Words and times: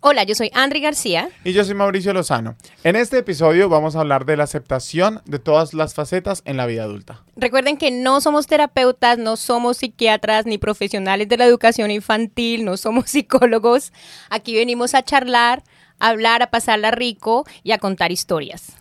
Hola, 0.00 0.22
yo 0.22 0.36
soy 0.36 0.48
Andri 0.54 0.80
García. 0.80 1.28
Y 1.42 1.52
yo 1.52 1.64
soy 1.64 1.74
Mauricio 1.74 2.12
Lozano. 2.12 2.54
En 2.84 2.94
este 2.94 3.18
episodio 3.18 3.68
vamos 3.68 3.96
a 3.96 4.00
hablar 4.00 4.26
de 4.26 4.36
la 4.36 4.44
aceptación 4.44 5.20
de 5.24 5.40
todas 5.40 5.74
las 5.74 5.94
facetas 5.94 6.42
en 6.44 6.56
la 6.56 6.66
vida 6.66 6.84
adulta. 6.84 7.24
Recuerden 7.34 7.76
que 7.76 7.90
no 7.90 8.20
somos 8.20 8.46
terapeutas, 8.46 9.18
no 9.18 9.36
somos 9.36 9.78
psiquiatras 9.78 10.46
ni 10.46 10.56
profesionales 10.56 11.28
de 11.28 11.36
la 11.36 11.46
educación 11.46 11.90
infantil, 11.90 12.64
no 12.64 12.76
somos 12.76 13.10
psicólogos. 13.10 13.92
Aquí 14.30 14.54
venimos 14.54 14.94
a 14.94 15.02
charlar, 15.02 15.64
a 15.98 16.10
hablar, 16.10 16.42
a 16.42 16.50
pasarla 16.50 16.92
rico 16.92 17.44
y 17.64 17.72
a 17.72 17.78
contar 17.78 18.12
historias. 18.12 18.74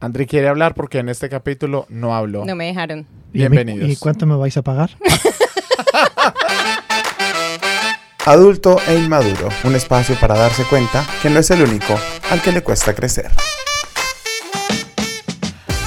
Andri 0.00 0.24
quiere 0.26 0.48
hablar 0.48 0.74
porque 0.74 0.98
en 1.00 1.10
este 1.10 1.28
capítulo 1.28 1.84
no 1.90 2.14
habló. 2.14 2.46
No 2.46 2.56
me 2.56 2.64
dejaron. 2.64 3.06
Bienvenidos. 3.30 3.90
¿Y 3.90 3.96
cuánto 3.96 4.24
me 4.24 4.36
vais 4.36 4.56
a 4.56 4.62
pagar? 4.62 4.90
Adulto 8.24 8.76
e 8.86 8.94
inmaduro, 8.94 9.48
un 9.64 9.74
espacio 9.74 10.14
para 10.14 10.36
darse 10.36 10.62
cuenta 10.64 11.04
que 11.20 11.28
no 11.28 11.40
es 11.40 11.50
el 11.50 11.60
único 11.60 11.98
al 12.30 12.40
que 12.40 12.52
le 12.52 12.62
cuesta 12.62 12.94
crecer. 12.94 13.28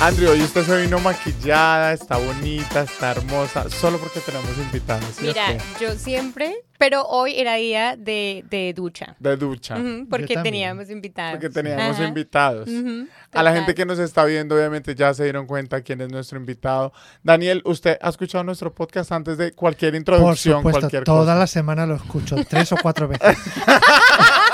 Andrew, 0.02 0.30
hoy 0.30 0.42
usted 0.44 0.64
se 0.66 0.82
vino 0.82 1.00
maquillada, 1.00 1.94
está 1.94 2.18
bonita, 2.18 2.82
está 2.82 3.12
hermosa, 3.12 3.70
solo 3.70 3.98
porque 3.98 4.20
tenemos 4.20 4.56
invitados. 4.58 5.06
¿sí 5.18 5.26
Mira, 5.28 5.58
yo 5.80 5.96
siempre, 5.96 6.54
pero 6.78 7.04
hoy 7.08 7.40
era 7.40 7.56
día 7.56 7.96
de, 7.98 8.44
de 8.50 8.74
ducha. 8.76 9.16
De 9.20 9.36
ducha. 9.38 9.76
Ujú, 9.78 10.08
porque 10.10 10.34
también. 10.36 10.44
teníamos 10.44 10.90
invitados. 10.92 11.32
Porque 11.40 11.50
teníamos 11.50 11.96
Ajá. 11.96 12.08
invitados. 12.08 12.68
Ujú, 12.68 13.08
A 13.32 13.42
la 13.42 13.54
gente 13.54 13.74
que 13.74 13.86
nos 13.86 13.98
está 13.98 14.26
viendo, 14.26 14.56
obviamente 14.56 14.94
ya 14.96 15.12
se 15.14 15.24
dieron 15.24 15.48
cuenta 15.48 15.82
quién 15.82 16.02
es 16.02 16.10
nuestro 16.12 16.38
invitado. 16.38 16.92
Daniel, 17.24 17.62
¿usted 17.66 17.98
ha 18.02 18.10
escuchado 18.10 18.44
nuestro 18.44 18.76
podcast 18.76 19.12
antes 19.14 19.38
de 19.38 19.54
cualquier 19.54 19.94
Por 19.94 19.98
introducción, 20.00 20.58
supuesto, 20.60 20.82
cualquier 20.82 21.04
toda 21.06 21.20
cosa? 21.22 21.36
la 21.36 21.48
semana 21.48 21.86
lo 21.88 21.96
escucho, 21.96 22.36
tres 22.48 22.72
o 22.74 22.76
cuatro 22.80 23.08
veces. 23.08 23.38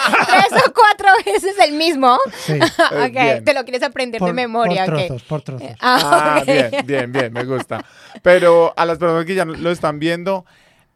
Cuatro 1.13 1.31
veces 1.33 1.55
el 1.67 1.73
mismo. 1.73 2.17
Sí, 2.37 2.53
ok, 2.91 3.11
bien. 3.11 3.43
te 3.43 3.53
lo 3.53 3.63
quieres 3.63 3.83
aprender 3.83 4.19
por, 4.19 4.27
de 4.29 4.33
memoria. 4.33 4.85
por 4.85 4.95
trozos, 4.97 5.23
por 5.23 5.41
trozos. 5.41 5.69
Ah, 5.81 6.35
Ah, 6.37 6.39
ok. 6.41 6.45
bien, 6.47 6.71
bien, 6.85 7.11
bien, 7.11 7.33
me 7.33 7.43
gusta. 7.45 7.83
Pero 8.21 8.73
a 8.75 8.85
las 8.85 8.97
personas 8.97 9.25
que 9.25 9.35
ya 9.35 9.45
lo 9.45 9.71
están 9.71 9.99
viendo, 9.99 10.45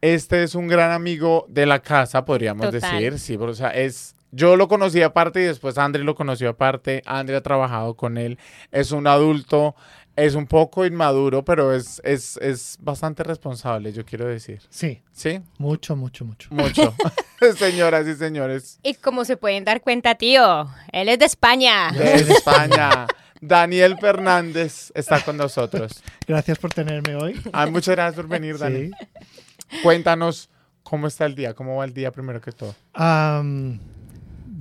este 0.02 0.44
es 0.44 0.56
un 0.56 0.68
gran 0.68 0.92
amigo 0.92 1.46
de 1.50 1.66
la 1.66 1.80
casa, 1.80 2.26
podríamos 2.26 2.70
Total. 2.70 2.82
decir. 2.82 3.20
Sí, 3.20 3.38
pero, 3.38 3.52
o 3.52 3.56
sea, 3.56 3.70
es. 3.70 4.14
Yo 4.32 4.58
lo 4.58 4.68
conocí 4.68 5.02
aparte 5.02 5.42
y 5.42 5.46
después 5.46 5.78
André 5.78 6.04
lo 6.04 6.14
conoció 6.14 6.50
aparte. 6.50 7.02
André 7.06 7.38
ha 7.38 7.42
trabajado 7.42 7.94
con 7.96 8.18
él. 8.18 8.38
Es 8.72 8.92
un 8.92 9.08
adulto, 9.08 9.76
es 10.16 10.36
un 10.36 10.48
poco 10.48 10.86
inmaduro, 10.86 11.44
pero 11.44 11.74
es, 11.74 12.02
es, 12.04 12.38
es 12.38 12.78
bastante 12.82 13.24
responsable, 13.24 13.92
yo 13.92 14.06
quiero 14.06 14.26
decir. 14.26 14.62
Sí, 14.70 15.02
¿Sí? 15.12 15.42
mucho, 15.58 15.96
mucho, 15.96 16.26
mucho. 16.26 16.50
Mucho. 16.52 16.94
Señoras 17.58 18.08
y 18.08 18.16
señores 18.16 18.80
Y 18.82 18.94
como 18.96 19.26
se 19.26 19.36
pueden 19.38 19.66
dar 19.66 19.82
cuenta, 19.82 20.16
tío, 20.16 20.70
él 20.92 21.10
es 21.10 21.20
de 21.20 21.26
España. 21.26 21.92
de 21.92 22.16
España, 22.16 23.08
Daniel 23.42 23.98
Fernández 24.00 24.92
está 24.96 25.22
con 25.24 25.38
nosotros. 25.38 26.02
Gracias 26.28 26.58
por 26.58 26.74
tenerme 26.74 27.16
hoy. 27.16 27.40
Ay, 27.52 27.72
muchas 27.72 27.96
gracias 27.96 28.16
por 28.16 28.28
venir, 28.28 28.58
Dani. 28.58 28.90
Sí. 28.90 29.80
Cuéntanos 29.84 30.50
cómo 30.84 31.08
está 31.08 31.26
el 31.26 31.36
día, 31.36 31.54
cómo 31.54 31.78
va 31.78 31.86
el 31.86 31.94
día 31.94 32.12
primero 32.12 32.40
que 32.40 32.52
todo. 32.52 32.74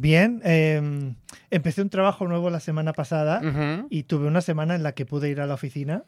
Bien, 0.05 0.42
em, 0.44 1.14
empecé 1.50 1.80
un 1.83 1.88
trabajo 1.88 2.28
nuevo 2.28 2.50
la 2.50 2.60
semana 2.60 2.92
pasada 2.92 3.41
y 3.91 4.02
tuve 4.05 4.27
una 4.28 4.42
semana 4.42 4.74
en 4.74 4.83
la 4.83 4.92
que 4.92 5.06
pude 5.06 5.30
ir 5.30 5.41
a 5.41 5.46
la 5.46 5.55
oficina. 5.55 6.05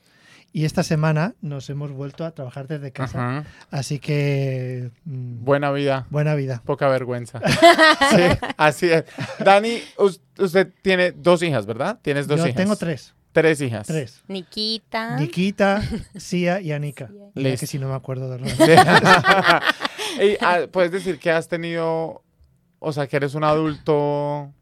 Y 0.53 0.64
esta 0.64 0.83
semana 0.83 1.34
nos 1.42 1.69
hemos 1.70 1.91
vuelto 1.92 2.25
a 2.25 2.30
trabajar 2.30 2.66
desde 2.69 2.92
casa. 2.92 3.19
Ajá. 3.41 3.44
Así 3.70 3.98
que. 3.98 4.91
mm, 5.05 5.44
Buena 5.44 5.70
vida, 5.72 6.06
buena 6.11 6.34
vida. 6.34 6.62
poca 6.64 6.88
vergüenza. 6.88 7.41
sí, 8.11 8.22
así 8.56 8.86
es. 8.91 9.05
Dani, 9.44 9.78
us- 9.98 10.20
usted 10.38 10.72
tiene 10.83 11.12
dos 11.12 11.42
hijas, 11.42 11.64
¿verdad? 11.66 11.98
Tienes 12.03 12.27
dos 12.27 12.38
Yo 12.41 12.47
hijas. 12.47 12.56
tengo 12.56 12.77
tres. 12.77 13.14
Tres 13.33 13.60
hijas. 13.60 13.86
Tres. 13.86 14.22
Nikita. 14.28 15.16
Nikita, 15.19 15.83
Sia 16.16 16.60
y 16.60 16.72
Anika. 16.72 17.10
Listo. 17.34 17.60
que 17.60 17.66
si 17.66 17.78
no 17.78 17.88
me 17.88 17.94
acuerdo 17.94 18.31
de 18.31 18.38
los 18.38 18.50
Sí. 18.56 18.62
y, 20.22 20.37
ah, 20.41 20.60
puedes 20.71 20.91
decir 20.92 21.19
que 21.19 21.31
has 21.31 21.48
tenido, 21.48 22.22
o 22.86 22.92
sea, 22.92 23.06
que 23.08 23.16
eres 23.16 23.34
un 23.34 23.44
adulto 23.44 24.52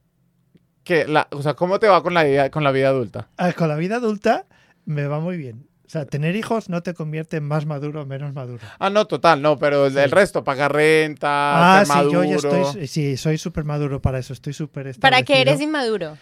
que 0.83 1.07
la, 1.07 1.29
o 1.31 1.43
sea, 1.43 1.55
¿cómo 1.55 1.79
te 1.79 1.89
va 1.89 2.03
con 2.03 2.15
la 2.15 2.25
vida, 2.25 2.51
con 2.51 2.65
la 2.65 2.71
vida 2.73 2.89
adulta? 2.89 3.29
Ah, 3.37 3.53
Con 3.53 3.69
la 3.69 3.77
vida 3.77 3.97
adulta 3.97 4.47
me 4.87 5.07
va 5.07 5.21
muy 5.21 5.37
bien. 5.37 5.67
O 5.87 5.91
sea, 5.95 6.07
tener 6.07 6.35
hijos 6.35 6.69
no 6.71 6.83
te 6.83 6.93
convierte 6.95 7.37
en 7.37 7.45
más 7.45 7.67
maduro 7.67 8.03
o 8.03 8.07
menos 8.07 8.33
maduro. 8.35 8.61
Ah, 8.79 8.91
no, 8.91 9.07
total, 9.07 9.41
no, 9.43 9.59
pero 9.59 9.87
el, 9.87 9.93
Sí. 9.93 9.99
el 9.99 10.11
resto, 10.11 10.43
pagar 10.43 10.73
renta, 10.73 11.81
Ah, 11.81 11.85
ser 11.85 12.05
sí, 12.07 12.13
yo 12.13 12.25
ya 12.25 12.37
estoy. 12.37 12.87
Sí, 12.89 13.17
soy 13.17 13.39
súper 13.39 13.65
maduro 13.65 14.01
para 14.03 14.19
eso. 14.19 14.33
Estoy 14.33 14.53
súper. 14.55 14.99
¿Para 14.99 15.23
qué 15.23 15.41
eres 15.41 15.61
inmaduro? 15.61 16.17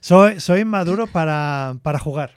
Soy, 0.00 0.40
soy 0.40 0.64
maduro 0.64 1.06
para, 1.06 1.76
para 1.82 1.98
jugar. 1.98 2.32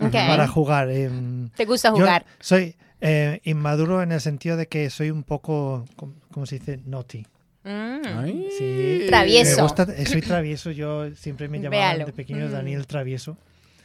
Ok. 0.00 0.12
Para 0.12 0.46
jugar. 0.48 0.90
em, 0.90 1.48
¿Te 1.50 1.64
gusta 1.64 1.88
yo 1.90 1.96
jugar? 1.96 2.24
soy 2.40 2.76
eh, 3.00 3.40
inmaduro 3.44 4.02
en 4.02 4.12
el 4.12 4.20
sentido 4.20 4.56
de 4.56 4.66
que 4.68 4.90
soy 4.90 5.10
un 5.10 5.22
poco. 5.22 5.84
¿Cómo, 6.36 6.44
se 6.44 6.58
dice? 6.58 6.78
Naughty. 6.84 7.26
Mm. 7.64 8.00
Ay. 8.18 8.48
Sí. 8.58 9.06
Travieso. 9.08 9.56
Me 9.56 9.62
gusta, 9.62 9.86
soy 10.04 10.20
travieso. 10.20 10.70
Yo 10.70 11.14
siempre 11.16 11.48
me 11.48 11.56
llamaban 11.60 11.70
Véalo. 11.96 12.04
de 12.04 12.12
pequeño 12.12 12.48
Mm. 12.48 12.52
Daniel 12.52 12.86
Travieso. 12.86 13.38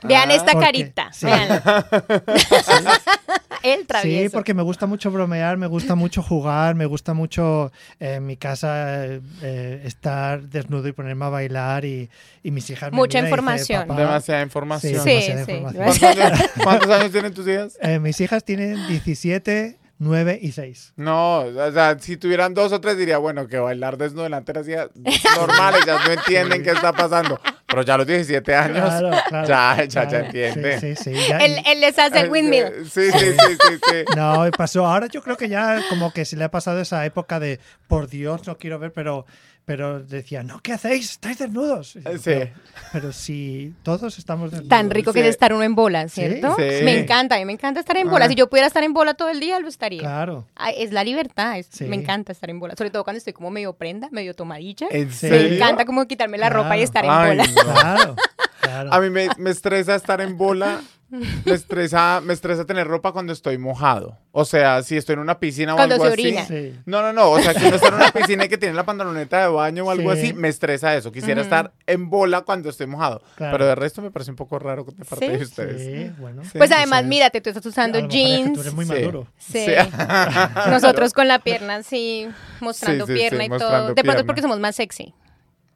Vean 0.03 0.31
Ah, 0.31 0.35
esta 0.35 0.51
porque- 0.51 0.65
carita. 0.65 1.13
sí. 1.13 1.27
El 3.63 3.85
travieso. 3.87 4.23
Sí, 4.23 4.29
porque 4.33 4.53
me 4.53 4.63
gusta 4.63 4.85
mucho 4.87 5.11
bromear, 5.11 5.55
me 5.55 5.67
gusta 5.67 5.95
mucho 5.95 6.21
jugar, 6.23 6.75
me 6.75 6.85
gusta 6.87 7.13
mucho 7.13 7.71
eh, 8.01 8.15
en 8.15 8.25
mi 8.25 8.35
casa 8.35 9.05
eh, 9.05 9.81
estar 9.85 10.41
desnudo 10.41 10.87
y 10.89 10.91
ponerme 10.91 11.23
a 11.25 11.29
bailar 11.29 11.85
y, 11.85 12.09
y 12.43 12.51
mis 12.51 12.69
hijas 12.71 12.91
me 12.91 12.97
Mucha 12.97 13.19
y 13.19 13.23
información. 13.23 13.87
"Papá". 13.87 14.01
Demasiada 14.01 14.41
información. 14.41 15.01
Sí, 15.03 15.09
demasiada 15.09 15.45
sí. 15.45 15.51
información. 15.53 15.83
¿Cuántos, 15.85 16.03
años, 16.03 16.49
cuántos 16.63 16.89
años 16.89 17.11
tienen 17.11 17.33
tus 17.33 17.47
hijas? 17.47 17.77
Eh, 17.81 17.99
mis 17.99 18.19
hijas 18.19 18.43
tienen 18.43 18.87
17, 18.87 19.77
9 20.03 20.39
y 20.41 20.51
6. 20.51 20.93
No, 20.95 21.41
o 21.41 21.71
sea, 21.71 21.95
si 21.99 22.17
tuvieran 22.17 22.55
dos 22.55 22.71
o 22.71 22.81
tres 22.81 22.97
diría, 22.97 23.19
bueno, 23.19 23.47
que 23.47 23.59
bailar 23.59 23.97
desnudo 23.97 24.23
delante 24.23 24.51
de 24.51 24.59
las 24.59 24.67
hijas 24.67 24.89
normales, 25.37 25.85
ya 25.85 25.99
no 26.03 26.11
entienden 26.11 26.63
qué 26.63 26.71
está 26.71 26.91
pasando. 26.91 27.39
Pero 27.67 27.83
ya 27.83 27.93
a 27.93 27.97
los 27.99 28.07
17 28.07 28.55
años, 28.55 28.77
Claro, 28.89 29.09
claro, 29.29 29.47
ya, 29.47 29.75
ya, 29.77 29.85
ya 29.85 30.07
claro. 30.09 30.25
entiende. 30.25 30.79
Sí, 30.79 30.95
sí, 30.95 31.03
sí, 31.13 31.27
ya- 31.29 31.37
Él, 31.37 31.55
él 31.67 31.79
les 31.81 31.97
hace 31.99 32.19
el 32.21 32.31
windmill. 32.31 32.65
Sí, 32.89 33.11
sí, 33.11 33.19
sí, 33.19 33.57
sí, 33.67 33.79
sí. 33.89 34.05
No, 34.17 34.43
pasó. 34.57 34.85
Ahora 34.87 35.05
yo 35.05 35.21
creo 35.21 35.37
que 35.37 35.47
ya 35.47 35.79
como 35.87 36.11
que 36.11 36.25
se 36.25 36.35
le 36.35 36.45
ha 36.45 36.51
pasado 36.51 36.81
esa 36.81 37.05
época 37.05 37.39
de, 37.39 37.59
por 37.87 38.09
Dios, 38.09 38.45
no 38.47 38.57
quiero 38.57 38.79
ver, 38.79 38.91
pero, 38.93 39.25
pero 39.65 40.01
decía, 40.01 40.43
no, 40.43 40.59
¿qué 40.61 40.73
hacéis? 40.73 41.11
¿Estáis 41.11 41.37
desnudos? 41.39 41.93
Yo, 41.93 42.01
Sí. 42.17 42.21
Pero, 42.25 42.51
pero 42.91 43.11
si 43.13 43.73
todos 43.83 44.17
estamos 44.17 44.51
desnudos. 44.51 44.69
Tan 44.69 44.89
rico 44.89 45.13
que 45.13 45.19
Sí. 45.21 45.27
es 45.27 45.31
estar 45.31 45.53
uno 45.53 45.63
en 45.63 45.75
bola, 45.75 46.09
¿cierto? 46.09 46.55
Sí. 46.57 46.83
Me 46.83 46.99
encanta, 46.99 47.35
a 47.35 47.39
mí 47.39 47.45
me 47.45 47.53
encanta 47.53 47.79
estar 47.79 47.95
en 47.97 48.09
bola. 48.09 48.25
Ah. 48.25 48.27
Si 48.29 48.35
yo 48.35 48.49
pudiera 48.49 48.67
estar 48.67 48.83
en 48.83 48.93
bola 48.93 49.13
todo 49.13 49.29
el 49.29 49.39
día, 49.39 49.59
lo 49.59 49.67
estaría. 49.67 50.01
Claro. 50.01 50.47
Ay, 50.55 50.75
es 50.77 50.91
la 50.91 51.03
libertad, 51.03 51.57
es- 51.57 51.67
Sí. 51.71 51.85
me 51.85 51.95
encanta 51.95 52.31
estar 52.31 52.49
en 52.49 52.59
bola. 52.59 52.75
Sobre 52.77 52.89
todo 52.89 53.03
cuando 53.03 53.17
estoy 53.19 53.33
como 53.33 53.49
medio 53.51 53.73
prenda, 53.73 54.09
medio 54.11 54.33
tomadilla. 54.33 54.87
¿En 54.91 55.11
Sí. 55.11 55.27
Me 55.27 55.37
serio? 55.39 55.55
encanta 55.55 55.85
como 55.85 56.05
quitarme 56.07 56.37
la 56.37 56.49
ropa 56.49 56.75
y 56.77 56.79
Claro. 56.79 56.83
estar 56.83 57.05
en 57.05 57.11
Ay, 57.11 57.29
bola. 57.29 57.43
no. 57.47 57.73
Claro, 57.73 58.15
claro. 58.61 58.93
A 58.93 58.99
mí 58.99 59.09
me, 59.09 59.29
me 59.37 59.49
estresa 59.51 59.95
estar 59.95 60.19
en 60.21 60.37
bola. 60.37 60.81
Me 61.45 61.53
estresa, 61.53 62.21
me 62.23 62.33
estresa 62.33 62.65
tener 62.65 62.87
ropa 62.87 63.11
cuando 63.11 63.33
estoy 63.33 63.57
mojado. 63.57 64.17
O 64.31 64.45
sea, 64.45 64.81
si 64.81 64.95
estoy 64.95 65.13
en 65.13 65.19
una 65.19 65.39
piscina 65.39 65.73
o 65.73 65.75
Cuando 65.75 65.95
algo 65.95 66.05
se 66.07 66.13
así. 66.13 66.21
orina. 66.21 66.45
Sí. 66.45 66.73
No, 66.85 67.01
no, 67.01 67.11
no. 67.11 67.31
O 67.31 67.39
sea, 67.41 67.53
que 67.53 67.65
uno 67.67 67.75
está 67.75 67.89
en 67.89 67.93
una 67.95 68.11
piscina 68.11 68.45
y 68.45 68.49
que 68.49 68.57
tiene 68.57 68.73
la 68.75 68.85
pantaloneta 68.85 69.41
de 69.41 69.47
baño 69.49 69.85
o 69.85 69.91
algo 69.91 70.13
Sí. 70.15 70.19
así, 70.19 70.33
me 70.33 70.47
estresa 70.47 70.95
eso. 70.95 71.11
Quisiera 71.11 71.41
estar 71.41 71.73
en 71.85 72.09
bola 72.09 72.41
cuando 72.41 72.69
estoy 72.69 72.87
mojado. 72.87 73.21
Claro. 73.35 73.51
Pero 73.57 73.65
de 73.67 73.75
resto 73.75 74.01
me 74.01 74.09
parece 74.09 74.31
un 74.31 74.37
poco 74.37 74.57
raro 74.57 74.85
de 74.85 75.03
parte 75.05 75.25
Sí. 75.25 75.31
de 75.33 75.43
ustedes. 75.43 75.81
Sí, 75.81 76.15
bueno. 76.21 76.43
Sí. 76.45 76.57
Pues 76.57 76.71
además, 76.71 77.03
mírate, 77.03 77.41
tú 77.41 77.49
estás 77.49 77.65
A 77.65 77.69
usando 77.69 77.99
lo 77.99 78.07
mejor 78.07 78.17
es 78.17 78.23
que 78.25 78.37
jeans. 78.37 78.53
tú 78.53 78.61
eres 78.61 78.73
muy 78.73 78.85
Sí. 78.85 78.91
maduro. 78.93 79.27
Sí. 79.37 79.65
Sí. 79.65 79.71
Nosotros 80.69 81.11
con 81.13 81.27
la 81.27 81.39
pierna 81.39 81.75
así, 81.75 82.27
mostrando 82.61 83.05
Sí, 83.05 83.11
sí, 83.13 83.17
sí, 83.19 83.21
pierna 83.29 83.43
y 83.45 83.49
mostrando 83.49 83.77
todo. 83.87 83.93
De 83.95 84.03
pronto 84.03 84.19
es 84.21 84.25
porque 84.25 84.41
somos 84.41 84.59
más 84.59 84.75
sexy. 84.77 85.13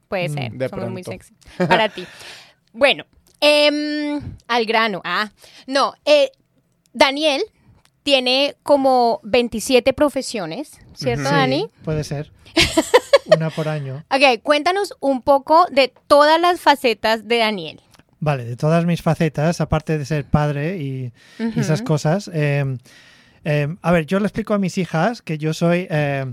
Puede 0.08 0.30
Mm, 0.30 0.34
ser, 0.34 0.52
de 0.54 0.70
somos 0.70 0.90
muy 0.92 1.04
sexy. 1.04 1.34
Para 1.58 1.90
ti. 1.90 2.06
Bueno, 2.74 3.06
em, 3.42 4.22
al 4.48 4.66
grano. 4.66 5.02
Ah, 5.04 5.32
no, 5.68 5.94
eh, 6.06 6.32
Daniel 6.94 7.42
tiene 8.04 8.56
como 8.64 9.20
27 9.24 9.94
profesiones, 9.94 10.80
¿cierto. 10.94 11.24
Dani? 11.24 11.70
Puede 11.84 12.04
ser. 12.04 12.32
Una 13.26 13.50
por 13.50 13.68
año. 13.68 14.04
Ok, 14.12 14.42
cuéntanos 14.44 14.94
un 15.00 15.22
poco 15.22 15.66
de 15.72 15.92
todas 16.08 16.40
las 16.40 16.60
facetas 16.62 17.28
de 17.28 17.38
Daniel. 17.40 17.82
Vale, 18.20 18.46
de 18.46 18.56
todas 18.56 18.86
mis 18.86 19.02
facetas, 19.02 19.62
aparte 19.62 19.98
de 19.98 20.06
ser 20.06 20.26
padre 20.26 20.78
y, 20.78 21.12
y 21.40 21.60
esas 21.60 21.82
cosas. 21.82 22.30
eh, 22.34 22.78
eh, 23.44 23.68
a 23.82 23.92
ver, 23.92 24.06
yo 24.08 24.20
le 24.20 24.26
explico 24.26 24.54
a 24.56 24.60
mis 24.60 24.78
hijas 24.80 25.22
que 25.22 25.38
yo 25.38 25.54
soy 25.54 25.88
eh, 25.90 26.26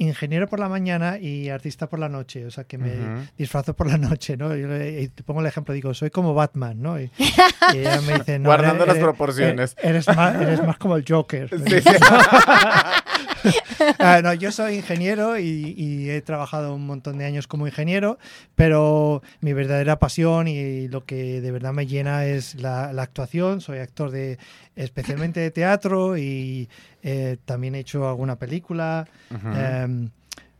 ingeniero 0.00 0.48
por 0.48 0.58
la 0.58 0.68
mañana 0.68 1.18
y 1.18 1.48
artista 1.50 1.86
por 1.88 1.98
la 1.98 2.08
noche, 2.08 2.46
o 2.46 2.50
sea 2.50 2.64
que 2.64 2.78
me 2.78 2.92
disfrazo 3.36 3.74
por 3.76 3.86
la 3.86 3.98
noche, 3.98 4.36
¿no? 4.36 4.56
Yo 4.56 4.66
le- 4.66 5.02
y 5.02 5.08
te 5.08 5.22
pongo 5.22 5.40
el 5.40 5.46
ejemplo, 5.46 5.74
digo, 5.74 5.92
soy 5.94 6.10
como 6.10 6.32
Batman, 6.34 6.80
¿no? 6.80 6.98
Y, 6.98 7.10
y 7.18 7.78
ella 7.78 8.00
me 8.00 8.14
dice, 8.14 8.38
no, 8.38 8.48
Guardando 8.48 8.84
eres- 8.84 8.96
las 8.96 9.04
proporciones. 9.04 9.76
Eres 9.82 10.08
más, 10.08 10.34
eres 10.40 10.64
más 10.66 10.78
como 10.78 10.96
el 10.96 11.04
Joker. 11.06 11.50
Sí, 11.50 11.80
sí. 13.42 13.50
Ah, 13.98 14.20
no, 14.22 14.32
yo 14.34 14.52
soy 14.52 14.76
ingeniero 14.76 15.38
y, 15.38 15.74
y 15.76 16.10
he 16.10 16.20
trabajado 16.22 16.74
un 16.74 16.86
montón 16.86 17.18
de 17.18 17.24
años 17.24 17.46
como 17.46 17.66
ingeniero, 17.66 18.18
pero 18.54 19.22
mi 19.40 19.52
verdadera 19.52 19.98
pasión 19.98 20.48
y 20.48 20.88
lo 20.88 21.04
que 21.04 21.40
de 21.40 21.50
verdad 21.50 21.72
me 21.72 21.86
llena 21.86 22.24
es 22.24 22.54
la, 22.56 22.92
la 22.92 23.02
actuación. 23.02 23.60
Soy 23.60 23.78
actor 23.78 24.10
de 24.10 24.38
especialmente 24.76 25.40
de 25.40 25.50
teatro 25.50 26.16
y 26.16 26.68
eh, 27.02 27.36
también 27.44 27.74
he 27.74 27.80
hecho 27.80 28.08
alguna 28.08 28.36
película. 28.36 29.06
Ujú. 29.30 29.48
Em, 29.56 30.10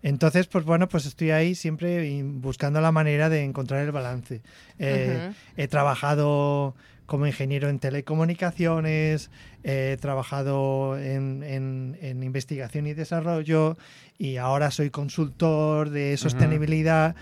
entonces, 0.02 0.46
pues 0.46 0.64
bueno, 0.64 0.88
pues 0.88 1.04
estoy 1.06 1.30
ahí 1.30 1.54
siempre 1.54 2.22
buscando 2.22 2.80
la 2.80 2.90
manera 2.92 3.28
de 3.28 3.44
encontrar 3.44 3.84
el 3.84 3.92
balance. 3.92 4.40
Eh, 4.78 5.26
Ujú. 5.28 5.34
He 5.56 5.68
trabajado 5.68 6.74
como 7.04 7.26
ingeniero 7.26 7.68
en 7.68 7.80
telecomunicaciones, 7.80 9.30
he 9.62 9.96
trabajado 10.00 10.98
en, 10.98 11.42
en- 11.42 11.98
en 12.00 12.22
investigación 12.22 12.86
y 12.86 12.94
desarrollo 12.94 13.76
y 14.18 14.36
ahora 14.36 14.70
soy 14.70 14.90
consultor 14.90 15.90
de 15.90 16.16
sostenibilidad 16.16 17.14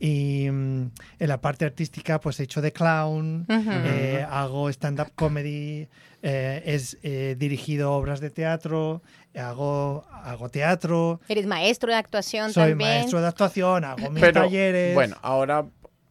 y 0.00 0.48
mm, 0.50 0.90
en 1.20 1.28
la 1.28 1.40
parte 1.40 1.64
artística 1.64 2.20
pues 2.20 2.40
he 2.40 2.44
hecho 2.44 2.60
de 2.60 2.72
clown, 2.72 3.46
eh, 3.48 4.26
hago 4.28 4.68
stand-up 4.70 5.12
comedy, 5.14 5.88
eh, 6.22 6.62
es, 6.66 6.98
he 7.02 7.36
dirigido 7.36 7.92
obras 7.92 8.20
de 8.20 8.30
teatro, 8.30 9.02
hago, 9.36 10.04
hago 10.10 10.48
teatro, 10.48 11.20
Eres 11.28 11.46
maestro 11.46 11.90
de 11.92 11.96
actuación 11.98 12.52
soy 12.52 12.70
también. 12.70 12.90
maestro 12.90 13.20
de 13.20 13.28
actuación, 13.28 13.84
hago 13.84 14.10
mis 14.10 14.20
Pero, 14.20 14.42
talleres. 14.42 14.94
bueno, 14.94 15.16
ahora, 15.22 15.64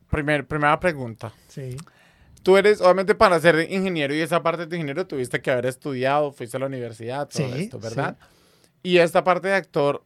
primer, 0.09 0.45
primera 0.47 0.79
pregunta. 0.79 1.33
Sí. 1.49 1.75
Tú 2.43 2.57
eres, 2.57 2.81
obviamente, 2.81 3.15
para 3.15 3.39
ser 3.39 3.71
ingeniero 3.71 4.13
y 4.13 4.19
esa 4.19 4.43
parte 4.43 4.65
de 4.65 4.75
ingeniero 4.75 5.07
tuviste 5.07 5.41
que 5.41 5.49
haber 5.49 5.65
estudiado, 5.65 6.31
fuiste 6.31 6.57
a 6.57 6.59
la 6.59 6.65
universidad, 6.65 7.27
todo 7.29 7.47
Sí, 7.47 7.61
esto, 7.63 7.79
¿verdad? 7.79 8.17
Y 8.83 8.97
esta 8.97 9.23
parte 9.23 9.47
de 9.47 9.55
actor, 9.55 10.03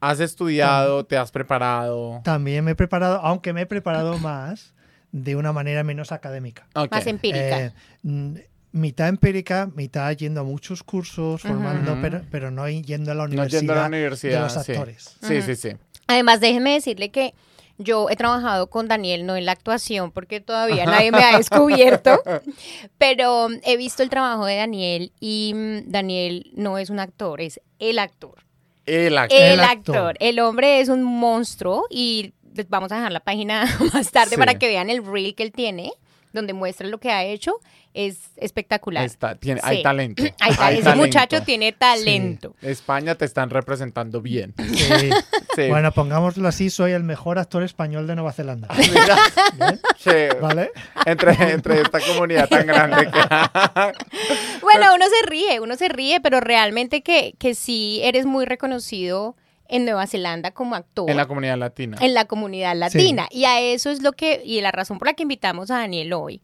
¿has 0.00 0.20
estudiado, 0.20 1.04
te 1.06 1.16
has 1.16 1.30
preparado? 1.30 2.20
También 2.22 2.64
me 2.64 2.72
he 2.72 2.74
preparado, 2.74 3.20
aunque 3.22 3.52
me 3.54 3.62
he 3.62 3.66
preparado 3.66 4.18
más 4.18 4.74
de 5.12 5.36
una 5.36 5.52
manera 5.52 5.82
menos 5.82 6.12
académica. 6.12 6.66
Ok. 6.74 6.92
Más 6.92 7.06
empírica. 7.06 7.60
Eh, 7.66 7.72
mm, 8.02 8.34
mitad 8.72 9.08
empírica, 9.08 9.70
mitad 9.74 10.12
yendo 10.12 10.42
a 10.42 10.44
muchos 10.44 10.82
cursos, 10.82 11.40
formando, 11.40 11.92
Ujú. 11.92 12.02
pero, 12.02 12.20
pero 12.30 12.50
no 12.50 12.68
yendo 12.68 13.10
a 13.10 13.14
la 13.14 13.22
No 13.22 13.28
universidad, 13.28 13.60
yendo 13.60 13.72
a 13.72 13.76
la 13.76 13.82
de 13.82 13.88
universidad. 13.88 14.42
los 14.42 14.52
sí. 14.64 14.72
actores. 14.72 15.16
Sí, 15.22 15.38
Ujú. 15.38 15.46
sí, 15.46 15.56
sí. 15.56 15.76
Además, 16.06 16.40
déjenme 16.40 16.74
decirle 16.74 17.10
que 17.10 17.34
yo 17.82 18.08
he 18.10 18.16
trabajado 18.16 18.68
con 18.68 18.88
Daniel, 18.88 19.24
no 19.26 19.36
en 19.36 19.46
la 19.46 19.52
actuación, 19.52 20.12
porque 20.12 20.40
todavía 20.40 20.84
nadie 20.86 21.10
me 21.12 21.24
ha 21.24 21.36
descubierto, 21.36 22.22
pero 22.98 23.48
he 23.64 23.76
visto 23.76 24.02
el 24.02 24.10
trabajo 24.10 24.44
de 24.46 24.56
Daniel 24.56 25.12
y 25.18 25.52
mm, 25.54 25.90
Daniel 25.90 26.50
no 26.54 26.78
es 26.78 26.90
un 26.90 27.00
actor, 27.00 27.40
es 27.40 27.60
el 27.78 27.98
actor. 27.98 28.44
El 28.86 29.16
actor. 29.18 29.38
El, 29.38 29.52
El 29.52 29.60
actor. 29.60 29.96
actor. 29.96 30.16
El 30.20 30.40
hombre 30.40 30.80
es 30.80 30.88
un 30.88 31.02
monstruo 31.02 31.86
y 31.90 32.34
les 32.54 32.68
vamos 32.68 32.90
a 32.92 32.96
dejar 32.96 33.12
la 33.12 33.20
página 33.20 33.64
más 33.94 34.10
tarde 34.10 34.30
Sí. 34.30 34.36
para 34.36 34.54
que 34.58 34.68
vean 34.68 34.90
el 34.90 35.04
reel 35.04 35.34
que 35.34 35.42
él 35.44 35.52
tiene, 35.52 35.92
donde 36.32 36.52
muestra 36.52 36.86
lo 36.88 36.98
que 36.98 37.10
ha 37.10 37.24
hecho. 37.24 37.54
Es 37.92 38.18
espectacular. 38.36 39.04
Está- 39.04 39.34
tiene, 39.34 39.60
Sí. 39.60 39.66
Hay 39.68 39.82
talento. 39.82 40.22
Hay 40.38 40.50
ese 40.50 40.58
talento. 40.58 40.96
muchacho 40.96 41.42
tiene 41.42 41.72
talento. 41.72 42.54
España 42.62 43.16
te 43.16 43.24
están 43.24 43.50
representando 43.50 44.20
bien. 44.20 44.54
Sí. 44.58 45.10
Sí. 45.56 45.66
Bueno, 45.68 45.90
pongámoslo 45.90 46.46
así, 46.46 46.70
soy 46.70 46.92
el 46.92 47.02
mejor 47.02 47.40
actor 47.40 47.64
español 47.64 48.06
de 48.06 48.14
Nueva 48.14 48.30
Zelanda. 48.32 48.68
Mira, 48.78 49.16
¿Bien? 49.58 49.80
sí, 49.98 50.38
¿Vale? 50.40 50.70
entre, 51.06 51.32
entre 51.52 51.80
esta 51.82 51.98
comunidad 51.98 52.48
tan 52.48 52.68
grande 52.68 53.10
que... 53.10 53.18
Bueno, 54.62 54.94
uno 54.94 55.04
se 55.06 55.26
ríe, 55.28 55.58
uno 55.58 55.74
se 55.74 55.88
ríe, 55.88 56.20
pero 56.20 56.38
realmente 56.38 57.02
que, 57.02 57.34
que 57.38 57.56
sí 57.56 58.00
eres 58.04 58.26
muy 58.26 58.44
reconocido 58.44 59.36
en 59.70 59.84
Nueva 59.84 60.06
Zelanda 60.06 60.50
como 60.50 60.74
actor. 60.74 61.08
en 61.08 61.16
la 61.16 61.26
comunidad 61.26 61.56
latina. 61.56 61.96
en 62.00 62.12
la 62.14 62.26
comunidad 62.26 62.76
latina. 62.76 63.26
Y 63.30 63.44
a 63.44 63.60
eso 63.60 63.90
es 63.90 64.02
lo 64.02 64.12
que, 64.12 64.42
y 64.44 64.60
la 64.60 64.72
razón 64.72 64.98
por 64.98 65.08
la 65.08 65.14
que 65.14 65.22
invitamos 65.22 65.70
a 65.70 65.78
Daniel 65.78 66.12
hoy, 66.12 66.42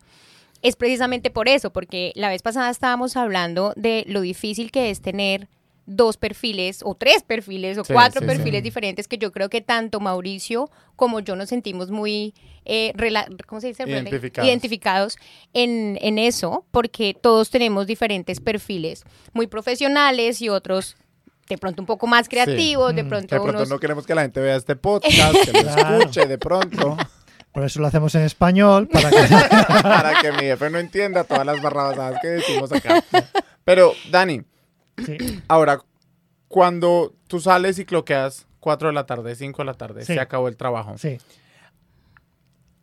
es 0.63 0.77
precisamente 0.77 1.31
por 1.31 1.49
eso, 1.49 1.71
porque 1.71 2.13
la 2.15 2.29
vez 2.31 2.43
pasada 2.43 2.71
estábamos 2.71 3.17
hablando 3.17 3.73
de 3.77 4.05
lo 4.09 4.21
difícil 4.23 4.71
que 4.71 4.91
es 4.91 5.01
tener 5.03 5.49
dos 5.89 6.17
perfiles 6.17 6.81
o 6.85 6.95
tres 6.97 7.23
perfiles 7.23 7.79
o 7.79 7.85
Sí, 7.85 7.93
cuatro 7.93 8.21
sí, 8.21 8.27
perfiles 8.27 8.59
sí. 8.59 8.63
diferentes 8.63 9.07
que 9.07 9.19
yo 9.19 9.31
creo 9.31 9.49
que 9.49 9.61
tanto 9.61 10.01
Mauricio 10.01 10.69
como 10.97 11.21
yo 11.21 11.37
nos 11.37 11.49
sentimos 11.49 11.93
muy 11.93 12.35
eh, 12.65 12.93
¿cómo 13.47 13.61
se 13.61 13.69
dice? 13.69 13.85
Identificados. 13.87 14.49
identificados 14.49 15.17
en, 15.53 15.97
en 16.03 16.19
eso 16.19 16.65
porque 16.73 17.15
todos 17.15 17.51
tenemos 17.51 17.87
diferentes 17.87 18.41
perfiles 18.41 19.05
muy 19.33 19.47
profesionales 19.47 20.43
y 20.43 20.49
otros 20.49 20.97
de 21.49 21.59
pronto 21.59 21.83
un 21.83 21.87
poco 21.87 22.07
más 22.07 22.29
creativos 22.29 22.95
de 22.95 23.03
Mm, 23.05 23.09
pronto, 23.09 23.35
De 23.35 23.41
pronto 23.41 23.59
unos 23.59 23.69
no 23.69 23.79
queremos 23.79 24.07
que 24.07 24.15
la 24.15 24.23
gente 24.23 24.41
vea 24.41 24.57
este 24.57 24.77
podcast, 24.77 25.35
que 25.45 25.53
lo 25.53 25.63
Claro. 25.63 25.99
escuche 25.99 26.27
de 26.27 26.39
pronto, 26.39 26.97
Por 27.53 27.65
eso 27.65 27.81
lo 27.81 27.87
hacemos 27.87 28.15
en 28.15 28.23
español, 28.23 28.87
para 28.87 29.09
que... 29.09 29.17
para 29.83 30.21
que 30.21 30.31
mi 30.33 30.41
jefe 30.41 30.69
no 30.69 30.79
entienda 30.79 31.25
todas 31.25 31.47
las 31.47 31.63
barrabasadas 31.63 32.21
que 32.21 32.29
decimos 32.29 32.71
acá. 32.71 33.03
Pero, 33.65 33.95
Dani, 34.11 34.43
Sí. 35.05 35.17
ahora, 35.49 35.81
cuando 36.49 37.15
tú 37.29 37.41
sales 37.41 37.79
y 37.79 37.85
cloqueas 37.87 38.47
4 38.61 38.89
de 38.89 38.95
la 38.95 39.07
tarde, 39.07 39.35
5 39.35 39.63
de 39.63 39.67
la 39.67 39.75
tarde, 39.75 40.05
Sí. 40.05 40.13
se 40.15 40.21
acabó 40.21 40.49
el 40.49 40.57
trabajo, 40.57 40.99
Sí. 40.99 41.19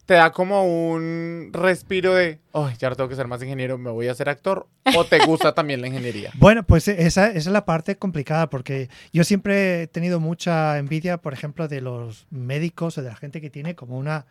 ¿Te 0.05 0.15
da 0.15 0.31
como 0.31 0.65
un 0.65 1.49
respiro 1.53 2.13
de, 2.13 2.39
ay, 2.53 2.75
ya 2.77 2.89
no 2.89 2.95
tengo 2.95 3.09
que 3.09 3.15
ser 3.15 3.27
más 3.27 3.41
ingeniero, 3.41 3.77
me 3.77 3.89
voy 3.89 4.07
a 4.07 4.15
ser 4.15 4.29
actor? 4.29 4.67
¿O 4.95 5.05
te 5.05 5.25
gusta 5.25 5.53
también 5.55 5.81
la 5.81 5.87
ingeniería? 5.87 6.31
Bueno, 6.35 6.63
pues 6.63 6.87
esa, 6.87 7.27
esa 7.27 7.37
es 7.37 7.47
la 7.47 7.65
parte 7.65 7.97
complicada 7.97 8.49
porque 8.49 8.89
yo 9.11 9.23
siempre 9.23 9.83
he 9.83 9.87
tenido 9.87 10.19
mucha 10.19 10.77
envidia, 10.77 11.17
por 11.17 11.33
ejemplo, 11.33 11.67
de 11.67 11.81
los 11.81 12.27
médicos 12.29 12.97
o 12.97 13.01
de 13.01 13.09
la 13.09 13.15
gente 13.15 13.39
que 13.39 13.49
tiene 13.49 13.75
como 13.75 13.97
una, 13.97 14.25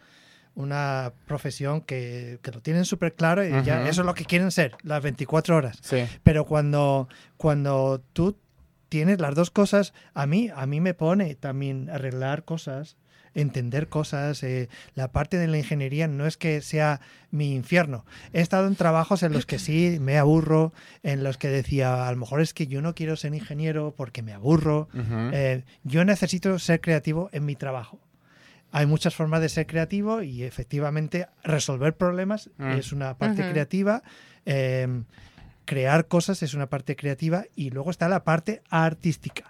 una 0.55 1.13
profesión 1.27 1.81
que, 1.81 2.39
que 2.43 2.53
lo 2.53 2.61
tienen 2.61 2.85
súper 2.85 3.15
claro 3.15 3.45
y 3.45 3.51
ya 3.65 3.89
eso 3.89 4.03
es 4.03 4.07
lo 4.07 4.15
que 4.15 4.25
quieren 4.25 4.51
ser, 4.51 4.77
las 4.83 5.03
24 5.03 5.57
horas. 5.57 5.79
Sí. 5.81 6.05
Pero 6.23 6.45
cuando, 6.45 7.09
cuando 7.37 8.03
tú 8.13 8.37
tienes 8.93 9.19
las 9.23 9.35
dos 9.35 9.51
cosas, 9.51 9.95
a 10.13 10.27
mí, 10.27 10.51
a 10.55 10.67
mí 10.67 10.83
me 10.83 10.93
pone 10.93 11.35
también 11.35 11.89
arreglar 11.89 12.45
cosas, 12.45 12.99
entender 13.35 13.89
cosas. 13.89 14.43
eh, 14.43 14.69
la 14.95 15.11
parte 15.13 15.39
de 15.39 15.47
la 15.49 15.57
ingeniería 15.57 16.09
no 16.09 16.27
es 16.27 16.37
que 16.37 16.61
sea 16.61 17.01
mi 17.31 17.55
infierno. 17.55 18.05
He 18.35 18.43
estado 18.43 18.67
en 18.67 18.77
trabajos 18.77 19.23
en 19.23 19.33
los 19.33 19.47
que 19.47 19.59
sí 19.59 19.97
me 19.99 20.19
aburro, 20.19 20.75
en 21.03 21.25
los 21.25 21.39
que 21.39 21.49
decía, 21.49 22.07
a 22.07 22.13
lo 22.13 22.19
mejor 22.19 22.43
es 22.43 22.53
que 22.53 22.67
yo 22.67 22.83
no 22.83 22.95
quiero 22.95 23.17
ser 23.17 23.33
ingeniero 23.35 23.95
porque 23.97 24.21
me 24.21 24.35
aburro. 24.35 24.91
Ujú. 24.93 25.31
Eh, 25.33 25.65
yo 25.85 26.05
necesito 26.05 26.59
ser 26.59 26.83
creativo 26.83 27.31
en 27.33 27.47
mi 27.47 27.57
trabajo. 27.57 27.99
Hay 28.73 28.85
muchas 28.85 29.15
formas 29.15 29.41
de 29.41 29.49
ser 29.49 29.67
creativo 29.67 30.21
y 30.23 30.43
efectivamente 30.43 31.29
resolver 31.45 31.97
problemas 31.97 32.51
Mm. 32.59 32.73
es 32.73 32.93
una 32.93 33.17
parte 33.17 33.41
Ujú. 33.41 33.51
creativa. 33.53 34.03
eh, 34.45 34.87
crear 35.65 36.07
cosas 36.09 36.43
es 36.43 36.55
una 36.55 36.69
parte 36.69 36.97
creativa 36.97 37.45
y 37.55 37.71
luego 37.71 37.91
está 37.91 38.09
la 38.09 38.25
parte 38.25 38.63
artística, 38.71 39.45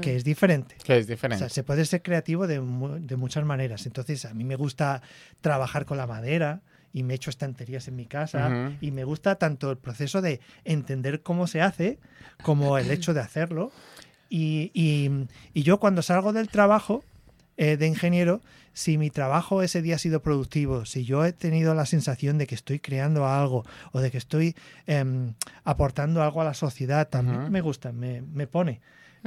que 0.00 0.16
es 0.16 0.24
diferente. 0.24 0.76
Que 0.84 0.98
es 0.98 1.06
O 1.06 1.08
diferente. 1.08 1.38
sea, 1.38 1.48
se 1.48 1.62
puede 1.62 1.84
ser 1.86 2.02
creativo 2.02 2.46
de, 2.46 2.60
mu- 2.60 2.98
de 3.00 3.16
muchas 3.16 3.44
maneras. 3.44 3.86
Entonces, 3.86 4.24
a 4.26 4.34
mí 4.34 4.44
me 4.44 4.56
gusta 4.56 5.02
trabajar 5.40 5.86
con 5.86 5.96
la 5.96 6.06
madera 6.06 6.60
y 6.92 7.02
me 7.02 7.14
he 7.14 7.16
hecho 7.16 7.30
estanterías 7.30 7.88
en 7.88 7.96
mi 7.96 8.06
casa 8.06 8.48
y 8.80 8.90
me 8.90 9.04
gusta 9.04 9.36
tanto 9.36 9.70
el 9.70 9.76
proceso 9.76 10.22
de 10.22 10.40
entender 10.64 11.22
cómo 11.22 11.46
se 11.46 11.60
hace 11.62 11.98
como 12.42 12.78
el 12.78 12.90
hecho 12.90 13.12
de 13.14 13.20
hacerlo. 13.20 13.72
Y, 14.28 14.70
y- 14.74 15.26
y 15.54 15.62
yo 15.62 15.78
cuando 15.78 16.02
salgo 16.02 16.32
del 16.32 16.48
trabajo 16.48 17.04
eh, 17.56 17.76
de 17.76 17.86
ingeniero, 17.86 18.40
si 18.72 18.98
mi 18.98 19.08
trabajo 19.10 19.62
ese 19.62 19.80
día 19.80 19.94
ha 19.96 19.98
sido 19.98 20.20
productivo, 20.20 20.84
si 20.84 21.04
yo 21.04 21.24
he 21.24 21.32
tenido 21.32 21.74
la 21.74 21.86
sensación 21.86 22.36
de 22.38 22.46
que 22.46 22.54
estoy 22.54 22.78
creando 22.78 23.26
algo 23.26 23.64
o 23.92 24.00
de 24.00 24.10
que 24.10 24.18
estoy 24.18 24.54
em, 24.86 25.32
aportando 25.64 26.22
algo 26.22 26.42
a 26.42 26.44
la 26.44 26.52
sociedad, 26.54 27.08
también 27.08 27.50
me 27.50 27.60
gusta, 27.62 27.92
me, 27.92 28.20
me 28.22 28.46
pone. 28.46 28.80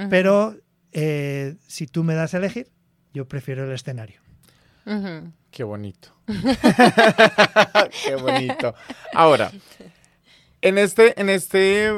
Pero 0.10 0.56
eh, 0.92 1.56
si 1.68 1.88
tú 1.88 2.04
me 2.04 2.14
das 2.14 2.34
a 2.34 2.38
elegir, 2.38 2.68
yo 3.14 3.28
prefiero 3.28 3.66
el 3.66 3.72
escenario. 3.72 4.22
Qué 5.52 5.64
bonito. 5.64 6.10
Qué 8.06 8.16
bonito. 8.16 8.74
Ahora, 9.14 9.52
en 10.62 10.78
este, 10.78 11.20
en 11.20 11.30
este 11.30 11.92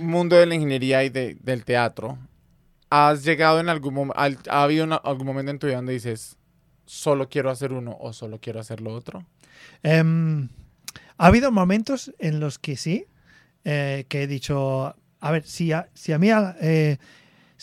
mundo 0.00 0.36
de 0.36 0.46
la 0.46 0.54
ingeniería 0.54 1.04
y 1.04 1.08
de- 1.08 1.36
del 1.40 1.64
teatro, 1.64 2.18
¿has 2.94 3.24
llegado 3.24 3.58
en 3.58 3.70
algún 3.70 3.94
momento, 3.94 4.50
ha 4.50 4.62
habido 4.62 5.00
algún 5.02 5.26
momento 5.26 5.50
en 5.50 5.58
tu 5.58 5.66
vida 5.66 5.76
donde 5.76 5.94
dices, 5.94 6.36
solo 6.84 7.30
quiero 7.30 7.48
hacer 7.48 7.72
uno 7.72 7.96
o 7.98 8.12
solo 8.12 8.38
quiero 8.38 8.60
hacer 8.60 8.82
lo 8.82 8.92
otro? 8.92 9.24
Em, 9.82 10.50
ha 11.16 11.26
habido 11.26 11.50
momentos 11.50 12.12
en 12.18 12.38
los 12.38 12.58
que 12.58 12.76
sí, 12.76 13.06
eh, 13.64 14.04
que 14.10 14.24
he 14.24 14.26
dicho, 14.26 14.94
a 15.20 15.30
ver, 15.30 15.46
si 15.46 15.72
a, 15.72 15.88
si 15.94 16.12
a 16.12 16.18
mí, 16.18 16.28
eh, 16.60 16.98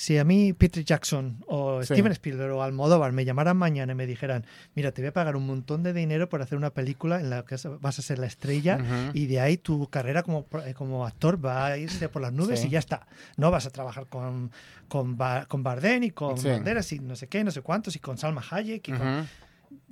si 0.01 0.17
a 0.17 0.23
mí 0.23 0.53
Peter 0.53 0.81
Jackson 0.85 1.43
o 1.45 1.83
Sí. 1.83 1.93
Steven 1.93 2.13
Spielberg 2.13 2.53
o 2.53 2.63
Almodóvar 2.63 3.11
me 3.11 3.25
llamaran 3.25 3.57
mañana 3.57 3.91
y 3.91 3.95
me 3.95 4.07
dijeran, 4.07 4.45
mira, 4.73 4.93
te 4.93 5.01
voy 5.01 5.09
a 5.09 5.11
pagar 5.13 5.35
un 5.35 5.45
montón 5.45 5.83
de 5.83 5.91
dinero 5.91 6.29
por 6.29 6.41
hacer 6.41 6.57
una 6.57 6.69
película 6.69 7.19
en 7.19 7.29
la 7.29 7.43
que 7.43 7.57
vas 7.81 7.99
a 7.99 8.01
ser 8.01 8.17
la 8.17 8.25
estrella 8.25 8.79
y 9.13 9.25
de 9.25 9.41
ahí 9.41 9.57
tu 9.57 9.89
carrera 9.89 10.23
como, 10.23 10.47
eh, 10.65 10.73
como 10.73 11.05
actor 11.05 11.43
va 11.45 11.65
a 11.65 11.77
irse 11.77 12.07
por 12.07 12.21
las 12.21 12.31
nubes 12.31 12.61
Sí. 12.61 12.67
y 12.67 12.69
ya 12.69 12.79
está. 12.79 13.07
No 13.35 13.51
vas 13.51 13.65
a 13.65 13.71
trabajar 13.71 14.07
con, 14.07 14.51
con, 14.87 15.17
Ba- 15.17 15.47
con 15.47 15.63
Bardem 15.63 16.03
y 16.03 16.11
con 16.11 16.37
Sí. 16.37 16.47
Banderas 16.47 16.89
y 16.93 16.99
no 16.99 17.17
sé 17.17 17.27
qué, 17.27 17.43
no 17.43 17.51
sé 17.51 17.61
cuántos 17.61 17.93
y 17.97 17.99
con 17.99 18.17
Salma 18.17 18.41
Hayek. 18.51 18.87
Y 18.87 18.91
con-. 18.93 19.27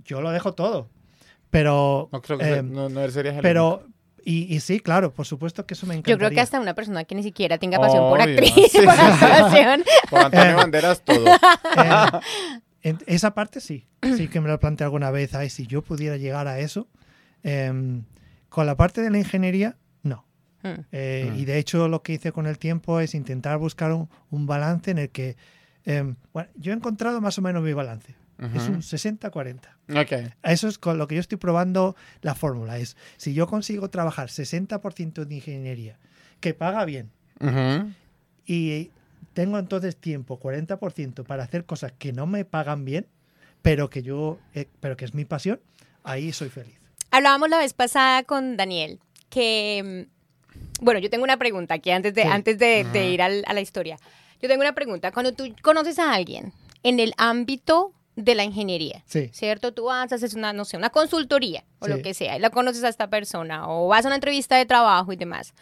Yo 0.06 0.22
lo 0.22 0.32
dejo 0.32 0.54
todo. 0.54 0.88
Pero... 1.50 2.08
No 2.14 2.22
creo 2.22 2.38
que 2.38 2.50
eh, 2.54 2.64
no, 2.64 2.88
no 2.88 3.10
sería 3.10 3.36
el 3.36 3.42
pero... 3.42 3.84
Y, 4.29 4.53
y 4.53 4.60
sí, 4.60 4.81
claro, 4.81 5.13
por 5.13 5.25
supuesto 5.25 5.65
que 5.65 5.74
eso 5.74 5.86
me 5.88 5.93
encantaría. 5.93 6.13
Yo 6.15 6.17
creo 6.19 6.31
que 6.31 6.41
hasta 6.41 6.60
una 6.60 6.74
persona 6.75 7.05
que 7.05 7.15
ni 7.15 7.24
siquiera 7.24 7.57
tenga 7.60 7.79
pasión 7.79 8.10
por 8.10 8.19
Obvio, 8.19 8.34
actriz, 8.34 8.72
sí. 8.72 8.79
por 8.84 8.89
actuación. 9.00 9.84
Por 10.10 10.19
Antonio 10.19 10.51
Eh. 10.51 10.55
Banderas, 10.55 11.01
todo. 11.01 11.25
Eh, 12.84 12.96
esa 13.05 13.34
parte 13.34 13.60
sí, 13.62 13.88
sí 14.17 14.27
que 14.27 14.39
me 14.41 14.50
lo 14.50 14.60
planteé 14.60 14.86
alguna 14.86 15.12
vez. 15.12 15.34
Ay, 15.34 15.50
si 15.50 15.65
yo 15.67 15.81
pudiera 15.81 16.17
llegar 16.17 16.48
a 16.48 16.60
eso. 16.60 16.88
Em, 17.43 18.03
con 18.50 18.65
la 18.65 18.75
parte 18.75 19.01
de 19.01 19.10
la 19.12 19.17
ingeniería, 19.17 19.77
no. 20.03 20.25
Mm. 20.63 20.67
Eh, 20.91 21.29
Mm. 21.31 21.39
Y 21.39 21.46
de 21.46 21.57
hecho 21.60 21.88
lo 21.88 22.01
que 22.03 22.13
hice 22.13 22.31
con 22.31 22.48
el 22.48 22.57
tiempo 22.57 23.00
es 23.00 23.15
intentar 23.15 23.57
buscar 23.57 23.91
un, 23.93 24.10
un 24.29 24.46
balance 24.46 24.91
en 24.91 24.98
el 24.98 25.10
que... 25.10 25.38
em, 25.86 26.15
bueno, 26.34 26.50
yo 26.55 26.74
he 26.74 26.75
encontrado 26.75 27.22
más 27.22 27.38
o 27.38 27.41
menos 27.41 27.63
mi 27.63 27.74
balance. 27.74 28.15
Es 28.39 28.67
un 28.70 28.82
60-40. 28.82 29.62
Ok. 30.00 30.32
Eso 30.44 30.67
es 30.67 30.77
con 30.77 30.98
lo 31.00 31.08
que 31.08 31.15
yo 31.15 31.22
estoy 31.22 31.38
probando 31.39 31.96
la 32.22 32.36
fórmula. 32.36 32.77
Es 32.77 32.96
si 33.17 33.34
yo 33.34 33.48
consigo 33.48 33.89
trabajar 33.89 34.29
60% 34.29 35.25
de 35.25 35.36
ingeniería, 35.36 35.98
que 36.39 36.53
paga 36.53 36.86
bien, 36.86 37.10
y 38.46 38.91
tengo 39.34 39.60
entonces 39.60 39.96
tiempo, 39.96 40.39
40%, 40.39 41.24
para 41.25 41.44
hacer 41.44 41.65
cosas 41.65 41.94
que 41.98 42.13
no 42.13 42.25
me 42.27 42.46
pagan 42.46 42.86
bien, 42.86 43.08
pero 43.62 43.89
que 43.89 44.03
yo, 44.03 44.39
eh, 44.53 44.67
pero 44.79 44.98
que 44.98 45.06
es 45.06 45.13
mi 45.13 45.25
pasión, 45.25 45.60
ahí 46.03 46.32
soy 46.32 46.50
feliz. 46.50 46.75
Hablábamos 47.12 47.50
la 47.50 47.58
vez 47.60 47.74
pasada 47.74 48.24
con 48.24 48.58
Daniel 48.58 49.00
que, 49.29 50.06
mm, 50.10 50.84
bueno, 50.86 51.00
yo 51.00 51.10
tengo 51.10 51.24
una 51.24 51.38
pregunta 51.38 51.75
aquí 51.75 51.91
antes 51.91 52.13
de, 52.13 52.24
Sí. 52.24 52.27
antes 52.29 52.58
de, 52.60 53.10
ir 53.12 53.22
al- 53.22 53.44
a 53.48 53.53
la 53.53 53.62
historia. 53.62 53.98
Yo 54.41 54.48
tengo 54.48 54.62
una 54.62 54.74
pregunta. 54.75 55.12
Cuando 55.12 55.34
tú 55.34 55.53
conoces 55.62 55.98
a 56.00 56.13
alguien 56.13 56.53
en 56.84 57.00
el 57.00 57.13
ámbito 57.17 57.91
de 58.18 58.36
la 58.36 58.44
ingeniería, 58.44 59.04
Sí. 59.06 59.30
¿cierto? 59.32 59.74
Tú 59.74 59.86
vas, 59.86 60.12
haces 60.12 60.34
una, 60.34 60.52
no 60.52 60.66
sé, 60.66 60.76
una 60.76 60.90
consultoría 60.90 61.64
o 61.80 61.86
Sí. 61.86 61.92
lo 61.92 62.02
que 62.02 62.14
sea, 62.14 62.36
y 62.36 62.40
la 62.40 62.50
conoces 62.50 62.84
a 62.84 62.90
esta 62.90 63.10
persona, 63.10 63.70
o 63.70 63.88
vas 63.88 64.04
a 64.04 64.10
una 64.10 64.16
entrevista 64.16 64.58
de 64.58 64.66
trabajo 64.66 65.14
y 65.14 65.16
demás. 65.16 65.54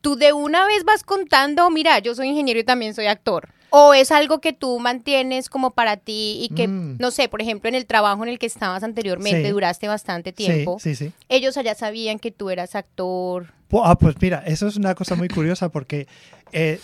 Tú 0.00 0.16
de 0.16 0.32
una 0.32 0.64
vez 0.66 0.82
vas 0.84 1.04
contando, 1.04 1.68
mira, 1.70 1.98
yo 1.98 2.14
soy 2.14 2.28
ingeniero 2.28 2.58
y 2.58 2.64
también 2.64 2.94
soy 2.94 3.06
actor. 3.06 3.50
O 3.68 3.92
es 3.94 4.10
algo 4.10 4.40
que 4.40 4.52
tú 4.54 4.80
mantienes 4.80 5.48
como 5.50 5.72
para 5.72 5.98
ti 5.98 6.38
y 6.40 6.54
que, 6.54 6.66
Mm. 6.66 6.96
no 6.98 7.10
sé, 7.12 7.28
por 7.28 7.40
ejemplo, 7.42 7.68
en 7.68 7.74
el 7.76 7.84
trabajo 7.86 8.22
en 8.24 8.30
el 8.30 8.38
que 8.38 8.46
estabas 8.46 8.82
anteriormente, 8.82 9.44
Sí. 9.44 9.50
duraste 9.50 9.86
bastante 9.86 10.32
tiempo. 10.32 10.78
Sí, 10.80 10.96
sí, 10.96 11.06
sí. 11.08 11.12
Ellos 11.28 11.56
allá 11.58 11.74
sabían 11.74 12.18
que 12.18 12.30
tú 12.32 12.48
eras 12.50 12.74
actor. 12.74 13.52
Ah, 13.84 13.96
pues 13.96 14.16
mira, 14.20 14.42
eso 14.46 14.66
es 14.66 14.76
una 14.76 14.94
cosa 14.94 15.14
muy 15.14 15.28
curiosa 15.28 15.68
porque 15.68 16.08
eh, 16.52 16.80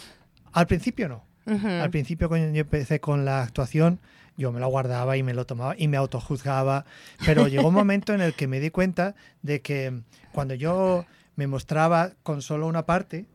al 0.53 0.67
principio 0.67 1.09
no. 1.09 1.25
Al 1.47 1.91
principio 1.91 2.29
cuando 2.29 2.53
yo 2.53 2.61
empecé 2.61 3.01
con 3.01 3.25
la 3.25 3.43
actuación, 3.43 3.99
yo 4.37 4.53
me 4.53 4.61
lo 4.61 4.69
guardaba 4.69 5.17
y 5.17 5.23
me 5.23 5.35
lo 5.35 5.47
tomaba 5.47 5.75
y 5.79 5.89
me 5.89 5.97
autojuzgaba, 5.97 6.85
pero 7.25 7.49
llegó 7.49 7.69
un 7.69 7.75
momento 7.83 8.13
en 8.15 8.21
el 8.21 8.35
que 8.35 8.47
me 8.47 8.61
di 8.61 8.71
cuenta 8.71 9.15
de 9.43 9.61
que 9.63 10.03
cuando 10.33 10.55
yo 10.55 11.05
me 11.37 11.47
mostraba 11.47 12.13
con 12.23 12.43
solo 12.43 12.67
una 12.67 12.87
parte, 12.87 13.27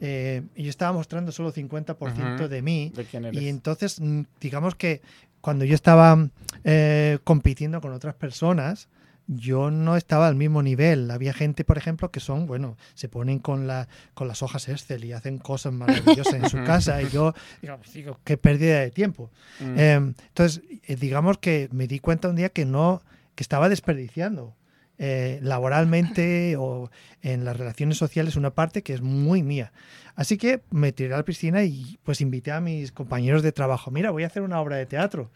eh, 0.00 0.42
yo 0.56 0.70
estaba 0.70 0.92
mostrando 0.92 1.32
solo 1.32 1.52
50% 1.52 2.36
Ujú. 2.36 2.48
de 2.48 2.62
mí 2.62 2.92
¿De 2.94 3.04
quién 3.04 3.24
eres? 3.24 3.42
y 3.42 3.48
entonces 3.48 4.00
mm, 4.00 4.22
digamos 4.40 4.74
que 4.76 5.02
cuando 5.40 5.64
yo 5.64 5.74
estaba 5.74 6.28
eh, 6.64 7.18
compitiendo 7.24 7.80
con 7.80 7.92
otras 7.92 8.14
personas, 8.14 8.88
yo 9.28 9.70
no 9.70 9.96
estaba 9.96 10.26
al 10.26 10.34
mismo 10.34 10.62
nivel. 10.62 11.10
Había 11.10 11.34
gente, 11.34 11.62
por 11.62 11.76
ejemplo, 11.78 12.10
que 12.10 12.18
son, 12.18 12.46
bueno, 12.46 12.76
se 12.94 13.08
ponen 13.08 13.38
con, 13.38 13.66
la, 13.66 13.86
con 14.14 14.26
las 14.26 14.42
hojas 14.42 14.68
Excel 14.68 15.04
y 15.04 15.12
hacen 15.12 15.38
cosas 15.38 15.72
maravillosas 15.72 16.34
en 16.34 16.48
su 16.48 16.64
casa 16.64 17.00
y 17.02 17.10
yo 17.10 17.34
digo, 17.94 18.18
qué 18.24 18.38
pérdida 18.38 18.80
de 18.80 18.90
tiempo. 18.90 19.30
Mm. 19.60 19.78
Eh, 19.78 19.94
entonces, 19.94 20.62
eh, 20.84 20.96
digamos 20.96 21.38
que 21.38 21.68
me 21.72 21.86
di 21.86 22.00
cuenta 22.00 22.28
un 22.28 22.36
día 22.36 22.48
que 22.48 22.64
no, 22.64 23.02
que 23.34 23.42
estaba 23.42 23.68
desperdiciando 23.68 24.56
eh, 24.98 25.38
laboralmente 25.42 26.56
o 26.56 26.90
en 27.22 27.44
las 27.44 27.56
relaciones 27.56 27.96
sociales 27.98 28.36
una 28.36 28.50
parte 28.50 28.82
que 28.82 28.94
es 28.94 29.00
muy 29.00 29.42
mía. 29.42 29.72
Así 30.16 30.36
que 30.36 30.60
me 30.70 30.90
tiré 30.90 31.14
a 31.14 31.18
la 31.18 31.22
piscina 31.24 31.62
y 31.62 31.98
pues 32.02 32.20
invité 32.20 32.50
a 32.50 32.60
mis 32.60 32.90
compañeros 32.90 33.42
de 33.44 33.52
trabajo, 33.52 33.92
mira, 33.92 34.10
voy 34.10 34.24
a 34.24 34.26
hacer 34.26 34.42
una 34.42 34.60
obra 34.60 34.74
de 34.76 34.86
teatro. 34.86 35.30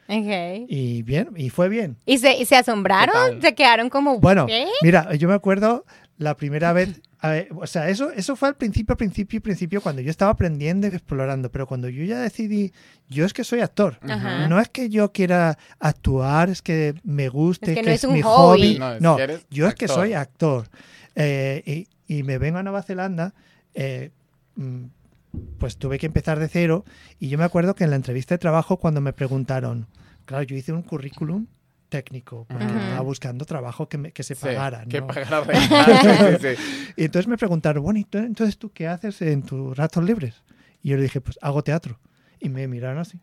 Y 0.68 1.02
bien, 1.02 1.30
y 1.36 1.50
fue 1.50 1.68
bien. 1.68 1.96
¿Y 2.04 2.18
se, 2.18 2.36
y 2.36 2.44
se 2.46 2.56
asombraron? 2.56 3.40
¿Se 3.40 3.54
quedaron 3.54 3.88
como, 3.90 4.18
Bueno, 4.18 4.46
¿qué? 4.46 4.66
mira, 4.82 5.14
yo 5.14 5.28
me 5.28 5.34
acuerdo 5.34 5.84
la 6.18 6.36
primera 6.36 6.72
vez, 6.72 7.00
a 7.24 7.30
ver, 7.30 7.48
o 7.54 7.68
sea, 7.68 7.88
eso, 7.88 8.10
eso 8.10 8.34
fue 8.34 8.48
al 8.48 8.56
principio, 8.56 8.96
principio, 8.96 9.40
principio, 9.40 9.80
cuando 9.80 10.02
yo 10.02 10.10
estaba 10.10 10.32
aprendiendo 10.32 10.88
y 10.88 10.90
explorando, 10.90 11.52
pero 11.52 11.68
cuando 11.68 11.88
yo 11.88 12.02
ya 12.02 12.18
decidí, 12.18 12.72
yo 13.08 13.24
es 13.24 13.32
que 13.32 13.44
soy 13.44 13.60
actor. 13.60 14.00
Ajá. 14.02 14.48
No 14.48 14.58
es 14.58 14.68
que 14.68 14.88
yo 14.90 15.12
quiera 15.12 15.56
actuar, 15.78 16.50
es 16.50 16.62
que 16.62 16.94
me 17.04 17.28
guste, 17.28 17.70
Es 17.70 17.76
que 17.76 17.80
que, 17.82 17.86
no 17.88 17.92
es, 17.94 18.00
es 18.02 18.08
un 18.08 18.14
mi 18.14 18.22
hobby. 18.22 18.76
hobby. 18.76 18.78
No, 18.80 18.92
es 18.94 19.00
No, 19.00 19.16
yo 19.50 19.68
es 19.68 19.74
que 19.76 19.86
soy 19.86 20.14
actor. 20.14 20.68
Eh, 21.14 21.86
y, 22.08 22.16
y 22.18 22.24
me 22.24 22.38
vengo 22.38 22.58
a 22.58 22.64
Nueva 22.64 22.82
Zelanda, 22.82 23.34
eh, 23.74 24.10
mm, 24.56 24.84
pues 25.58 25.76
tuve 25.76 26.00
que 26.00 26.06
empezar 26.06 26.40
de 26.40 26.48
cero. 26.48 26.84
Y 27.20 27.28
yo 27.28 27.38
me 27.38 27.44
acuerdo 27.44 27.76
que 27.76 27.84
en 27.84 27.90
la 27.90 27.96
entrevista 27.96 28.34
de 28.34 28.38
trabajo, 28.40 28.78
cuando 28.78 29.00
me 29.00 29.12
preguntaron, 29.12 29.86
claro, 30.24 30.42
yo 30.42 30.56
hice 30.56 30.72
un 30.72 30.82
currículum 30.82 31.46
técnico, 31.92 32.46
porque 32.48 32.64
Ujú. 32.64 32.78
estaba 32.78 33.00
buscando 33.02 33.44
trabajo 33.44 33.86
que, 33.88 33.98
me- 33.98 34.12
que 34.12 34.22
se 34.22 34.34
Sí, 34.34 34.44
pagara. 34.46 34.86
Que 34.88 35.02
pagara 35.02 35.44
sí, 36.40 36.56
sí. 36.56 36.62
Y 36.96 37.04
entonces 37.04 37.28
me 37.28 37.36
preguntaron, 37.36 37.82
bueno, 37.82 38.00
¿y 38.00 38.04
tú- 38.04 38.16
entonces 38.18 38.56
tú 38.58 38.70
qué 38.72 38.88
haces 38.88 39.20
en 39.20 39.42
tus 39.42 39.76
ratos 39.76 40.02
libres? 40.02 40.42
Y 40.82 40.88
yo 40.90 40.96
le 40.96 41.02
dije, 41.02 41.20
pues 41.20 41.38
hago 41.42 41.62
teatro. 41.62 42.00
Y 42.40 42.48
me 42.48 42.66
miraron 42.66 42.98
así. 42.98 43.20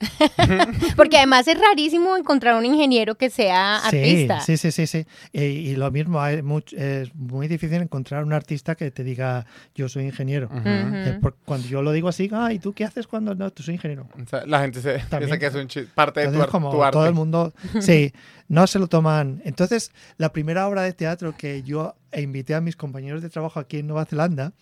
Porque 0.96 1.16
además 1.18 1.46
es 1.48 1.58
rarísimo 1.58 2.16
encontrar 2.16 2.56
un 2.56 2.64
ingeniero 2.66 3.14
que 3.16 3.30
sea 3.30 3.80
Sí, 3.90 3.96
artista. 3.96 4.40
sí, 4.40 4.56
sí, 4.56 4.70
sí, 4.72 4.86
sí. 4.86 5.06
Eh, 5.32 5.48
y 5.48 5.76
lo 5.76 5.90
mismo, 5.90 6.20
hay 6.20 6.42
much- 6.42 6.72
es 6.76 7.14
muy 7.14 7.48
difícil 7.48 7.80
encontrar 7.80 8.24
un 8.24 8.32
artista 8.32 8.74
que 8.74 8.90
te 8.90 9.04
diga, 9.04 9.46
yo 9.74 9.88
soy 9.88 10.04
ingeniero. 10.04 10.46
Ujú. 10.48 10.58
Ujú. 10.58 10.68
Eh, 10.68 11.18
por- 11.20 11.36
cuando 11.44 11.68
yo 11.68 11.82
lo 11.82 11.92
digo 11.92 12.08
así, 12.08 12.28
ah, 12.32 12.52
¿y 12.52 12.58
tú 12.58 12.72
qué 12.74 12.84
haces 12.84 13.06
cuando 13.06 13.34
no? 13.34 13.50
Tú 13.50 13.62
soy 13.62 13.74
ingeniero. 13.74 14.06
O 14.22 14.28
sea, 14.28 14.44
la 14.46 14.60
gente 14.60 14.80
se 14.80 14.98
piensa 15.16 15.38
que 15.38 15.46
es 15.46 15.54
un 15.54 15.68
chi- 15.68 15.86
parte 15.94 16.20
de 16.20 16.26
tu, 16.26 16.32
Entonces, 16.32 16.50
como 16.50 16.70
tu 16.70 16.82
arte. 16.82 16.92
todo 16.96 17.06
el 17.06 17.14
mundo, 17.14 17.52
sí, 17.80 18.12
no 18.48 18.66
se 18.66 18.78
lo 18.78 18.88
toman. 18.88 19.40
Entonces, 19.44 19.92
la 20.18 20.32
primera 20.32 20.66
obra 20.68 20.82
de 20.82 20.92
teatro 20.92 21.34
que 21.36 21.62
yo 21.62 21.94
invité 22.16 22.54
a 22.54 22.60
mis 22.60 22.76
compañeros 22.76 23.22
de 23.22 23.30
trabajo 23.30 23.58
aquí 23.60 23.78
en 23.78 23.86
Nueva 23.86 24.04
Zelanda, 24.04 24.52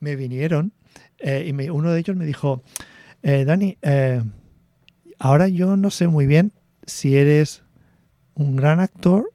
me 0.00 0.16
vinieron 0.16 0.72
eh, 1.18 1.44
y 1.46 1.52
me- 1.52 1.70
uno 1.70 1.90
de 1.92 2.00
ellos 2.00 2.16
me 2.16 2.24
dijo, 2.24 2.62
eh, 3.22 3.44
Dani, 3.44 3.76
eh, 3.82 4.22
ahora 5.20 5.46
yo 5.46 5.76
no 5.76 5.90
sé 5.90 6.08
muy 6.08 6.26
bien 6.26 6.52
si 6.86 7.16
eres 7.16 7.62
un 8.34 8.56
gran 8.56 8.80
actor 8.80 9.30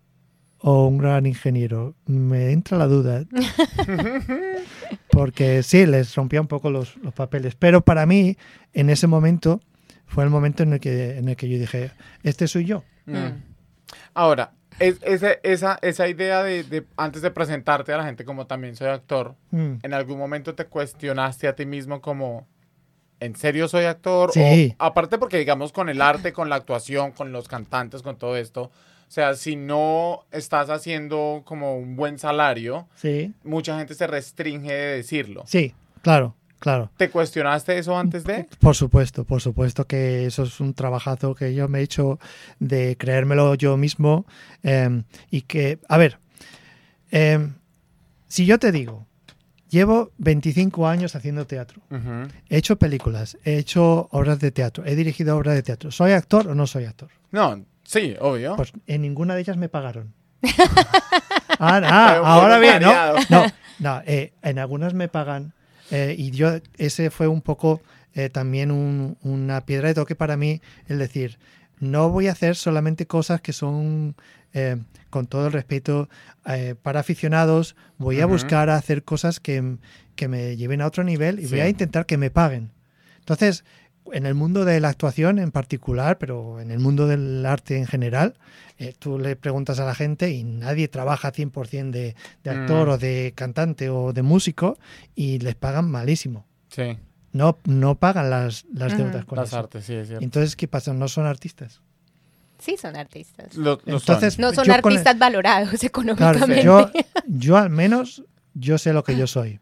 o 0.58 0.88
un 0.88 0.98
gran 0.98 1.26
ingeniero. 1.26 1.96
Me 2.06 2.52
entra 2.52 2.78
la 2.78 2.88
duda. 2.88 3.24
Porque 5.12 5.64
sí, 5.64 5.86
les 5.86 6.14
rompía 6.16 6.42
un 6.42 6.48
poco 6.48 6.70
los, 6.70 6.98
los 6.98 7.14
papeles. 7.14 7.56
Pero 7.56 7.82
para 7.82 8.06
mí, 8.06 8.38
en 8.74 8.90
ese 8.90 9.08
momento, 9.08 9.62
fue 10.08 10.24
el 10.24 10.30
momento 10.30 10.64
en 10.64 10.74
el 10.74 10.80
que, 10.80 11.18
en 11.18 11.30
el 11.30 11.36
que 11.36 11.50
yo 11.50 11.58
dije, 11.60 11.92
este 12.24 12.48
soy 12.48 12.66
yo. 12.66 12.84
Mm. 13.06 13.16
Mm. 13.18 13.44
Ahora, 14.14 14.54
es, 14.80 15.00
esa, 15.44 15.78
esa 15.82 16.08
idea 16.08 16.44
de, 16.44 16.64
de 16.64 16.86
antes 16.98 17.22
de 17.22 17.32
presentarte 17.32 17.94
a 17.94 17.98
la 17.98 18.06
gente 18.06 18.26
como 18.26 18.48
también 18.48 18.76
soy 18.76 18.88
actor, 18.88 19.36
Mm. 19.52 19.76
¿en 19.84 19.94
algún 19.94 20.18
momento 20.18 20.56
te 20.56 20.66
cuestionaste 20.66 21.48
a 21.48 21.56
ti 21.56 21.66
mismo 21.66 22.02
como, 22.02 22.48
¿en 23.20 23.36
serio 23.36 23.68
soy 23.68 23.86
actor? 23.86 24.32
Sí. 24.32 24.76
O, 24.80 24.84
aparte 24.84 25.18
porque 25.18 25.38
digamos 25.38 25.72
con 25.72 25.90
el 25.90 26.02
arte, 26.02 26.34
con 26.34 26.50
la 26.50 26.56
actuación, 26.56 27.12
con 27.12 27.32
los 27.32 27.48
cantantes, 27.48 28.02
con 28.02 28.18
todo 28.18 28.38
esto, 28.38 28.64
o 29.08 29.12
sea, 29.16 29.36
si 29.36 29.56
no 29.56 30.26
estás 30.32 30.70
haciendo 30.70 31.44
como 31.46 31.78
un 31.78 31.96
buen 31.96 32.18
salario, 32.20 32.88
Sí, 32.96 33.34
mucha 33.44 33.78
gente 33.78 33.94
se 33.94 34.08
restringe 34.08 34.72
de 34.74 34.96
decirlo. 34.98 35.44
sí, 35.46 35.74
claro, 36.02 36.36
claro. 36.60 36.90
¿Te 36.98 37.10
cuestionaste 37.10 37.78
eso 37.78 37.98
antes 37.98 38.24
de? 38.24 38.48
Por 38.60 38.76
supuesto, 38.76 39.24
por 39.24 39.42
supuesto 39.42 39.86
que 39.86 40.26
eso 40.26 40.44
es 40.44 40.60
un 40.60 40.74
trabajazo 40.74 41.36
que 41.36 41.54
yo 41.54 41.68
me 41.68 41.80
he 41.80 41.84
hecho 41.84 42.20
de 42.60 42.98
creérmelo 42.98 43.54
yo 43.56 43.78
mismo 43.78 44.26
eh, 44.64 45.04
y 45.30 45.42
que, 45.44 45.80
a 45.88 45.98
ver, 45.98 46.18
eh, 47.12 47.48
si 48.28 48.46
yo 48.46 48.58
te 48.60 48.72
digo, 48.72 49.06
llevo 49.70 50.12
25 50.18 50.88
años 50.88 51.16
haciendo 51.16 51.46
teatro, 51.48 51.82
he 52.50 52.58
hecho 52.58 52.78
películas, 52.78 53.38
he 53.46 53.58
hecho 53.58 54.08
obras 54.12 54.40
de 54.40 54.52
teatro, 54.52 54.86
he 54.86 54.96
dirigido 54.96 55.36
obras 55.38 55.56
de 55.56 55.64
teatro, 55.64 55.92
¿soy 55.92 56.12
actor 56.14 56.48
o 56.48 56.56
no 56.56 56.68
soy 56.68 56.86
actor? 56.86 57.10
No, 57.32 57.64
sí, 57.84 58.16
obvio. 58.20 58.56
Pues 58.56 58.72
en 58.88 59.02
ninguna 59.02 59.36
de 59.36 59.42
ellas 59.42 59.58
me 59.58 59.70
pagaron. 59.70 60.14
Ah, 61.58 61.80
ah, 61.86 62.22
ahora 62.24 62.60
bien, 62.60 62.82
¿no? 62.82 62.92
No, 63.30 63.46
no 63.80 64.02
eh, 64.06 64.34
en 64.42 64.60
algunas 64.60 64.94
me 64.94 65.08
pagan 65.08 65.54
eh, 65.90 66.14
y 66.18 66.32
yo, 66.32 66.50
ese 66.78 67.10
fue 67.12 67.28
un 67.28 67.42
poco 67.42 67.82
eh, 68.14 68.30
también 68.30 68.72
un- 68.72 69.18
una 69.22 69.62
piedra 69.66 69.88
de 69.88 69.94
toque 69.94 70.16
para 70.16 70.36
mí 70.36 70.62
el 70.88 71.00
decir, 71.00 71.38
no 71.80 72.10
voy 72.10 72.28
a 72.28 72.34
hacer 72.34 72.56
solamente 72.58 73.06
cosas 73.08 73.40
que 73.42 73.54
son, 73.54 74.16
eh, 74.56 74.78
con 75.12 75.28
todo 75.28 75.46
el 75.46 75.54
respeto, 75.54 76.10
eh, 76.48 76.74
para 76.82 77.02
aficionados, 77.02 77.76
voy 78.00 78.20
a 78.22 78.26
buscar 78.26 78.70
hacer 78.72 79.04
cosas 79.04 79.40
que, 79.40 79.78
que 80.16 80.28
me 80.28 80.58
lleven 80.58 80.82
a 80.82 80.88
otro 80.88 81.04
nivel 81.04 81.40
y 81.40 81.46
voy 81.46 81.60
a 81.60 81.70
intentar 81.70 82.06
que 82.08 82.18
me 82.18 82.32
paguen. 82.32 82.72
Entonces, 83.20 83.64
en 84.12 84.26
el 84.28 84.36
mundo 84.36 84.66
de 84.66 84.80
la 84.80 84.90
actuación 84.90 85.40
en 85.40 85.52
particular, 85.52 86.18
pero 86.20 86.60
en 86.60 86.70
el 86.72 86.80
mundo 86.80 87.08
del 87.08 87.44
arte 87.46 87.78
en 87.78 87.88
general, 87.88 88.36
eh, 88.78 88.94
tú 89.00 89.18
le 89.18 89.36
preguntas 89.36 89.80
a 89.80 89.86
la 89.86 89.96
gente 89.96 90.30
y 90.32 90.44
nadie 90.44 90.88
trabaja 90.88 91.32
100% 91.32 91.92
de, 91.92 92.16
de 92.44 92.50
actor 92.52 92.88
Mm. 92.88 92.92
o 92.92 92.98
de 92.98 93.34
cantante 93.36 93.90
o 93.90 94.14
de 94.14 94.22
músico 94.22 94.78
y 95.16 95.40
les 95.40 95.56
pagan 95.56 95.90
malísimo. 95.90 96.46
Sí, 96.70 96.98
No, 97.32 97.58
no 97.66 97.96
pagan 97.96 98.30
las, 98.30 98.66
las 98.74 98.96
deudas 98.98 99.26
con 99.26 99.38
las 99.38 99.50
eso. 99.50 99.58
artes, 99.60 99.86
sí, 99.86 99.94
es 99.96 100.08
cierto. 100.08 100.24
Entonces, 100.24 100.56
¿qué 100.56 100.68
pasa? 100.68 100.94
No 100.94 101.08
son 101.08 101.26
artistas. 101.26 101.82
Sí, 102.60 102.78
son 102.78 102.96
artistas. 102.96 103.56
Lo- 103.56 103.80
lo 103.86 103.98
Entonces, 103.98 104.36
son. 104.36 104.42
No 104.42 104.54
son 104.54 104.66
Yo 104.66 104.82
con 104.82 104.92
el- 104.92 104.98
artistas 104.98 105.20
valorados 105.20 105.70
Claro, 105.80 105.86
económicamente. 105.88 106.64
yo, 106.64 106.90
yo 107.28 107.58
al 107.58 107.70
menos, 107.70 108.24
yo 108.54 108.78
sé 108.78 108.94
lo 108.94 109.04
que 109.04 109.16
yo 109.18 109.28
soy. 109.28 109.60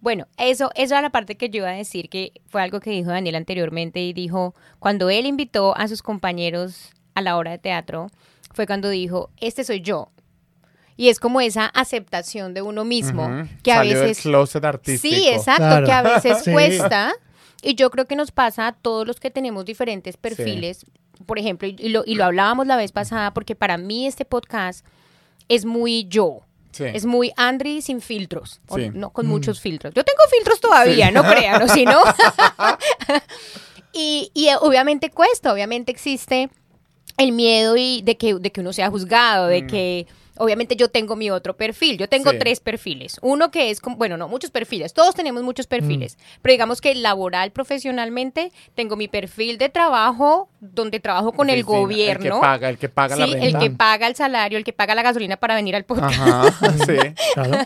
Bueno, 0.00 0.26
eso, 0.36 0.70
eso 0.74 0.94
era 0.94 1.02
la 1.02 1.10
parte 1.10 1.36
que 1.36 1.48
yo 1.48 1.58
iba 1.58 1.68
a 1.70 1.72
decir, 1.74 2.08
que 2.10 2.32
fue 2.48 2.62
algo 2.62 2.80
que 2.80 2.90
dijo 2.90 3.10
Daniel 3.10 3.36
anteriormente 3.36 4.00
y 4.00 4.12
dijo, 4.12 4.54
cuando 4.78 5.08
él 5.08 5.24
invitó 5.24 5.76
a 5.76 5.88
sus 5.88 6.02
compañeros 6.02 6.90
a 7.14 7.22
la 7.22 7.36
obra 7.38 7.52
de 7.52 7.58
teatro, 7.58 8.08
fue 8.52 8.66
cuando 8.66 8.90
dijo, 8.90 9.30
este 9.40 9.64
soy 9.64 9.80
yo. 9.80 10.10
Y 10.96 11.08
es 11.08 11.18
como 11.18 11.40
esa 11.40 11.66
aceptación 11.66 12.52
de 12.54 12.62
uno 12.62 12.84
mismo, 12.84 13.28
que 13.62 13.72
a 13.72 13.76
Salió 13.76 14.00
veces... 14.00 14.20
closet 14.22 14.64
artístico. 14.64 15.14
Sí, 15.14 15.28
exacto, 15.28 15.62
Claro. 15.62 15.86
que 15.86 15.92
a 15.92 16.02
veces 16.02 16.38
Sí. 16.44 16.52
cuesta. 16.52 17.12
Y 17.62 17.74
yo 17.74 17.90
creo 17.90 18.04
que 18.06 18.14
nos 18.14 18.30
pasa 18.30 18.66
a 18.68 18.72
todos 18.72 19.06
los 19.06 19.18
que 19.20 19.30
tenemos 19.30 19.64
diferentes 19.64 20.16
perfiles. 20.18 20.84
Por 21.26 21.38
ejemplo, 21.38 21.68
y 21.68 21.88
lo, 21.90 22.02
y 22.06 22.14
lo 22.16 22.24
hablábamos 22.24 22.66
la 22.66 22.76
vez 22.76 22.92
pasada, 22.92 23.32
porque 23.34 23.54
para 23.54 23.76
mí 23.78 24.06
este 24.06 24.24
podcast 24.24 24.84
es 25.48 25.64
muy 25.64 26.06
yo. 26.08 26.40
Sí. 26.72 26.84
Es 26.92 27.06
muy 27.06 27.30
Andri 27.36 27.82
sin 27.82 28.00
filtros, 28.00 28.60
o 28.68 28.76
Sí. 28.78 28.90
no 28.92 29.10
con 29.10 29.26
Mm. 29.26 29.30
muchos 29.30 29.60
filtros. 29.60 29.94
Yo 29.94 30.02
tengo 30.04 30.22
filtros 30.30 30.60
todavía, 30.60 31.10
no 31.12 31.22
crean, 31.22 31.62
o 31.62 31.68
si 31.68 31.84
no. 31.84 32.00
y, 33.92 34.30
y, 34.34 34.48
eh, 34.48 34.56
obviamente 34.60 35.10
cuesta, 35.10 35.52
obviamente 35.52 35.92
existe 35.92 36.50
el 37.16 37.32
miedo 37.32 37.76
y 37.76 38.02
de 38.02 38.16
que, 38.16 38.34
de 38.34 38.50
que 38.50 38.60
uno 38.60 38.72
sea 38.72 38.90
juzgado, 38.90 39.46
de 39.46 39.62
Mm. 39.62 39.66
que 39.68 40.06
obviamente 40.36 40.74
yo 40.74 40.88
tengo 40.88 41.14
mi 41.14 41.30
otro 41.30 41.56
perfil. 41.56 41.96
Yo 41.96 42.08
tengo 42.08 42.32
Sí. 42.32 42.38
tres 42.40 42.58
perfiles. 42.58 43.18
Uno 43.22 43.52
que 43.52 43.70
es, 43.70 43.80
como, 43.80 43.94
bueno, 43.96 44.16
no, 44.16 44.26
muchos 44.26 44.50
perfiles. 44.50 44.92
Todos 44.92 45.14
tenemos 45.14 45.44
muchos 45.44 45.68
perfiles. 45.68 46.18
Pero 46.42 46.52
digamos 46.54 46.80
que 46.80 46.92
laboral, 46.96 47.52
profesionalmente, 47.52 48.50
tengo 48.74 48.96
mi 48.96 49.06
perfil 49.06 49.58
de 49.58 49.68
trabajo, 49.68 50.48
donde 50.72 50.98
trabajo 51.00 51.32
con 51.32 51.50
el 51.50 51.62
gobierno. 51.64 52.24
El 52.26 52.32
que 52.32 52.40
paga, 52.40 52.68
el 52.70 52.78
que 52.78 52.88
paga 52.88 53.16
la 53.16 53.26
Sí, 53.26 53.32
renta. 53.32 53.46
el 53.46 53.58
que 53.58 53.70
paga 53.70 54.06
el 54.06 54.16
salario, 54.16 54.56
el 54.58 54.64
que 54.64 54.72
paga 54.72 54.94
la 54.94 55.02
gasolina 55.02 55.36
para 55.36 55.54
venir 55.54 55.76
al 55.76 55.84
podcast, 55.84 56.18
Ajá, 56.18 56.44
sí. 56.86 56.96
Claro. 57.34 57.58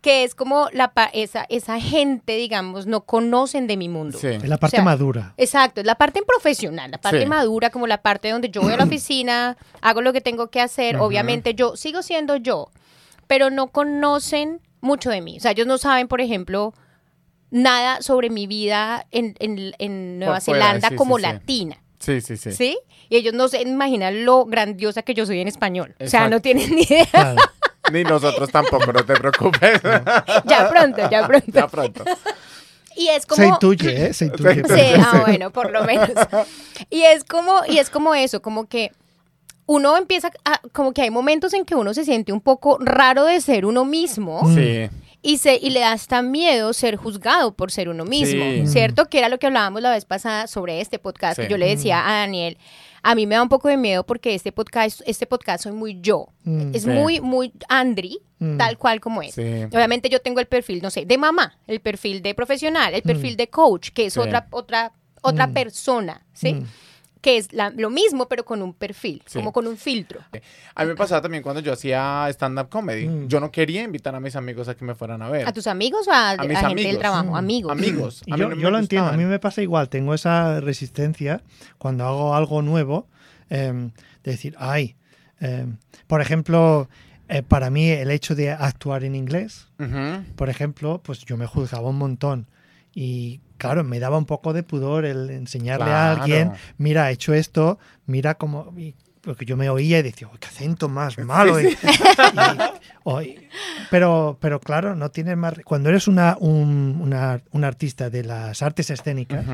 que 0.00 0.24
es 0.24 0.34
como 0.34 0.68
la 0.72 0.92
pa- 0.92 1.10
esa, 1.12 1.46
esa 1.48 1.80
gente, 1.80 2.36
digamos, 2.36 2.86
no 2.86 3.02
conocen 3.02 3.66
de 3.66 3.76
mi 3.76 3.88
mundo. 3.88 4.18
Sí. 4.18 4.26
Es 4.28 4.48
la 4.48 4.58
parte 4.58 4.76
O 4.76 4.78
sea, 4.78 4.84
madura. 4.84 5.34
Exacto, 5.36 5.80
es 5.80 5.86
la 5.86 5.94
parte 5.94 6.22
profesional, 6.26 6.90
la 6.90 6.98
parte 6.98 7.20
Sí. 7.20 7.26
madura, 7.26 7.70
como 7.70 7.86
la 7.86 8.02
parte 8.02 8.30
donde 8.30 8.50
yo 8.50 8.62
voy 8.62 8.72
a 8.72 8.76
la 8.76 8.84
oficina, 8.90 9.56
hago 9.80 10.00
lo 10.02 10.12
que 10.12 10.20
tengo 10.20 10.48
que 10.50 10.60
hacer, 10.60 10.96
obviamente 10.96 11.54
yo 11.54 11.76
sigo 11.76 12.02
siendo 12.02 12.36
yo, 12.36 12.70
pero 13.26 13.50
no 13.50 13.68
conocen 13.68 14.60
mucho 14.80 15.10
de 15.10 15.20
mí. 15.20 15.36
O 15.36 15.40
sea, 15.40 15.52
ellos 15.52 15.66
no 15.66 15.78
saben, 15.78 16.08
por 16.08 16.20
ejemplo, 16.20 16.74
nada 17.50 18.00
sobre 18.02 18.30
mi 18.30 18.46
vida 18.46 19.06
en, 19.10 19.34
en- 19.40 19.72
en 19.78 20.18
Nueva 20.18 20.40
Zelanda 20.40 20.88
sí, 20.90 20.94
como 20.96 21.16
sí, 21.18 21.24
sí. 21.24 21.30
latina. 21.32 21.76
Sí, 22.00 22.20
sí, 22.20 22.36
sí. 22.36 22.52
Sí. 22.52 22.78
Y 23.08 23.16
ellos 23.16 23.34
no 23.34 23.46
se 23.48 23.60
imaginan 23.62 24.24
lo 24.24 24.44
grandiosa 24.46 25.02
que 25.02 25.14
yo 25.14 25.26
soy 25.26 25.40
en 25.40 25.48
español. 25.48 25.94
O 26.00 26.06
sea, 26.08 26.28
no 26.28 26.40
tienen 26.40 26.74
ni 26.74 26.82
idea. 26.82 27.06
Claro. 27.06 27.36
Ni 27.92 28.04
nosotros 28.04 28.50
tampoco, 28.50 28.92
no 28.92 29.04
te 29.04 29.14
preocupes. 29.14 29.80
ya 30.44 30.68
pronto, 30.70 31.08
ya 31.10 31.26
pronto. 31.26 31.46
ya 31.52 31.66
pronto. 31.68 32.04
Y 32.96 33.08
es 33.08 33.24
como... 33.26 33.42
Se 33.42 33.48
intuye, 33.48 34.06
¿eh? 34.06 34.12
Se 34.14 34.26
intuye. 34.26 34.62
Sí, 34.66 34.74
Sí, 34.74 34.80
ah, 34.98 35.22
bueno, 35.26 35.50
por 35.50 35.70
lo 35.70 35.84
menos. 35.84 36.10
Y 36.90 37.02
es 37.02 37.24
como, 37.24 37.60
y 37.68 37.78
es 37.78 37.88
como 37.90 38.14
eso, 38.14 38.42
como 38.42 38.66
que 38.68 38.92
uno 39.66 39.96
empieza, 39.96 40.30
a- 40.44 40.60
como 40.72 40.92
que 40.92 41.02
hay 41.02 41.10
momentos 41.10 41.52
en 41.54 41.64
que 41.64 41.74
uno 41.74 41.94
se 41.94 42.04
siente 42.04 42.32
un 42.32 42.40
poco 42.40 42.78
raro 42.80 43.24
de 43.24 43.40
ser 43.40 43.64
uno 43.66 43.84
mismo 43.84 44.42
Mm. 44.42 44.54
Sí. 44.54 44.90
Y, 45.22 45.38
se, 45.38 45.56
y 45.60 45.70
le 45.70 45.80
da 45.80 45.92
hasta 45.92 46.22
miedo 46.22 46.72
ser 46.72 46.96
juzgado 46.96 47.52
por 47.54 47.70
ser 47.70 47.88
uno 47.88 48.04
mismo, 48.04 48.44
Sí. 48.44 48.66
¿cierto? 48.66 49.06
Que 49.06 49.18
era 49.18 49.28
lo 49.28 49.38
que 49.38 49.46
hablábamos 49.46 49.82
la 49.82 49.90
vez 49.90 50.04
pasada 50.04 50.46
sobre 50.46 50.80
este 50.80 50.98
podcast. 50.98 51.38
que. 51.40 51.48
Yo 51.48 51.58
le 51.58 51.66
decía 51.68 52.00
a 52.08 52.12
Daniel, 52.20 52.56
a 53.02 53.14
mí 53.14 53.26
me 53.26 53.34
da 53.34 53.42
un 53.42 53.48
poco 53.48 53.68
de 53.68 53.76
miedo 53.76 54.04
porque 54.04 54.34
este 54.34 54.52
podcast, 54.52 55.00
este 55.06 55.26
podcast 55.26 55.64
soy 55.64 55.72
muy 55.72 55.98
yo. 56.00 56.28
Mm. 56.44 56.74
Es 56.74 56.82
Sí. 56.84 56.88
muy, 56.88 57.20
muy 57.20 57.52
Andri, 57.68 58.18
Mm. 58.38 58.56
tal 58.56 58.78
cual 58.78 59.00
como 59.00 59.20
es. 59.22 59.34
Sí. 59.34 59.42
Obviamente 59.72 60.08
yo 60.08 60.20
tengo 60.20 60.40
el 60.40 60.46
perfil, 60.46 60.80
no 60.82 60.90
sé, 60.90 61.04
de 61.04 61.18
mamá, 61.18 61.58
el 61.66 61.80
perfil 61.80 62.22
de 62.22 62.34
profesional, 62.34 62.94
el 62.94 63.02
perfil 63.02 63.36
de 63.36 63.48
coach, 63.48 63.90
que 63.90 64.06
es 64.06 64.14
Sí. 64.14 64.20
otra, 64.20 64.46
otra, 64.50 64.92
otra 65.22 65.46
Mm. 65.48 65.52
persona, 65.52 66.24
¿sí? 66.32 66.62
Que 67.20 67.36
es 67.36 67.52
la- 67.52 67.68
lo 67.70 67.90
mismo, 67.90 68.28
pero 68.28 68.44
con 68.46 68.62
un 68.62 68.72
perfil, 68.72 69.22
Sí. 69.26 69.38
como 69.38 69.52
con 69.52 69.66
un 69.66 69.76
filtro. 69.76 70.20
A 70.74 70.82
mí 70.84 70.88
me 70.88 70.96
pasaba 70.96 71.20
también 71.20 71.42
cuando 71.42 71.60
yo 71.60 71.72
hacía 71.72 72.26
stand-up 72.30 72.68
comedy. 72.70 73.06
Mm. 73.08 73.28
Yo 73.28 73.40
no 73.40 73.50
quería 73.50 73.82
invitar 73.82 74.14
a 74.14 74.20
mis 74.20 74.36
amigos 74.36 74.68
a 74.68 74.74
que 74.74 74.84
me 74.86 74.94
fueran 74.94 75.20
a 75.20 75.28
ver. 75.28 75.46
¿A 75.46 75.52
tus 75.52 75.66
amigos 75.66 76.08
o 76.08 76.12
a, 76.12 76.30
A 76.30 76.44
mis 76.44 76.56
a 76.56 76.60
gente 76.68 76.76
del 76.76 76.86
amigos. 76.86 76.98
trabajo? 77.00 77.30
Mm. 77.32 77.34
Amigos. 77.36 77.72
Amigos. 77.72 78.22
A 78.30 78.36
yo, 78.36 78.48
no 78.48 78.56
yo 78.56 78.70
lo 78.70 78.78
entiendo, 78.78 79.08
a 79.10 79.16
mí 79.16 79.24
me 79.24 79.38
pasa 79.38 79.60
igual, 79.60 79.88
tengo 79.90 80.14
esa 80.14 80.60
resistencia 80.60 81.42
cuando 81.78 82.06
hago 82.06 82.34
algo 82.34 82.62
nuevo, 82.62 83.06
em, 83.50 83.90
de 84.24 84.30
decir, 84.30 84.54
ay, 84.58 84.96
em, 85.40 85.76
por 86.06 86.20
ejemplo, 86.22 86.88
eh, 87.28 87.42
para 87.42 87.68
mí 87.70 87.88
el 87.90 88.10
hecho 88.10 88.34
de 88.34 88.50
actuar 88.50 89.04
en 89.04 89.14
inglés, 89.14 89.68
Ujú. 89.78 90.24
por 90.36 90.48
ejemplo, 90.48 91.00
pues 91.04 91.24
yo 91.26 91.36
me 91.36 91.46
juzgaba 91.46 91.88
un 91.90 91.98
montón 91.98 92.46
y 92.94 93.40
claro, 93.60 93.84
me 93.84 94.00
daba 94.00 94.18
un 94.18 94.26
poco 94.26 94.52
de 94.52 94.62
pudor 94.64 95.04
el 95.04 95.30
enseñarle 95.30 95.84
a 95.92 96.12
alguien, 96.22 96.48
mira, 96.78 97.10
he 97.10 97.12
hecho 97.12 97.32
esto, 97.34 97.78
mira 98.06 98.34
cómo... 98.34 98.72
y- 98.76 98.94
porque 99.22 99.44
yo 99.44 99.54
me 99.58 99.68
oía 99.68 99.98
y 99.98 100.02
decía, 100.02 100.28
"Uy, 100.32 100.38
qué 100.40 100.46
acento 100.48 100.88
más 100.88 101.18
malo. 101.18 101.60
y- 101.60 101.66
y- 101.66 101.76
oy, 103.04 103.48
pero, 103.90 104.38
pero 104.40 104.60
claro, 104.60 104.94
no 104.96 105.10
tienes 105.10 105.36
más... 105.36 105.54
Cuando 105.64 105.90
eres 105.90 106.08
una, 106.08 106.36
un, 106.40 106.98
una- 107.02 107.42
un 107.52 107.64
artista 107.64 108.08
de 108.10 108.24
las 108.24 108.62
artes 108.62 108.88
escénicas, 108.90 109.44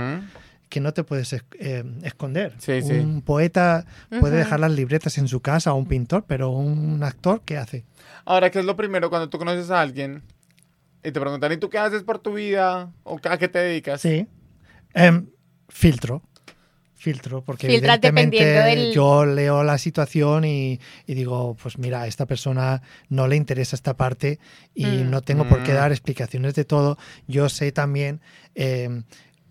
que 0.68 0.80
no 0.80 0.92
te 0.92 1.02
puedes 1.04 1.32
es- 1.32 1.44
eh, 1.58 1.84
esconder. 2.04 2.54
Sí, 2.58 2.80
sí. 2.82 2.92
un 2.92 3.22
poeta 3.22 3.86
puede 4.20 4.36
dejar 4.36 4.60
las 4.60 4.70
libretas 4.72 5.18
en 5.18 5.26
su 5.28 5.40
casa 5.40 5.72
o 5.72 5.76
un 5.76 5.86
pintor, 5.86 6.24
pero 6.26 6.50
un 6.50 7.02
actor, 7.02 7.42
¿qué 7.44 7.56
hace? 7.58 7.84
Ahora, 8.24 8.50
¿qué 8.50 8.60
es 8.60 8.64
lo 8.64 8.76
primero 8.76 9.08
cuando 9.10 9.28
tú 9.28 9.38
conoces 9.38 9.70
a 9.70 9.80
alguien 9.80 10.22
y 11.06 11.12
te 11.12 11.20
preguntan, 11.20 11.52
¿y 11.52 11.56
tú 11.56 11.70
qué 11.70 11.78
haces 11.78 12.02
por 12.02 12.18
tu 12.18 12.34
vida? 12.34 12.92
¿O 13.04 13.18
a 13.22 13.38
qué 13.38 13.48
te 13.48 13.58
dedicas? 13.60 14.00
Sí. 14.00 14.26
Em, 14.94 15.26
filtro. 15.68 16.22
Filtro, 16.98 17.42
porque 17.44 17.68
Filtras 17.68 17.98
evidentemente 17.98 18.44
del- 18.44 18.92
yo 18.92 19.26
leo 19.26 19.62
la 19.62 19.76
situación 19.78 20.44
y, 20.46 20.80
y 21.06 21.14
digo, 21.14 21.54
pues 21.62 21.78
mira, 21.78 22.02
a 22.02 22.06
esta 22.06 22.24
persona 22.26 22.82
no 23.10 23.28
le 23.28 23.36
interesa 23.36 23.76
esta 23.76 23.94
parte 23.96 24.40
y 24.74 24.86
Mm. 24.86 25.10
no 25.10 25.20
tengo 25.20 25.46
por 25.46 25.62
qué 25.62 25.72
Mm. 25.72 25.76
dar 25.76 25.92
explicaciones 25.92 26.54
de 26.54 26.64
todo. 26.64 26.96
Yo 27.28 27.48
sé 27.50 27.70
también 27.70 28.20
em, 28.58 29.04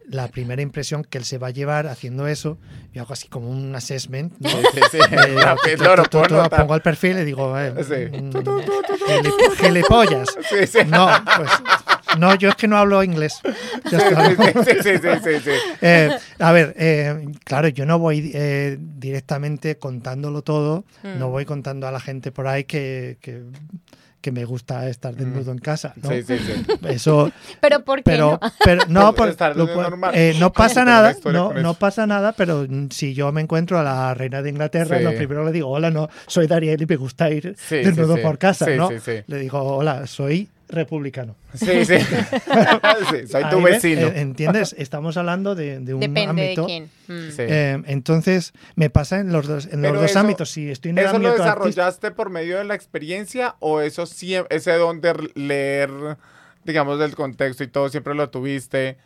la 0.09 0.27
primera 0.27 0.61
impresión 0.61 1.03
que 1.03 1.17
él 1.17 1.25
se 1.25 1.37
va 1.37 1.47
a 1.47 1.51
llevar 1.51 1.87
haciendo 1.87 2.27
eso. 2.27 2.57
Yo 2.93 3.01
hago 3.01 3.13
así 3.13 3.27
como 3.27 3.49
un 3.49 3.75
assessment. 3.75 4.33
¿no? 4.39 4.49
Sí, 4.49 4.57
sí. 4.91 4.97
Eh, 4.99 5.35
Rápido, 5.41 5.77
pongo 6.57 6.75
el 6.75 6.81
perfil 6.81 7.19
y 7.19 7.25
digo, 7.25 7.57
eh, 7.59 7.71
mm, 7.71 8.29
gilip- 9.07 9.55
gilipollas. 9.57 10.27
No, 10.87 11.07
pues 11.37 11.49
no, 12.19 12.35
yo 12.35 12.49
es 12.49 12.55
que 12.55 12.67
no 12.67 12.77
hablo 12.77 13.03
inglés. 13.03 13.39
Ya 13.91 13.97
está. 13.97 14.29
Eh, 15.81 16.09
a 16.39 16.51
ver, 16.51 16.73
eh, 16.77 17.25
claro, 17.43 17.67
yo 17.69 17.85
no 17.85 17.99
voy 17.99 18.31
eh, 18.33 18.77
directamente 18.79 19.77
contándolo 19.77 20.41
todo, 20.41 20.85
Mm. 21.03 21.19
no 21.19 21.29
voy 21.29 21.45
contando 21.45 21.87
a 21.87 21.91
la 21.91 21.99
gente 21.99 22.31
por 22.31 22.47
ahí 22.47 22.63
que, 22.63 23.17
que, 23.21 23.43
que 24.25 24.31
me 24.31 24.43
gusta 24.43 24.89
estar 24.89 25.15
desnudo 25.15 25.51
en 25.51 25.59
casa. 25.59 25.93
¿no? 26.01 26.09
Mm. 26.09 26.13
Sí, 26.13 26.23
sí, 26.23 26.37
sí. 26.39 26.65
Eso, 26.89 27.31
Pero 27.61 27.85
¿por 27.85 27.97
qué 27.99 28.03
pero, 28.05 28.39
no? 28.41 28.51
pero 28.63 28.81
no, 28.87 29.01
Por 29.11 29.15
por- 29.15 29.29
estar 29.29 29.55
lo 29.55 29.67
desnudo 29.67 29.85
pu- 29.85 29.89
normal. 29.91 30.11
eh, 30.15 30.33
no 30.39 30.51
pasa 30.51 30.83
nada, 30.83 31.15
no, 31.25 31.53
no 31.53 31.73
pasa 31.75 32.07
nada, 32.07 32.31
pero 32.31 32.65
mm, 32.67 32.87
si 32.89 33.13
yo 33.13 33.31
me 33.31 33.41
encuentro 33.41 33.77
a 33.79 33.83
la 33.83 34.15
reina 34.15 34.41
de 34.41 34.49
Inglaterra, 34.49 34.97
Sí. 34.97 35.03
lo 35.03 35.13
primero 35.13 35.45
le 35.45 35.51
digo, 35.51 35.69
hola, 35.69 35.91
no, 35.91 36.09
soy 36.25 36.47
Dariel 36.47 36.81
y 36.81 36.85
me 36.87 36.95
gusta 36.95 37.29
ir 37.29 37.55
Sí, 37.55 37.75
desnudo 37.77 38.15
sí, 38.15 38.21
sí. 38.21 38.25
por 38.27 38.37
casa, 38.39 38.65
Sí, 38.65 38.71
¿no? 38.75 38.89
sí, 38.89 38.95
sí. 38.99 39.11
Le 39.27 39.37
digo, 39.37 39.61
hola, 39.61 40.07
soy 40.07 40.49
republicano. 40.69 41.35
Sí, 41.53 41.85
sí. 41.85 41.95
Sí, 43.11 43.27
soy 43.27 43.43
tu 43.49 43.61
ves, 43.61 43.81
vecino. 43.83 44.07
eh, 44.07 44.21
¿Entiendes? 44.21 44.75
Estamos 44.77 45.17
hablando 45.17 45.53
de, 45.55 45.79
de 45.79 45.93
un 45.93 45.99
Depende 45.99 46.21
de 46.21 46.29
ámbito. 46.29 46.65
quién. 46.65 46.85
Mm. 47.07 47.29
Sí. 47.29 47.35
Eh, 47.41 47.81
entonces, 47.87 48.53
me 48.75 48.89
pasa 48.89 49.19
en 49.19 49.31
los 49.31 49.47
dos, 49.47 49.67
en 49.71 49.81
los 49.81 49.93
dos 49.93 50.05
eso- 50.11 50.19
ámbitos. 50.19 50.49
Si 50.49 50.69
estoy 50.71 50.91
en 50.91 50.97
el 50.99 51.05
¿Eso 51.05 51.19
lo 51.19 51.31
desarrollaste 51.31 52.11
por 52.11 52.29
medio 52.29 52.57
de 52.57 52.63
la 52.63 52.75
experiencia 52.75 53.55
o 53.59 53.81
eso 53.81 54.03
siem- 54.03 54.47
ese 54.49 54.71
don 54.73 55.01
de 55.01 55.13
leer, 55.35 55.89
digamos, 56.63 56.99
del 56.99 57.15
contexto 57.15 57.63
y 57.63 57.67
todo, 57.67 57.89
siempre 57.89 58.15
lo 58.15 58.29
tuviste? 58.29 58.97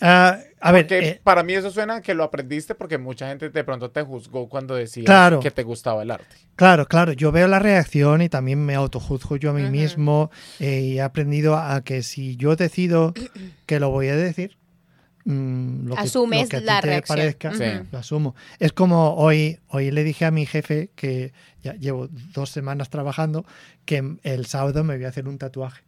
Ah, 0.00 0.38
a 0.60 0.72
ver, 0.72 0.84
Porque 0.86 0.98
eh, 1.08 1.20
para 1.22 1.42
mí 1.42 1.54
eso 1.54 1.70
suena 1.70 2.00
que 2.02 2.14
lo 2.14 2.22
aprendiste 2.24 2.74
porque 2.74 2.98
mucha 2.98 3.28
gente 3.28 3.50
de 3.50 3.64
pronto 3.64 3.90
te 3.90 4.02
juzgó 4.02 4.48
cuando 4.48 4.74
decías 4.74 5.06
Claro. 5.06 5.40
que 5.40 5.50
te 5.50 5.62
gustaba 5.64 6.02
el 6.02 6.10
arte. 6.10 6.36
Claro, 6.56 6.86
claro, 6.86 7.12
yo 7.12 7.32
veo 7.32 7.48
la 7.48 7.58
reacción 7.58 8.22
y 8.22 8.28
también 8.28 8.64
me 8.64 8.74
autojuzgo 8.74 9.36
yo 9.36 9.50
a 9.50 9.54
mí 9.54 9.68
mismo 9.70 10.30
eh, 10.60 10.80
y 10.80 10.98
he 10.98 11.02
aprendido 11.02 11.56
a 11.56 11.82
que 11.82 12.02
si 12.02 12.36
yo 12.36 12.54
decido 12.56 13.12
que 13.66 13.80
lo 13.80 13.90
voy 13.90 14.08
a 14.08 14.16
decir, 14.16 14.56
mm, 15.24 15.86
lo 15.88 15.94
que, 15.96 16.00
Asumes 16.02 16.42
lo 16.44 16.48
que 16.48 16.56
a 16.56 16.60
ti 16.60 16.66
la 16.66 16.80
te 16.80 16.86
reacción. 16.86 17.18
parezca, 17.18 17.48
Ujú. 17.50 17.58
Sí. 17.58 17.88
lo 17.92 17.98
asumo. 17.98 18.34
Es 18.60 18.72
como 18.72 19.14
hoy, 19.14 19.58
hoy 19.68 19.90
le 19.90 20.04
dije 20.04 20.24
a 20.24 20.30
mi 20.30 20.46
jefe 20.46 20.90
que 20.94 21.32
ya 21.62 21.74
llevo 21.74 22.08
dos 22.34 22.50
semanas 22.50 22.88
trabajando 22.90 23.44
que 23.84 24.16
el 24.22 24.46
sábado 24.46 24.84
me 24.84 24.96
voy 24.96 25.04
a 25.06 25.08
hacer 25.08 25.26
un 25.28 25.38
tatuaje. 25.38 25.82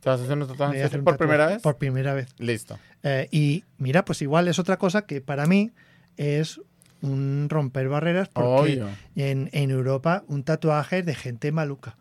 ¿Te 0.00 0.08
vas 0.08 0.20
a 0.20 0.24
hacer 0.24 0.38
un 0.38 0.46
tatuaje 0.46 0.98
por 1.00 1.16
tatuaje 1.16 1.18
primera 1.18 1.46
vez? 1.46 1.62
Por 1.62 1.76
primera 1.76 2.14
vez. 2.14 2.28
Listo. 2.38 2.78
Eh, 3.02 3.28
y 3.30 3.64
mira, 3.78 4.04
pues 4.04 4.22
igual 4.22 4.48
es 4.48 4.58
otra 4.58 4.76
cosa 4.76 5.02
que 5.02 5.20
para 5.20 5.46
mí 5.46 5.72
es 6.16 6.60
un 7.00 7.46
romper 7.48 7.88
barreras 7.88 8.28
porque 8.28 8.48
Obvio. 8.48 8.88
en, 9.16 9.50
en 9.52 9.70
Europa 9.70 10.24
un 10.26 10.42
tatuaje 10.42 10.98
es 10.98 11.06
de 11.06 11.14
gente 11.14 11.52
maluca, 11.52 11.96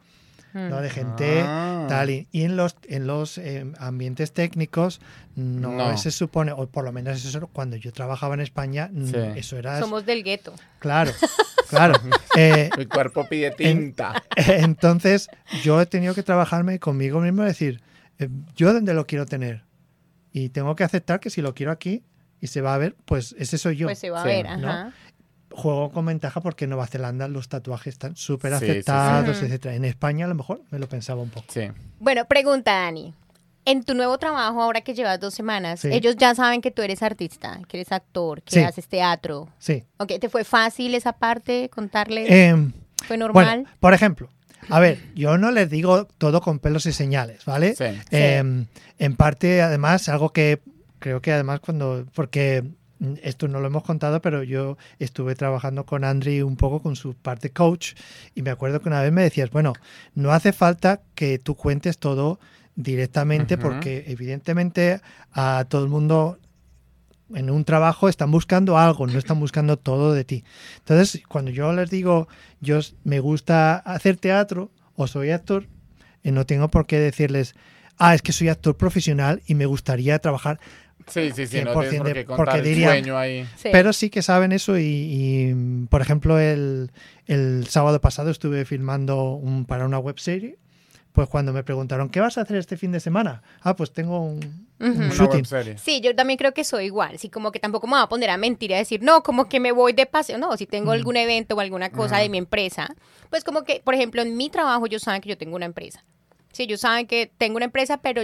Mm. 0.57 0.69
¿no? 0.69 0.81
De 0.81 0.89
gente 0.89 1.41
Ah. 1.45 1.85
tal. 1.87 2.09
Y, 2.09 2.27
y 2.31 2.43
en 2.43 2.57
los, 2.57 2.75
en 2.87 3.05
los 3.05 3.37
eh, 3.37 3.65
ambientes 3.79 4.31
técnicos 4.33 4.99
no, 5.35 5.71
No. 5.71 5.97
se 5.97 6.09
supone, 6.11 6.51
o 6.51 6.67
por 6.67 6.83
lo 6.83 6.91
menos 6.91 7.23
eso 7.23 7.47
cuando 7.47 7.75
yo 7.75 7.91
trabajaba 7.93 8.33
en 8.33 8.39
España, 8.41 8.89
mm, 8.91 9.05
Sí. 9.07 9.15
eso 9.35 9.57
era... 9.57 9.79
Somos 9.79 10.05
del 10.05 10.23
gueto. 10.23 10.53
Claro, 10.79 11.11
claro. 11.69 11.93
Eh, 12.37 12.69
Mi 12.77 12.85
cuerpo 12.85 13.25
pide 13.27 13.51
tinta. 13.51 14.21
entonces 14.35 15.27
yo 15.63 15.79
he 15.81 15.85
tenido 15.85 16.13
que 16.13 16.23
trabajarme 16.23 16.79
conmigo 16.79 17.19
mismo 17.21 17.43
y 17.43 17.47
decir, 17.47 17.81
eh, 18.19 18.29
yo 18.55 18.73
dónde 18.73 18.93
lo 18.93 19.05
quiero 19.07 19.25
tener. 19.25 19.63
Y 20.31 20.49
tengo 20.49 20.75
que 20.75 20.83
aceptar 20.83 21.19
que 21.19 21.29
si 21.29 21.41
lo 21.41 21.53
quiero 21.55 21.71
aquí 21.71 22.03
y 22.39 22.47
se 22.47 22.61
va 22.61 22.75
a 22.75 22.77
ver, 22.77 22.95
pues 23.05 23.35
ese 23.39 23.57
soy 23.57 23.75
yo. 23.77 23.87
Pues 23.87 23.97
se 23.99 24.11
va 24.11 24.21
a 24.21 24.25
ver, 24.25 24.45
¿no? 24.59 24.69
ajá. 24.69 24.93
Juego 25.57 25.89
con 25.91 26.05
ventaja 26.05 26.39
porque 26.39 26.65
en 26.65 26.69
Nueva 26.69 26.85
Zelanda 26.85 27.27
los 27.27 27.49
tatuajes 27.49 27.93
están 27.95 28.15
súper 28.15 28.53
Sí, 28.53 28.59
sí, 28.59 28.65
sí. 28.65 28.71
aceptados, 28.73 29.37
Ujú. 29.37 29.45
etcétera. 29.47 29.73
En 29.73 29.85
España 29.85 30.25
a 30.25 30.29
lo 30.29 30.35
mejor 30.35 30.61
me 30.69 30.77
lo 30.77 30.87
pensaba 30.87 31.19
un 31.19 31.31
poco. 31.31 31.47
Sí. 31.49 31.61
Bueno, 31.99 32.25
pregunta, 32.25 32.71
Dani. 32.73 33.15
En 33.65 33.83
tu 33.83 33.95
nuevo 33.95 34.19
trabajo, 34.19 34.61
ahora 34.61 34.81
que 34.81 34.93
llevas 34.93 35.19
dos 35.19 35.33
semanas, 35.33 35.79
Sí. 35.79 35.89
ellos 35.91 36.15
ya 36.15 36.35
saben 36.35 36.61
que 36.61 36.69
tú 36.69 36.83
eres 36.83 37.01
artista, 37.01 37.59
que 37.67 37.77
eres 37.77 37.91
actor, 37.91 38.43
que 38.43 38.53
Sí. 38.53 38.59
haces 38.59 38.87
teatro. 38.87 39.49
Sí. 39.57 39.83
Ok, 39.97 40.13
¿te 40.21 40.29
fue 40.29 40.43
fácil 40.43 40.93
esa 40.93 41.13
parte? 41.13 41.69
¿Contarles? 41.69 42.29
Em, 42.29 42.71
¿Fue 43.07 43.17
normal? 43.17 43.43
bueno, 43.63 43.69
por 43.79 43.95
ejemplo, 43.95 44.29
a 44.69 44.79
ver, 44.79 44.99
yo 45.15 45.39
no 45.39 45.49
les 45.49 45.69
digo 45.71 46.05
todo 46.19 46.39
con 46.39 46.59
pelos 46.59 46.85
y 46.85 46.93
señales, 46.93 47.43
¿vale? 47.45 47.75
Sí. 47.75 47.85
Em, 48.11 48.67
en 48.99 49.15
parte, 49.15 49.61
además, 49.63 50.07
algo 50.07 50.29
que 50.29 50.61
creo 50.99 51.19
que 51.21 51.31
además 51.33 51.59
cuando, 51.61 52.05
porque 52.13 52.63
esto 53.21 53.47
no 53.47 53.59
lo 53.59 53.67
hemos 53.67 53.83
contado, 53.83 54.21
pero 54.21 54.43
yo 54.43 54.77
estuve 54.99 55.35
trabajando 55.35 55.85
con 55.85 56.03
Andri 56.03 56.41
un 56.41 56.55
poco 56.55 56.81
con 56.81 56.95
su 56.95 57.13
parte 57.13 57.51
coach 57.51 57.93
y 58.35 58.41
me 58.41 58.49
acuerdo 58.49 58.81
que 58.81 58.89
una 58.89 59.01
vez 59.01 59.11
me 59.11 59.23
decías, 59.23 59.51
bueno, 59.51 59.73
no 60.15 60.31
hace 60.31 60.53
falta 60.53 61.01
que 61.15 61.39
tú 61.39 61.55
cuentes 61.55 61.97
todo 61.97 62.39
directamente 62.75 63.57
porque 63.57 64.05
evidentemente 64.07 65.01
a 65.31 65.65
todo 65.67 65.83
el 65.83 65.89
mundo 65.89 66.39
en 67.33 67.49
un 67.49 67.65
trabajo 67.65 68.07
están 68.07 68.31
buscando 68.31 68.77
algo, 68.77 69.07
no 69.07 69.17
están 69.17 69.39
buscando 69.39 69.77
todo 69.77 70.13
de 70.13 70.23
ti. 70.23 70.43
Entonces, 70.77 71.21
cuando 71.27 71.51
yo 71.51 71.73
les 71.73 71.89
digo, 71.89 72.27
yo 72.61 72.79
me 73.03 73.19
gusta 73.19 73.77
hacer 73.77 74.17
teatro 74.17 74.71
o 74.95 75.07
soy 75.07 75.31
actor, 75.31 75.67
eh, 76.23 76.31
no 76.31 76.45
tengo 76.45 76.69
por 76.69 76.85
qué 76.85 76.99
decirles, 76.99 77.55
ah, 77.97 78.15
es 78.15 78.21
que 78.21 78.31
soy 78.31 78.49
actor 78.49 78.77
profesional 78.77 79.41
y 79.45 79.55
me 79.55 79.65
gustaría 79.65 80.19
trabajar. 80.19 80.59
Sí, 81.07 81.31
sí, 81.35 81.47
sí. 81.47 81.61
No 81.63 81.73
100% 81.73 81.89
tienes 81.89 81.99
por 82.01 82.13
qué 82.13 82.25
contar 82.25 82.45
porque 82.45 82.59
el 82.59 82.65
dirían- 82.65 82.89
sueño 82.91 83.17
ahí. 83.17 83.47
Sí. 83.55 83.69
Pero 83.71 83.93
sí 83.93 84.09
que 84.09 84.21
saben 84.21 84.51
eso 84.51 84.77
y, 84.77 84.83
y, 84.83 85.53
por 85.89 86.01
ejemplo, 86.01 86.37
el, 86.39 86.91
el 87.25 87.65
sábado 87.67 87.99
pasado 88.01 88.29
estuve 88.29 88.65
filmando 88.65 89.33
un, 89.33 89.65
para 89.65 89.85
una 89.85 89.99
web 89.99 90.19
serie. 90.19 90.57
Pues 91.13 91.29
cuando 91.29 91.51
me 91.51 91.63
preguntaron, 91.63 92.09
¿qué 92.09 92.19
vas 92.19 92.37
a 92.37 92.41
hacer 92.41 92.57
este 92.57 92.77
fin 92.77 92.91
de 92.91 92.99
semana? 92.99 93.41
Ah, 93.61 93.75
pues 93.75 93.91
tengo 93.91 94.19
un, 94.19 94.37
Ujú. 94.79 94.91
Una 94.91 95.09
shooting. 95.09 95.37
webserie. 95.37 95.77
Sí, 95.79 95.99
yo 95.99 96.15
también 96.15 96.37
creo 96.37 96.53
que 96.53 96.63
soy 96.63 96.85
igual. 96.85 97.17
Sí, 97.17 97.29
como 97.29 97.51
que 97.51 97.59
tampoco 97.59 97.87
me 97.87 97.93
voy 97.93 98.01
a 98.03 98.07
poner 98.07 98.29
a 98.29 98.37
mentir 98.37 98.69
y 98.69 98.73
a 98.75 98.77
decir, 98.77 99.01
no, 99.01 99.23
como 99.23 99.49
que 99.49 99.59
me 99.59 99.71
voy 99.71 99.93
de 99.93 100.05
paseo. 100.05 100.37
No, 100.37 100.55
si 100.57 100.67
tengo 100.67 100.87
Mm. 100.91 100.93
algún 100.93 101.17
evento 101.17 101.55
o 101.55 101.59
alguna 101.59 101.89
cosa 101.91 102.15
Ajá. 102.15 102.21
de 102.23 102.29
mi 102.29 102.37
empresa, 102.37 102.87
pues 103.31 103.43
como 103.43 103.63
que, 103.63 103.81
por 103.83 103.95
ejemplo, 103.95 104.21
en 104.21 104.37
mi 104.37 104.51
trabajo 104.51 104.85
ellos 104.85 105.01
saben 105.01 105.21
que 105.21 105.29
yo 105.29 105.37
tengo 105.39 105.55
una 105.55 105.65
empresa. 105.65 106.03
Sí, 106.51 106.63
ellos 106.63 106.81
saben 106.81 107.07
que 107.07 107.31
tengo 107.37 107.55
una 107.55 107.65
empresa, 107.65 107.97
pero 107.97 108.21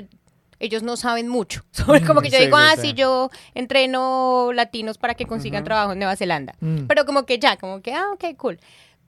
ellos 0.59 0.83
no 0.83 0.95
saben 0.97 1.27
mucho. 1.27 1.63
Sobre 1.71 2.01
como 2.03 2.21
que 2.21 2.29
yo 2.29 2.37
Sí, 2.37 2.45
digo, 2.45 2.57
ah, 2.57 2.73
sí. 2.75 2.81
sí, 2.89 2.93
yo 2.93 3.29
entreno 3.77 4.51
latinos 4.53 4.97
para 4.97 5.15
que 5.15 5.25
consigan 5.25 5.63
trabajo 5.63 5.93
en 5.93 5.99
Nueva 5.99 6.15
Zelanda. 6.15 6.53
Mm. 6.59 6.85
Pero 6.87 7.05
como 7.05 7.25
que 7.25 7.39
ya, 7.39 7.57
como 7.57 7.81
que, 7.81 7.93
ah, 7.93 8.05
ok, 8.13 8.37
cool. 8.37 8.59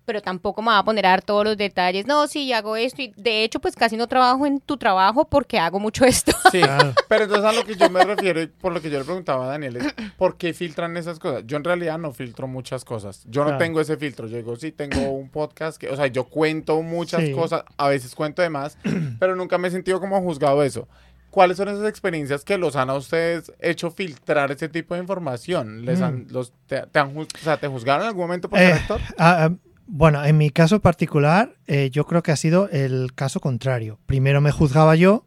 Pero 0.06 0.22
tampoco 0.22 0.62
me 0.62 0.68
va 0.68 0.78
a 0.78 0.86
poner 0.86 1.04
a 1.08 1.10
dar 1.10 1.24
todos 1.24 1.44
los 1.44 1.58
detalles. 1.58 2.06
No, 2.06 2.28
sí, 2.28 2.54
hago 2.54 2.76
esto. 2.76 3.02
Y 3.02 3.12
de 3.18 3.44
hecho, 3.44 3.60
pues 3.60 3.76
casi 3.76 3.98
no 3.98 4.06
trabajo 4.06 4.46
en 4.46 4.60
tu 4.60 4.78
trabajo 4.78 5.26
porque 5.26 5.58
hago 5.58 5.80
mucho 5.80 6.06
esto. 6.06 6.32
Sí, 6.52 6.60
Claro. 6.62 6.94
pero 7.08 7.24
entonces 7.24 7.46
a 7.46 7.54
lo 7.54 7.64
que 7.66 7.76
yo 7.76 7.90
me 7.90 8.04
refiero 8.04 8.40
y 8.40 8.46
por 8.46 8.72
lo 8.72 8.82
que 8.84 8.92
yo 8.92 9.00
le 9.00 9.06
preguntaba 9.06 9.46
a 9.46 9.48
Daniel 9.50 9.78
es 9.78 9.86
¿por 10.16 10.38
qué 10.38 10.54
filtran 10.54 10.96
esas 10.96 11.18
cosas? 11.18 11.42
Yo 11.48 11.58
en 11.58 11.64
realidad 11.64 11.98
no 11.98 12.12
filtro 12.14 12.48
muchas 12.48 12.86
cosas. 12.86 13.24
Yo 13.26 13.42
no 13.42 13.48
Claro. 13.48 13.58
tengo 13.58 13.82
ese 13.82 13.98
filtro. 13.98 14.28
Yo 14.28 14.38
digo, 14.38 14.56
sí, 14.58 14.72
tengo 14.72 15.10
un 15.10 15.30
podcast 15.30 15.80
que, 15.80 15.90
o 15.90 15.96
sea, 15.96 16.06
yo 16.06 16.26
cuento 16.26 16.80
muchas 16.84 17.24
Sí. 17.24 17.32
cosas, 17.32 17.64
a 17.76 17.88
veces 17.90 18.14
cuento 18.14 18.44
de 18.44 18.50
más, 18.52 18.78
pero 19.20 19.36
nunca 19.36 19.58
me 19.58 19.70
he 19.70 19.72
sentido 19.72 20.00
como 20.00 20.22
juzgado 20.22 20.62
eso. 20.62 20.88
¿Cuáles 21.36 21.58
son 21.58 21.68
esas 21.68 21.86
experiencias 21.90 22.46
que 22.46 22.58
los 22.58 22.78
han 22.78 22.90
a 22.90 22.94
ustedes 22.94 23.52
hecho 23.60 23.92
filtrar 23.92 24.52
ese 24.54 24.70
tipo 24.70 24.94
de 24.96 25.02
información? 25.02 25.84
¿Les 25.84 26.00
han, 26.02 26.28
los, 26.30 26.54
te, 26.66 26.82
te 26.90 26.98
han, 27.00 27.16
o 27.18 27.26
sea, 27.44 27.58
¿te 27.58 27.68
juzgaron 27.68 28.04
en 28.04 28.08
algún 28.08 28.24
momento 28.24 28.50
por 28.50 28.58
Eh, 28.58 28.72
actor? 28.72 29.02
Ah, 29.18 29.52
bueno, 29.86 30.24
en 30.24 30.38
mi 30.38 30.50
caso 30.50 30.80
particular, 30.80 31.54
eh, 31.68 31.90
yo 31.92 32.06
creo 32.06 32.24
que 32.24 32.32
ha 32.32 32.38
sido 32.38 32.70
el 32.70 33.14
caso 33.16 33.42
contrario. 33.42 34.00
Primero 34.06 34.40
me 34.40 34.52
juzgaba 34.52 34.96
yo 34.96 35.26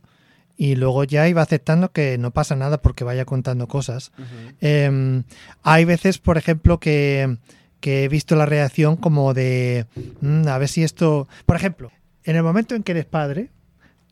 y 0.56 0.76
luego 0.76 1.04
ya 1.04 1.28
iba 1.28 1.42
aceptando 1.42 1.92
que 1.92 2.16
no 2.16 2.30
pasa 2.30 2.56
nada 2.56 2.80
porque 2.80 3.04
vaya 3.04 3.26
contando 3.26 3.66
cosas. 3.68 4.10
Ujú. 4.16 4.56
Eh, 4.62 5.22
hay 5.62 5.84
veces, 5.84 6.16
por 6.18 6.38
ejemplo, 6.38 6.80
que, 6.80 7.36
que 7.80 8.04
he 8.04 8.08
visto 8.08 8.34
la 8.34 8.46
reacción 8.46 8.96
como 8.96 9.34
de, 9.34 9.84
"Mm, 10.22 10.48
a 10.48 10.56
ver 10.56 10.68
si 10.68 10.82
esto... 10.84 11.28
Por 11.44 11.56
ejemplo, 11.56 11.92
en 12.24 12.34
el 12.36 12.42
momento 12.42 12.74
en 12.74 12.82
que 12.82 12.92
eres 12.92 13.04
padre, 13.04 13.50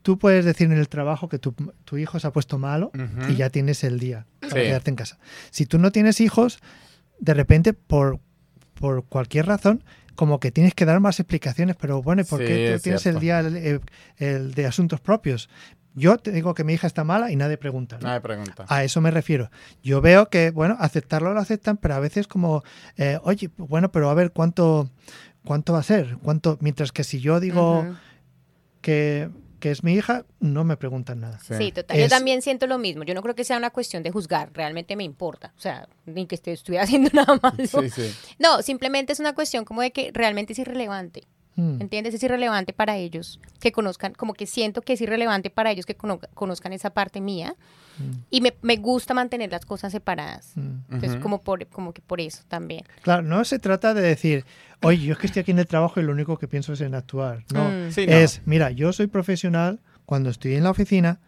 tú 0.07 0.19
puedes 0.21 0.45
decir 0.45 0.69
en 0.71 0.79
el 0.79 0.89
trabajo 0.89 1.29
que 1.29 1.41
tu, 1.41 1.53
tu 1.85 1.97
hijo 1.97 2.21
se 2.21 2.29
ha 2.29 2.31
puesto 2.33 2.59
malo 2.59 2.93
y 3.29 3.35
ya 3.35 3.51
tienes 3.51 3.83
el 3.83 3.99
día 3.99 4.25
para 4.39 4.53
Sí. 4.63 4.69
quedarte 4.69 4.91
en 4.91 4.95
casa. 4.97 5.19
Si 5.51 5.67
tú 5.67 5.79
no 5.81 5.91
tienes 5.91 6.21
hijos, 6.21 6.61
de 7.19 7.35
repente, 7.35 7.73
por, 7.73 8.21
por 8.75 9.05
cualquier 9.07 9.47
razón, 9.47 9.83
como 10.15 10.39
que 10.39 10.53
tienes 10.53 10.75
que 10.75 10.85
dar 10.85 11.01
más 11.01 11.19
explicaciones, 11.19 11.75
pero 11.75 12.03
bueno, 12.03 12.23
¿y 12.23 12.25
por 12.25 12.39
Sí, 12.39 12.47
qué 12.47 12.55
tú 12.69 12.73
es 12.75 12.83
tienes 12.83 13.03
cierto. 13.03 13.19
el 13.19 13.21
día 13.21 13.81
el, 14.19 14.53
de 14.55 14.67
asuntos 14.67 15.01
propios? 15.01 15.49
Yo 15.97 16.19
te 16.19 16.31
digo 16.31 16.55
que 16.55 16.63
mi 16.63 16.75
hija 16.75 16.87
está 16.87 17.03
mala 17.03 17.33
y 17.33 17.37
nadie 17.37 17.57
pregunta. 17.57 17.97
¿no? 18.01 18.07
Nadie 18.07 18.21
pregunta. 18.21 18.65
A 18.69 18.85
eso 18.85 19.01
me 19.01 19.11
refiero. 19.11 19.51
Yo 19.83 20.01
veo 20.01 20.29
que, 20.29 20.53
bueno, 20.53 20.77
aceptarlo 20.79 21.35
lo 21.35 21.41
aceptan, 21.41 21.79
pero 21.79 21.95
a 21.97 22.01
veces 22.01 22.29
como, 22.29 22.63
eh, 22.97 23.19
oye, 23.25 23.51
bueno, 23.57 23.91
pero 23.91 24.09
a 24.09 24.15
ver, 24.15 24.31
¿cuánto, 24.31 24.89
cuánto 25.45 25.73
va 25.73 25.81
a 25.81 25.83
ser? 25.83 26.17
¿Cuánto? 26.23 26.59
Mientras 26.61 26.93
que 26.93 27.03
si 27.03 27.19
yo 27.19 27.41
digo 27.41 27.85
que, 28.83 29.31
que 29.59 29.71
es 29.71 29.83
mi 29.83 29.95
hija, 29.95 30.25
no 30.41 30.65
me 30.65 30.77
preguntan 30.77 31.21
nada. 31.21 31.39
Sí, 31.41 31.73
total. 31.73 31.99
Yo 31.99 32.09
también 32.09 32.43
siento 32.43 32.67
lo 32.67 32.79
mismo. 32.79 33.05
Yo 33.05 33.15
no 33.15 33.23
creo 33.23 33.35
que 33.35 33.45
sea 33.45 33.57
una 33.57 33.71
cuestión 33.71 34.03
de 34.03 34.11
juzgar. 34.11 34.51
Realmente 34.53 34.97
me 34.97 35.05
importa. 35.05 35.53
O 35.57 35.61
sea, 35.61 35.89
ni 36.05 36.27
que 36.27 36.35
esté, 36.35 36.53
estuviera 36.53 36.85
haciendo 36.85 37.11
nada 37.13 37.39
malo. 37.43 37.65
Sí, 37.67 37.91
sí. 37.91 38.15
No, 38.39 38.63
simplemente 38.63 39.13
es 39.13 39.21
una 39.21 39.35
cuestión 39.35 39.65
como 39.65 39.83
de 39.83 39.93
que 39.93 40.11
realmente 40.13 40.53
es 40.53 40.59
irrelevante. 40.59 41.25
Mm. 41.57 41.81
¿Entiendes? 41.81 42.13
Es 42.15 42.23
irrelevante 42.23 42.75
para 42.75 42.99
ellos 42.99 43.41
que 43.61 43.73
conozcan, 43.73 44.13
como 44.13 44.35
que 44.35 44.47
siento 44.47 44.83
que 44.83 44.93
es 44.93 45.01
irrelevante 45.01 45.49
para 45.49 45.71
ellos 45.71 45.87
que 45.87 45.97
cono- 45.97 46.21
conozcan 46.35 46.75
esa 46.75 46.91
parte 46.91 47.21
mía. 47.23 47.57
Mm. 47.99 48.13
Y 48.31 48.41
me, 48.41 48.55
me 48.63 48.77
gusta 48.77 49.15
mantener 49.15 49.51
las 49.51 49.65
cosas 49.65 49.93
separadas. 49.93 50.53
Mm. 50.57 50.71
Entonces, 50.91 51.11
Ujú. 51.13 51.21
como, 51.21 51.41
por, 51.43 51.67
como 51.69 51.93
que 51.93 52.03
por 52.03 52.21
eso 52.21 52.43
también. 52.49 52.85
Claro, 53.03 53.23
no 53.23 53.45
se 53.45 53.59
trata 53.59 53.95
de 53.95 54.03
decir, 54.03 54.45
oye, 54.83 55.05
yo 55.07 55.13
es 55.13 55.19
que 55.19 55.27
estoy 55.27 55.41
aquí 55.41 55.51
en 55.53 55.59
el 55.59 55.67
trabajo 55.67 56.01
y 56.01 56.03
lo 56.05 56.13
único 56.13 56.39
que 56.39 56.49
pienso 56.49 56.73
es 56.73 56.81
en 56.81 56.95
actuar. 56.95 57.45
No, 57.53 57.69
Mm. 57.71 57.91
Sí, 57.93 58.07
no. 58.07 58.13
es, 58.13 58.43
mira, 58.45 58.71
yo 58.71 58.93
soy 58.93 59.07
profesional, 59.07 59.81
cuando 60.05 60.31
estoy 60.31 60.55
en 60.55 60.65
la 60.65 60.71
oficina, 60.71 61.21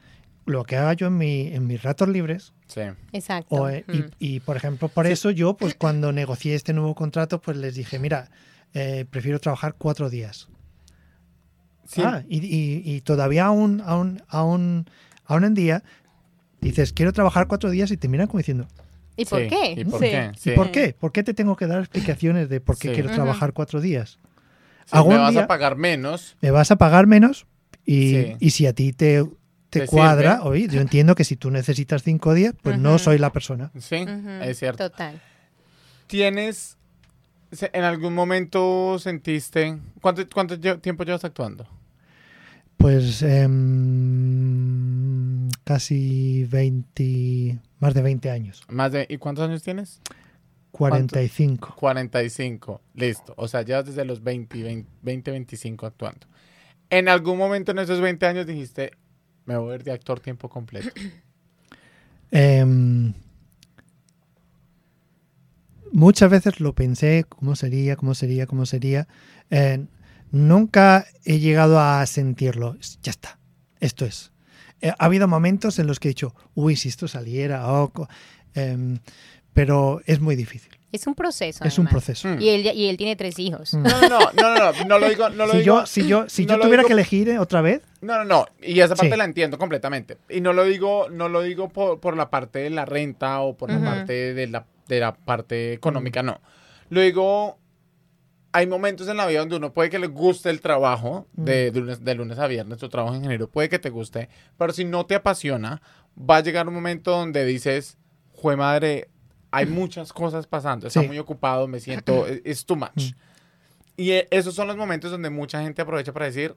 lo 0.46 0.64
que 0.64 0.76
haga 0.76 0.94
yo 0.94 1.08
en, 1.08 1.18
mi, 1.18 1.48
en 1.48 1.66
mis 1.66 1.82
ratos 1.82 2.08
libres, 2.08 2.52
Sí. 2.68 2.80
Exacto. 3.12 3.54
o, 3.54 3.68
eh, 3.68 3.84
y- 3.92 3.98
Mm. 3.98 4.10
y, 4.18 4.40
por 4.40 4.56
ejemplo, 4.56 4.88
por 4.88 5.06
eso 5.06 5.30
yo, 5.30 5.54
pues 5.56 5.74
cuando 5.74 6.10
negocié 6.12 6.54
este 6.54 6.72
nuevo 6.72 6.94
contrato, 6.94 7.40
pues 7.40 7.56
les 7.56 7.74
dije, 7.74 7.98
mira, 7.98 8.30
eh, 8.74 9.04
prefiero 9.10 9.38
trabajar 9.40 9.74
cuatro 9.78 10.08
días. 10.10 10.48
Sí. 11.86 12.02
Ah, 12.04 12.22
y, 12.28 12.38
y- 12.44 12.82
y 12.84 13.00
todavía 13.00 13.46
aún, 13.46 13.82
aún, 13.84 14.22
aún, 14.28 14.90
aún 15.24 15.44
en 15.44 15.54
día, 15.54 15.82
dices, 16.60 16.92
quiero 16.92 17.12
trabajar 17.12 17.46
cuatro 17.48 17.70
días 17.70 17.90
y 17.90 17.96
te 17.96 18.08
miran 18.08 18.26
como 18.26 18.38
diciendo, 18.38 18.66
¿Y 19.16 19.24
por 19.24 19.40
Sí. 19.42 19.48
qué? 19.48 19.72
¿Y 19.80 19.84
por 19.84 19.98
Sí. 20.00 20.06
qué? 20.10 20.30
¿y 20.32 20.38
Sí. 20.38 20.50
por 20.52 20.70
qué? 20.70 20.94
¿Por 20.98 21.10
qué 21.10 21.24
te 21.24 21.34
tengo 21.34 21.56
que 21.56 21.66
dar 21.66 21.80
explicaciones 21.80 22.48
de 22.48 22.60
por 22.60 22.78
qué 22.78 22.88
Sí. 22.88 22.94
quiero 22.94 23.10
trabajar 23.10 23.52
cuatro 23.52 23.80
días? 23.80 24.18
Algún 24.92 25.14
me 25.14 25.18
vas 25.20 25.32
día- 25.32 25.42
a 25.42 25.46
pagar 25.48 25.76
menos. 25.76 26.36
me 26.40 26.50
vas 26.52 26.70
a 26.70 26.76
pagar 26.76 27.06
menos 27.08 27.46
y, 27.84 28.10
Sí. 28.12 28.36
y 28.38 28.50
si 28.50 28.66
a 28.66 28.72
ti 28.74 28.92
te, 28.92 29.24
te 29.70 29.80
¿Te 29.80 29.86
cuadra, 29.86 30.42
oye, 30.44 30.68
yo 30.68 30.80
entiendo 30.80 31.14
que 31.16 31.24
si 31.24 31.34
tú 31.36 31.50
necesitas 31.50 32.02
cinco 32.04 32.32
días, 32.32 32.54
pues 32.62 32.78
no 32.78 32.98
soy 32.98 33.18
la 33.18 33.32
persona. 33.32 33.70
Sí, 33.78 34.06
es 34.42 34.58
cierto. 34.58 34.88
Total. 34.88 35.20
¿Tienes, 36.06 36.78
en 37.60 37.82
algún 37.84 38.14
momento 38.14 38.98
sentiste, 39.00 39.76
¿cuánto, 40.00 40.22
cuánto 40.32 40.58
tiempo 40.80 41.02
llevas 41.04 41.24
actuando? 41.24 41.66
Pues 42.78 43.20
em, 43.22 44.57
casi 45.68 46.46
20, 46.46 47.58
más 47.78 47.92
de 47.92 48.00
20 48.00 48.30
años, 48.30 48.62
Más 48.68 48.90
de, 48.90 49.04
¿Y 49.06 49.18
cuántos 49.18 49.46
años 49.46 49.62
tienes? 49.62 50.00
45. 50.70 51.74
45, 51.76 52.80
listo. 52.94 53.34
O 53.36 53.48
sea, 53.48 53.60
llevas 53.60 53.84
desde 53.84 54.06
los 54.06 54.22
20, 54.24 54.62
20, 54.62 54.90
20, 55.02 55.30
25 55.30 55.84
actuando. 55.84 56.26
¿En 56.88 57.10
algún 57.10 57.36
momento 57.36 57.72
en 57.72 57.80
esos 57.80 58.00
20 58.00 58.24
años 58.24 58.46
dijiste, 58.46 58.92
me 59.44 59.58
voy 59.58 59.72
a 59.72 59.74
ir 59.74 59.84
de 59.84 59.92
actor 59.92 60.20
tiempo 60.20 60.48
completo? 60.48 60.88
Em, 62.30 63.12
muchas 65.92 66.30
veces 66.30 66.60
lo 66.60 66.74
pensé, 66.74 67.26
cómo 67.28 67.56
sería, 67.56 67.96
cómo 67.96 68.14
sería, 68.14 68.46
cómo 68.46 68.64
sería. 68.64 69.06
Eh, 69.50 69.84
nunca 70.30 71.06
he 71.26 71.40
llegado 71.40 71.78
a 71.78 72.06
sentirlo. 72.06 72.76
Ya 73.02 73.10
está, 73.10 73.38
esto 73.80 74.06
es. 74.06 74.32
Eh, 74.80 74.92
ha 74.96 75.04
habido 75.04 75.26
momentos 75.28 75.78
en 75.78 75.86
los 75.86 75.98
que 76.00 76.08
he 76.08 76.10
dicho, 76.10 76.34
uy, 76.54 76.76
si 76.76 76.88
esto 76.88 77.08
saliera, 77.08 77.66
o 77.72 77.90
co- 77.92 78.08
em, 78.54 78.98
pero 79.52 80.00
es 80.06 80.20
muy 80.20 80.36
difícil. 80.36 80.70
Es 80.90 81.06
un 81.06 81.14
proceso. 81.14 81.64
Es 81.64 81.78
un 81.78 81.86
además. 81.86 82.04
proceso. 82.04 82.28
Mm. 82.28 82.40
Y 82.40 82.48
él, 82.48 82.66
y 82.74 82.88
él 82.88 82.96
tiene 82.96 83.14
tres 83.16 83.38
hijos. 83.38 83.74
Mm. 83.74 83.82
No, 83.82 84.00
no, 84.00 84.08
no, 84.08 84.32
no, 84.34 84.54
no, 84.54 84.72
no, 84.72 84.84
no 84.86 84.98
lo 84.98 85.08
digo, 85.08 85.28
no 85.30 85.46
lo 85.46 85.52
Si 85.52 85.58
digo. 85.58 85.80
yo, 85.80 85.86
si 85.86 86.06
yo, 86.06 86.28
si 86.28 86.46
no 86.46 86.54
yo 86.54 86.60
tuviera 86.60 86.82
digo- 86.82 86.86
que 86.86 86.92
elegir 86.94 87.28
eh, 87.28 87.38
otra 87.38 87.60
vez, 87.60 87.82
No, 88.00 88.16
no, 88.18 88.24
no. 88.24 88.46
Y 88.62 88.78
esa 88.80 88.94
parte 88.94 89.12
Sí. 89.12 89.18
la 89.18 89.24
entiendo 89.24 89.58
completamente. 89.58 90.16
Y 90.30 90.40
no 90.40 90.52
lo 90.52 90.64
digo, 90.64 91.08
no 91.10 91.28
lo 91.28 91.42
digo 91.42 91.68
por, 91.68 91.98
por 92.00 92.16
la 92.16 92.30
parte 92.30 92.60
de 92.60 92.70
la 92.70 92.84
renta 92.86 93.40
o 93.40 93.56
por 93.56 93.70
Ujú. 93.70 93.80
la 93.82 93.90
parte 93.96 94.32
de 94.34 94.46
la, 94.46 94.64
de 94.86 95.00
la 95.00 95.14
parte 95.14 95.72
económica, 95.74 96.22
no. 96.22 96.40
Lo 96.90 97.00
digo, 97.02 97.58
hay 98.52 98.66
momentos 98.66 99.08
en 99.08 99.16
la 99.18 99.26
vida 99.26 99.40
donde 99.40 99.56
uno 99.56 99.72
puede 99.72 99.90
que 99.90 99.98
le 99.98 100.06
guste 100.06 100.50
el 100.50 100.60
trabajo 100.60 101.26
de, 101.32 101.70
de 101.70 101.80
lunes, 101.80 102.04
de 102.04 102.14
lunes 102.14 102.38
a 102.38 102.46
viernes, 102.46 102.78
tu 102.78 102.88
trabajo 102.88 103.14
en 103.14 103.20
ingeniero, 103.20 103.48
puede 103.48 103.68
que 103.68 103.78
te 103.78 103.90
guste, 103.90 104.28
pero 104.56 104.72
si 104.72 104.84
no 104.84 105.04
te 105.06 105.14
apasiona, 105.14 105.82
va 106.18 106.36
a 106.36 106.40
llegar 106.40 106.66
un 106.68 106.74
momento 106.74 107.10
donde 107.10 107.44
dices, 107.44 107.98
jue 108.32 108.56
madre, 108.56 109.08
hay 109.50 109.66
muchas 109.66 110.12
cosas 110.12 110.46
pasando, 110.46 110.86
está 110.86 111.00
Sí. 111.02 111.06
muy 111.06 111.18
ocupado, 111.18 111.68
me 111.68 111.80
siento, 111.80 112.26
es 112.26 112.40
es 112.44 112.64
too 112.66 112.76
much. 112.76 113.12
Mm. 113.12 113.14
Y 113.96 114.10
eh, 114.12 114.28
esos 114.30 114.54
son 114.54 114.66
los 114.68 114.76
momentos 114.76 115.10
donde 115.10 115.28
mucha 115.30 115.60
gente 115.62 115.82
aprovecha 115.82 116.12
para 116.12 116.26
decir, 116.26 116.54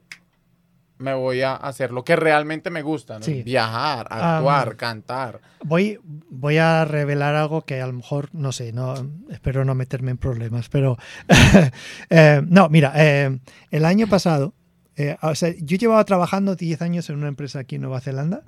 me 1.02 1.14
voy 1.14 1.42
a 1.42 1.54
hacer 1.54 1.90
lo 1.90 2.04
que 2.04 2.16
realmente 2.16 2.70
me 2.70 2.82
gusta, 2.82 3.18
¿no? 3.18 3.24
Sí. 3.24 3.42
Viajar, 3.42 4.06
actuar, 4.10 4.76
cantar. 4.76 5.40
Voy, 5.64 5.98
voy 6.02 6.58
a 6.58 6.84
revelar 6.84 7.34
algo 7.34 7.62
que 7.62 7.80
a 7.80 7.86
lo 7.86 7.92
mejor, 7.92 8.28
no 8.32 8.52
sé, 8.52 8.72
no 8.72 8.94
espero 9.30 9.64
no 9.64 9.74
meterme 9.74 10.12
en 10.12 10.18
problemas, 10.18 10.68
pero 10.68 10.96
eh, 12.10 12.42
no, 12.46 12.68
mira, 12.68 12.92
eh, 12.96 13.38
el 13.70 13.84
año 13.84 14.06
pasado, 14.06 14.54
eh, 14.96 15.16
o 15.22 15.34
sea, 15.34 15.52
yo 15.58 15.76
llevaba 15.76 16.04
trabajando 16.04 16.56
10 16.56 16.82
años 16.82 17.10
en 17.10 17.16
una 17.16 17.28
empresa 17.28 17.60
aquí 17.60 17.76
en 17.76 17.82
Nueva 17.82 18.00
Zelanda, 18.00 18.42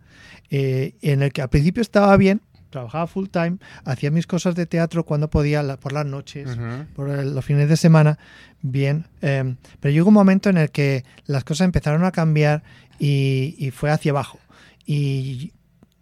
en 0.51 1.23
el 1.23 1.33
que 1.33 1.43
al 1.43 1.49
principio 1.49 1.81
estaba 1.81 2.17
bien, 2.17 2.40
trabajaba 2.75 3.07
full 3.07 3.29
time, 3.29 3.57
hacía 3.85 4.11
mis 4.11 4.27
cosas 4.27 4.55
de 4.55 4.67
teatro 4.67 5.05
cuando 5.05 5.31
podía, 5.31 5.63
la- 5.63 5.77
por 5.79 5.93
las 5.93 6.05
noches, 6.05 6.57
por 6.95 7.09
el- 7.09 7.35
los 7.35 7.45
fines 7.45 7.69
de 7.69 7.77
semana, 7.77 8.19
bien. 8.63 9.07
eh, 9.23 9.57
pero 9.81 9.93
llegó 9.95 10.09
un 10.09 10.15
momento 10.15 10.51
en 10.51 10.59
el 10.59 10.71
que 10.71 11.05
las 11.27 11.45
cosas 11.45 11.65
empezaron 11.65 12.05
a 12.05 12.11
cambiar 12.13 12.63
y, 12.99 13.55
y 13.59 13.71
fue 13.71 13.91
hacia 13.91 14.11
abajo. 14.13 14.39
Y, 14.87 15.53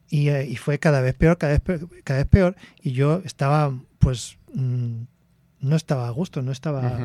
y, 0.08 0.28
eh, 0.28 0.46
y 0.48 0.56
fue 0.56 0.78
cada 0.78 1.00
vez 1.00 1.14
peor, 1.14 1.38
cada 1.38 1.52
vez 1.52 1.60
peor, 1.60 1.88
cada 2.04 2.18
vez 2.20 2.28
peor. 2.28 2.56
Y 2.82 2.92
yo 2.92 3.22
estaba, 3.24 3.72
pues, 3.98 4.36
mm, 4.54 5.02
no 5.60 5.76
estaba 5.76 6.08
a 6.08 6.10
gusto, 6.10 6.42
no 6.42 6.52
estaba 6.52 6.98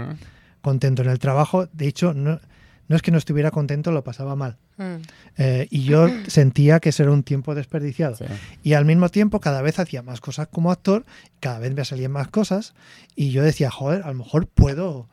contento 0.61 1.01
en 1.03 1.09
el 1.09 1.19
trabajo. 1.19 1.67
De 1.73 1.87
hecho, 1.87 2.13
no, 2.13 2.39
no 2.87 2.95
es 2.95 3.01
que 3.01 3.11
no 3.11 3.17
estuviera 3.17 3.51
contento, 3.51 3.91
lo 3.91 4.03
pasaba 4.03 4.35
mal. 4.35 4.57
Mm. 4.77 4.95
Eh, 5.37 5.67
y 5.69 5.83
yo 5.83 6.07
sentía 6.27 6.79
que 6.79 6.89
ese 6.89 7.03
era 7.03 7.11
un 7.11 7.23
tiempo 7.23 7.55
desperdiciado. 7.55 8.15
Sí. 8.15 8.25
Y 8.63 8.73
al 8.73 8.85
mismo 8.85 9.09
tiempo 9.09 9.39
cada 9.39 9.61
vez 9.61 9.79
hacía 9.79 10.01
más 10.01 10.21
cosas 10.21 10.47
como 10.47 10.71
actor, 10.71 11.05
cada 11.39 11.59
vez 11.59 11.73
me 11.73 11.85
salían 11.85 12.11
más 12.11 12.27
cosas 12.27 12.73
y 13.15 13.31
yo 13.31 13.43
decía, 13.43 13.69
joder, 13.69 14.03
a 14.03 14.07
lo 14.07 14.15
mejor 14.15 14.47
puedo. 14.47 15.07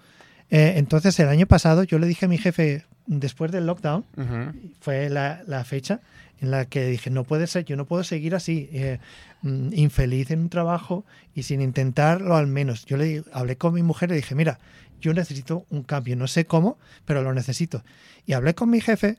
Eh, 0.51 0.75
entonces 0.77 1.19
el 1.21 1.29
año 1.29 1.47
pasado 1.47 1.83
yo 1.83 1.99
le 1.99 2.07
dije 2.07 2.27
a 2.27 2.29
mi 2.29 2.39
jefe, 2.39 2.85
después 3.07 3.51
del 3.53 3.67
lockdown, 3.67 4.05
fue 4.81 5.11
la, 5.11 5.43
la 5.47 5.65
fecha 5.65 6.01
en 6.41 6.51
la 6.51 6.67
que 6.67 6.87
dije, 6.87 7.11
no 7.11 7.25
puede 7.25 7.47
ser, 7.47 7.65
yo 7.65 7.77
no 7.77 7.87
puedo 7.87 8.05
seguir 8.05 8.35
así, 8.35 8.69
eh, 8.73 8.99
mm, 9.43 9.73
infeliz 9.75 10.31
en 10.31 10.41
un 10.41 10.49
trabajo 10.49 11.05
y 11.35 11.45
sin 11.45 11.61
intentarlo 11.61 12.37
al 12.37 12.47
menos. 12.47 12.85
Yo 12.87 12.97
le 12.97 13.25
hablé 13.33 13.57
con 13.57 13.75
mi 13.75 13.83
mujer 13.83 14.11
y 14.11 14.13
le 14.13 14.17
dije, 14.17 14.35
mira, 14.35 14.59
yo 15.05 15.13
necesito 15.13 15.67
un 15.69 15.83
cambio, 15.83 16.17
no 16.17 16.27
sé 16.27 16.47
cómo, 16.47 16.79
pero 17.05 17.23
lo 17.23 17.35
necesito. 17.35 17.85
Y 18.25 18.33
hablé 18.33 18.55
con 18.55 18.71
mi 18.71 18.81
jefe 18.81 19.19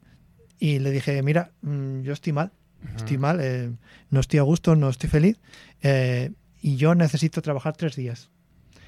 y 0.57 0.79
le 0.79 0.89
dije, 0.89 1.21
mira, 1.21 1.51
mm, 1.61 2.01
yo 2.01 2.11
estoy 2.11 2.33
mal, 2.33 2.51
estoy 2.95 3.19
mal, 3.19 3.39
eh, 3.39 3.71
no 4.09 4.19
estoy 4.19 4.39
a 4.39 4.41
gusto, 4.41 4.75
no 4.75 4.89
estoy 4.89 5.11
feliz 5.11 5.37
eh, 5.83 6.31
y 6.59 6.77
yo 6.77 6.95
necesito 6.95 7.43
trabajar 7.43 7.77
tres 7.77 7.95
días. 7.95 8.31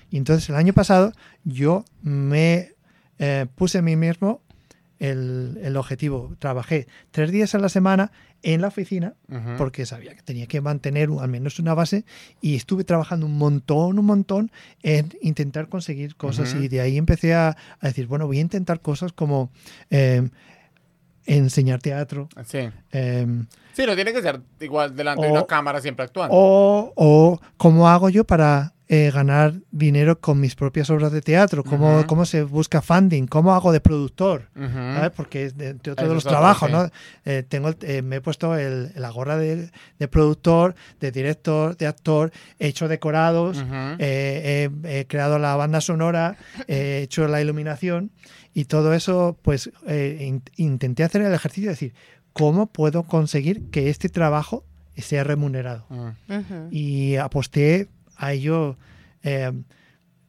Y 0.09 0.17
entonces 0.17 0.49
el 0.49 0.55
año 0.55 0.73
pasado 0.73 1.11
yo 1.43 1.85
me 2.01 2.73
eh, 3.19 3.45
puse 3.53 3.77
a 3.77 3.83
mí 3.83 3.95
mismo 3.95 4.41
el, 4.97 5.59
el 5.61 5.77
objetivo. 5.77 6.35
Trabajé 6.39 6.87
tres 7.11 7.31
días 7.31 7.53
a 7.53 7.59
la 7.59 7.69
semana 7.69 8.11
en 8.43 8.61
la 8.61 8.67
oficina 8.67 9.13
porque 9.57 9.85
sabía 9.85 10.13
que 10.15 10.21
tenía 10.21 10.45
que 10.47 10.61
mantener 10.61 11.09
al 11.19 11.27
menos 11.29 11.59
una 11.59 11.73
base 11.73 12.05
y 12.39 12.55
estuve 12.55 12.83
trabajando 12.83 13.25
un 13.25 13.37
montón, 13.37 13.97
un 13.99 14.05
montón 14.05 14.51
en 14.83 15.13
intentar 15.21 15.69
conseguir 15.69 16.15
cosas 16.15 16.53
y 16.55 16.67
de 16.67 16.81
ahí 16.81 16.97
empecé 16.97 17.33
a, 17.33 17.49
a 17.79 17.87
decir, 17.87 18.07
bueno, 18.07 18.27
voy 18.27 18.37
a 18.37 18.41
intentar 18.41 18.79
cosas 18.81 19.11
como 19.11 19.49
eh, 19.89 20.29
enseñar 21.25 21.81
teatro. 21.81 22.29
Sí. 22.45 22.69
eh, 22.91 23.27
Sí, 23.73 23.85
no 23.85 23.93
tiene 23.95 24.11
que 24.13 24.21
ser 24.21 24.41
igual 24.59 24.95
delante 24.95 25.25
de 25.25 25.31
una 25.31 25.45
cámara 25.45 25.81
siempre 25.81 26.05
actuando. 26.05 26.35
o, 26.35 26.93
o 26.95 27.39
cómo 27.57 27.87
hago 27.89 28.09
yo 28.09 28.23
para 28.23 28.73
eh, 28.89 29.11
ganar 29.13 29.53
dinero 29.71 30.19
con 30.21 30.39
mis 30.39 30.55
propias 30.55 30.89
obras 30.89 31.11
de 31.11 31.21
teatro, 31.21 31.63
cómo, 31.63 32.05
cómo 32.07 32.25
se 32.25 32.43
busca 32.43 32.81
funding, 32.81 33.27
cómo 33.27 33.53
hago 33.53 33.71
de 33.73 33.81
productor. 33.81 34.49
Ujú. 34.55 34.67
¿sabes? 34.69 35.11
Porque 35.11 35.45
es 35.45 35.57
de, 35.57 35.69
entre 35.69 35.91
Eso 35.91 36.01
todos 36.01 36.13
los 36.13 36.23
trabajos. 36.23 36.71
¿no? 36.71 36.89
Eh, 37.25 37.43
tengo 37.47 37.71
eh, 37.81 38.01
me 38.01 38.17
he 38.17 38.21
puesto 38.21 38.55
el- 38.57 38.91
la 38.95 39.09
gorra 39.09 39.35
de, 39.37 39.69
de 39.99 40.07
productor, 40.07 40.75
de 41.01 41.11
director, 41.11 41.75
de 41.75 41.85
actor, 41.87 42.31
he 42.59 42.67
hecho 42.67 42.87
decorados, 42.87 43.57
eh, 43.99 44.69
he, 44.83 44.99
he 44.99 45.05
creado 45.07 45.37
la 45.39 45.55
banda 45.57 45.81
sonora, 45.81 46.37
he 46.67 47.01
hecho 47.03 47.27
la 47.27 47.41
iluminación 47.41 48.11
y 48.53 48.65
todo 48.65 48.93
eso, 48.93 49.37
pues 49.41 49.69
eh, 49.85 50.17
in- 50.21 50.43
intenté 50.55 51.03
hacer 51.03 51.21
el 51.23 51.33
ejercicio 51.33 51.69
de 51.69 51.73
decir, 51.73 51.93
¿cómo 52.33 52.67
puedo 52.67 53.03
conseguir 53.03 53.69
que 53.69 53.89
este 53.89 54.07
trabajo 54.09 54.63
sea 54.95 55.23
remunerado? 55.25 55.85
Mm. 55.89 56.69
Y 56.71 57.15
aposté 57.17 57.89
a 58.17 58.33
ello 58.33 58.77
eh, 59.23 59.51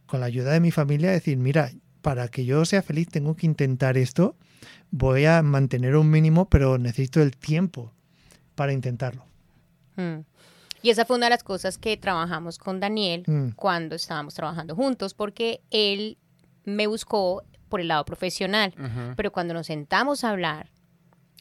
con 0.07 0.21
la 0.21 0.27
ayuda 0.27 0.53
de 0.53 0.61
mi 0.61 0.71
familia, 0.71 1.11
decir, 1.11 1.37
mira, 1.37 1.71
para 2.03 2.29
que 2.29 2.45
yo 2.45 2.65
sea 2.65 2.83
feliz 2.83 3.09
tengo 3.09 3.35
que 3.37 3.47
intentar 3.47 3.97
esto, 3.99 4.37
voy 4.91 5.25
a 5.27 5.43
mantener 5.43 5.97
un 5.97 6.11
mínimo, 6.11 6.49
pero 6.49 6.79
necesito 6.79 7.21
el 7.23 7.37
tiempo 7.37 7.93
para 8.55 8.73
intentarlo. 8.73 9.25
Mm. 9.97 10.21
Y 10.83 10.91
esa 10.91 11.05
fue 11.05 11.17
una 11.17 11.27
de 11.27 11.31
las 11.31 11.43
cosas 11.43 11.77
que 11.77 11.97
trabajamos 11.97 12.59
con 12.59 12.81
Daniel 12.81 13.25
Mm. 13.27 13.51
cuando 13.57 13.97
estábamos 13.97 14.35
trabajando 14.35 14.75
juntos, 14.77 15.13
porque 15.13 15.61
él 15.71 16.19
me 16.65 16.87
buscó 16.87 17.43
por 17.69 17.81
el 17.81 17.89
lado 17.89 18.05
profesional, 18.05 18.73
Ujú. 18.79 19.15
pero 19.17 19.33
cuando 19.33 19.53
nos 19.55 19.67
sentamos 19.67 20.25
a 20.25 20.31
hablar, 20.31 20.71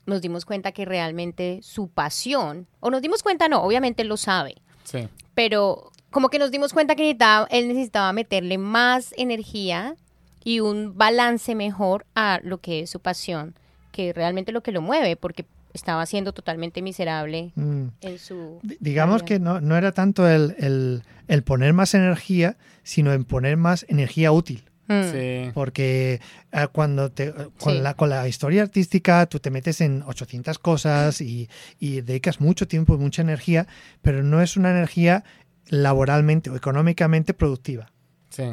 nos 0.06 0.22
dimos 0.22 0.44
cuenta 0.46 0.72
que 0.72 0.86
realmente 0.86 1.60
su 1.62 1.88
pasión, 1.90 2.68
o 2.80 2.90
nos 2.90 3.02
dimos 3.02 3.24
cuenta, 3.24 3.48
no, 3.48 3.62
obviamente 3.62 4.02
él 4.02 4.08
lo 4.10 4.18
sabe, 4.18 4.56
Sí. 4.84 5.08
pero 5.36 5.92
como 6.12 6.30
que 6.30 6.40
nos 6.40 6.52
dimos 6.52 6.74
cuenta 6.74 6.96
que 6.96 7.04
necesitaba, 7.04 7.48
él 7.52 7.68
necesitaba 7.68 8.14
meterle 8.14 8.58
más 8.58 9.14
energía 9.18 9.96
y 10.44 10.60
un 10.62 10.98
balance 10.98 11.56
mejor 11.56 12.06
a 12.16 12.40
lo 12.44 12.60
que 12.60 12.82
es 12.82 12.90
su 12.90 13.00
pasión, 13.00 13.54
que 13.92 14.14
realmente 14.14 14.52
lo 14.52 14.62
que 14.64 14.72
lo 14.72 14.82
mueve, 14.82 15.16
porque 15.16 15.46
estaba 15.74 16.06
siendo 16.06 16.32
totalmente 16.34 16.82
miserable 16.82 17.52
Mm. 17.56 17.88
en 18.02 18.18
su... 18.20 18.60
D- 18.64 18.78
Digamos 18.80 19.22
área. 19.22 19.26
que 19.26 19.40
no, 19.40 19.60
no 19.62 19.76
era 19.76 19.92
tanto 19.92 20.28
el, 20.28 20.56
el- 20.58 21.04
el 21.28 21.44
poner 21.44 21.74
más 21.74 21.94
energía, 21.94 22.56
sino 22.84 23.12
en 23.14 23.26
poner 23.26 23.58
más 23.58 23.86
energía 23.90 24.32
útil. 24.32 24.64
Mm. 24.88 25.12
Sí. 25.12 25.52
Porque 25.54 26.22
eh, 26.54 26.68
cuando 26.72 27.12
te, 27.12 27.26
eh, 27.28 27.34
con, 27.60 27.74
Sí. 27.74 27.80
la, 27.82 27.94
con 27.96 28.10
la 28.10 28.26
historia 28.30 28.62
artística 28.64 29.26
tú 29.26 29.40
te 29.40 29.52
metes 29.52 29.82
en 29.82 30.02
800 30.08 30.58
cosas 30.60 31.20
y, 31.20 31.50
y 31.78 32.00
dedicas 32.02 32.40
mucho 32.40 32.68
tiempo 32.70 32.96
y 32.96 32.98
mucha 32.98 33.22
energía, 33.22 33.68
pero 34.02 34.24
no 34.24 34.42
es 34.42 34.56
una 34.56 34.72
energía 34.72 35.26
laboralmente 35.70 36.50
o 36.50 36.56
económicamente 36.56 37.34
productiva. 37.34 37.92
Sí. 38.30 38.44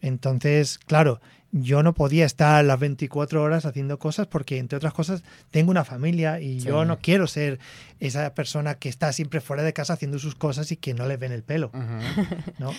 Entonces, 0.00 0.78
claro, 0.78 1.20
yo 1.52 1.82
no 1.82 1.94
podía 1.94 2.26
estar 2.26 2.64
las 2.64 2.78
24 2.78 3.42
horas 3.42 3.64
haciendo 3.64 3.98
cosas 3.98 4.26
porque, 4.26 4.58
entre 4.58 4.76
otras 4.76 4.92
cosas, 4.92 5.24
tengo 5.50 5.70
una 5.70 5.84
familia 5.84 6.40
y 6.40 6.60
Sí. 6.60 6.68
yo 6.68 6.84
no 6.84 6.98
quiero 6.98 7.26
ser 7.26 7.58
esa 7.98 8.34
persona 8.34 8.74
que 8.74 8.88
está 8.88 9.12
siempre 9.12 9.40
fuera 9.40 9.62
de 9.62 9.72
casa 9.72 9.94
haciendo 9.94 10.18
sus 10.18 10.34
cosas 10.34 10.70
y 10.72 10.76
que 10.76 10.92
no 10.94 11.06
le 11.06 11.16
ven 11.16 11.32
el 11.32 11.42
pelo. 11.42 11.70
¿no? 12.58 12.72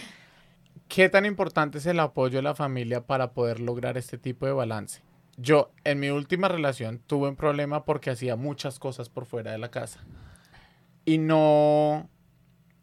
¿Qué 0.87 1.09
tan 1.09 1.25
importante 1.25 1.79
es 1.79 1.85
el 1.85 1.99
apoyo 1.99 2.37
de 2.37 2.43
la 2.43 2.55
familia 2.55 3.05
para 3.05 3.31
poder 3.31 3.59
lograr 3.59 3.97
este 3.97 4.17
tipo 4.17 4.45
de 4.45 4.53
balance? 4.53 5.01
Yo, 5.37 5.71
en 5.83 5.99
mi 5.99 6.09
última 6.09 6.47
relación, 6.47 6.99
tuve 7.05 7.27
un 7.29 7.35
problema 7.35 7.83
porque 7.83 8.09
hacía 8.09 8.35
muchas 8.35 8.79
cosas 8.79 9.09
por 9.09 9.25
fuera 9.25 9.51
de 9.51 9.57
la 9.57 9.69
casa. 9.69 9.99
Y 11.05 11.17
no, 11.19 12.09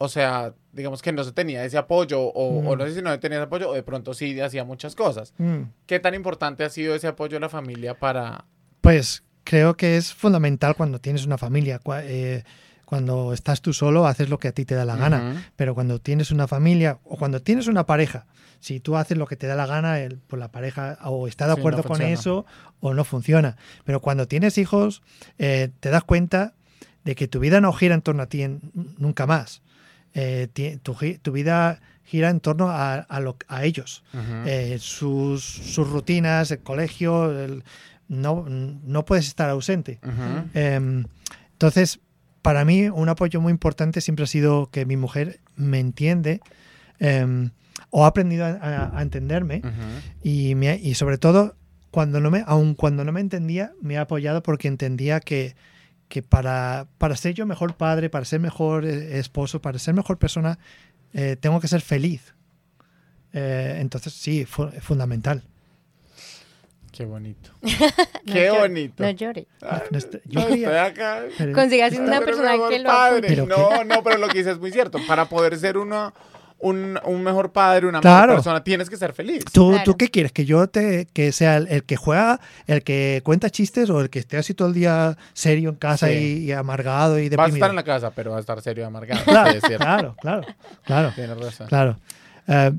o 0.05 0.09
sea, 0.09 0.55
digamos 0.73 1.03
que 1.03 1.13
no 1.13 1.25
se 1.25 1.33
tenía 1.33 1.65
ese 1.65 1.77
apoyo, 1.79 2.21
o, 2.21 2.61
o 2.69 2.75
Mm. 2.75 2.79
no 2.79 2.87
sé 2.87 2.95
si 2.95 3.03
no 3.03 3.19
tenía 3.21 3.39
ese 3.39 3.45
apoyo, 3.47 3.71
o 3.71 3.75
de 3.75 3.83
pronto 3.83 4.15
sí 4.15 4.39
hacía 4.41 4.65
muchas 4.65 4.95
cosas. 4.95 5.35
Mm. 5.39 5.63
¿Qué 5.87 5.99
tan 6.01 6.15
importante 6.15 6.65
ha 6.65 6.71
sido 6.71 6.95
ese 6.95 7.07
apoyo 7.09 7.35
de 7.35 7.41
la 7.41 7.49
familia 7.49 7.99
para... 7.99 8.45
Pues 8.81 9.23
creo 9.45 9.77
que 9.77 9.97
es 9.97 10.15
fundamental 10.15 10.75
cuando 10.77 11.01
tienes 11.01 11.27
una 11.27 11.39
familia. 11.39 11.81
Eh, 12.03 12.43
cuando 12.85 13.33
estás 13.33 13.61
tú 13.63 13.73
solo, 13.73 14.07
haces 14.07 14.29
lo 14.29 14.39
que 14.39 14.49
a 14.49 14.53
ti 14.53 14.65
te 14.65 14.75
da 14.75 14.85
la 14.85 14.97
gana. 14.97 15.45
Pero 15.57 15.75
cuando 15.75 15.99
tienes 16.01 16.31
una 16.31 16.47
familia 16.47 16.99
o 17.05 17.17
cuando 17.17 17.41
tienes 17.41 17.67
una 17.67 17.87
pareja, 17.87 18.27
si 18.61 18.81
tú 18.81 18.97
haces 18.97 19.17
lo 19.19 19.27
que 19.27 19.37
te 19.37 19.47
da 19.47 19.55
la 19.57 19.67
gana, 19.67 20.01
el- 20.01 20.19
pues 20.19 20.39
la 20.41 20.49
pareja 20.53 20.99
o 21.05 21.27
está 21.29 21.47
de 21.47 21.53
Sí, 21.53 21.57
no 21.57 21.61
acuerdo 21.61 21.83
con 21.83 21.89
funciona. 21.97 22.13
eso 22.13 22.47
o 22.81 22.95
no 22.95 23.05
funciona. 23.05 23.57
Pero 23.85 24.01
cuando 24.01 24.29
tienes 24.29 24.59
hijos, 24.59 25.03
eh, 25.39 25.71
te 25.81 25.91
das 25.91 26.05
cuenta 26.05 26.55
de 27.05 27.15
que 27.15 27.29
tu 27.29 27.41
vida 27.41 27.61
no 27.61 27.73
gira 27.73 27.95
en 27.95 28.01
torno 28.03 28.23
a 28.23 28.27
ti 28.27 28.43
en- 28.43 28.61
nunca 28.99 29.27
más. 29.27 29.61
Eh, 30.15 30.49
tu, 30.83 31.33
vida 31.33 31.81
gira 32.05 32.31
en 32.31 32.41
torno 32.41 32.71
a, 32.71 32.95
a 32.95 33.21
lo- 33.21 33.37
a 33.49 33.65
ellos. 33.65 34.05
Eh, 34.47 34.77
sus, 34.81 35.43
sus 35.45 35.89
rutinas, 35.91 36.51
el 36.51 36.61
colegio, 36.61 37.31
el- 37.45 37.65
no, 38.09 38.45
no 38.49 39.05
puedes 39.05 39.27
estar 39.27 39.49
ausente. 39.51 39.99
Em, 40.55 41.05
entonces, 41.53 42.01
para 42.43 42.65
mí 42.65 42.89
un 42.89 43.09
apoyo 43.09 43.41
muy 43.41 43.51
importante 43.51 44.01
siempre 44.01 44.25
ha 44.25 44.27
sido 44.29 44.71
que 44.71 44.85
mi 44.87 44.97
mujer 44.97 45.41
me 45.57 45.81
entiende 45.81 46.41
em, 47.01 47.51
o 47.91 48.05
ha 48.05 48.09
aprendido 48.09 48.45
a, 48.45 49.01
entenderme 49.03 49.63
y, 50.23 50.55
me 50.55 50.77
y 50.77 50.95
sobre 50.95 51.17
todo, 51.19 51.57
cuando 51.91 52.21
no 52.21 52.31
me, 52.31 52.43
aun 52.47 52.75
cuando 52.75 53.05
no 53.05 53.13
me 53.13 53.21
entendía, 53.21 53.73
me 53.81 53.97
ha 53.99 54.03
apoyado 54.03 54.43
porque 54.43 54.69
entendía 54.69 55.21
que, 55.21 55.55
que 56.15 56.23
para, 56.23 56.87
para 56.99 57.17
ser 57.17 57.35
yo 57.35 57.45
mejor 57.45 57.75
padre, 57.75 58.09
para 58.09 58.25
ser 58.25 58.39
mejor 58.39 58.85
eh, 58.85 59.19
esposo, 59.19 59.61
para 59.61 59.81
ser 59.81 59.95
mejor 59.95 60.17
persona, 60.17 60.61
eh, 61.13 61.35
tengo 61.41 61.59
que 61.59 61.67
ser 61.67 61.81
feliz. 61.81 62.35
Eh, 63.33 63.79
entonces, 63.81 64.13
sí, 64.13 64.45
fu- 64.45 64.69
es 64.69 64.81
fundamental. 64.85 65.43
Qué 66.93 67.05
bonito. 67.05 67.51
No 68.27 68.33
Qué 68.33 68.47
llore, 68.47 68.61
bonito. 68.61 69.03
No 69.03 69.11
llore. 69.11 69.47
No 69.91 69.99
est- 69.99 70.15
yo 70.25 70.41
Estoy 70.41 70.65
acá. 70.65 71.25
pero- 71.37 71.53
Consigas 71.53 71.93
una 71.99 72.21
persona 72.21 72.53
que 72.71 72.79
lo 72.79 72.89
padre. 72.89 73.19
apoye. 73.27 73.29
¿Pero 73.29 73.47
no, 73.47 73.83
no, 73.85 74.03
pero 74.05 74.19
lo 74.19 74.29
que 74.29 74.39
dices 74.39 74.53
es 74.55 74.61
muy 74.61 74.71
cierto. 74.71 74.99
Para 75.09 75.29
poder 75.29 75.59
ser 75.59 75.77
uno, 75.77 76.15
un, 76.65 76.99
un 77.05 77.23
mejor 77.23 77.53
padre, 77.53 77.87
una 77.87 78.01
Claro. 78.01 78.27
mejor 78.33 78.37
persona, 78.37 78.65
tienes 78.65 78.89
que 78.91 78.97
ser 78.97 79.13
feliz. 79.13 79.45
¿Tú, 79.53 79.71
Claro. 79.71 79.85
¿Tú 79.85 79.97
qué 79.97 80.09
quieres? 80.09 80.33
¿Que 80.33 80.45
yo 80.45 80.67
te 80.69 81.07
que 81.13 81.31
sea 81.33 81.57
el, 81.59 81.69
el 81.69 81.85
que 81.85 81.97
juega, 81.97 82.41
el 82.67 82.83
que 82.83 83.21
cuenta 83.25 83.51
chistes 83.51 83.91
o 83.91 84.01
el 84.01 84.11
que 84.11 84.19
esté 84.19 84.37
así 84.37 84.55
todo 84.55 84.69
el 84.69 84.75
día 84.75 85.17
serio 85.33 85.71
en 85.71 85.77
casa 85.77 86.09
Sí. 86.09 86.15
y, 86.15 86.45
y 86.47 86.53
amargado 86.53 87.19
y 87.19 87.29
Vas 87.29 87.29
a 87.29 87.31
deprimido? 87.31 87.57
estar 87.57 87.71
en 87.71 87.77
la 87.77 87.85
casa, 87.85 88.11
pero 88.11 88.31
vas 88.33 88.39
a 88.39 88.41
estar 88.41 88.61
serio 88.63 88.85
y 88.85 88.87
amargado. 88.87 89.23
Claro, 89.25 89.61
claro, 89.79 90.17
claro, 90.21 90.47
claro, 90.85 91.13
Tienes 91.15 91.39
razón. 91.39 91.67
claro. 91.69 91.99
Eh, 92.49 92.73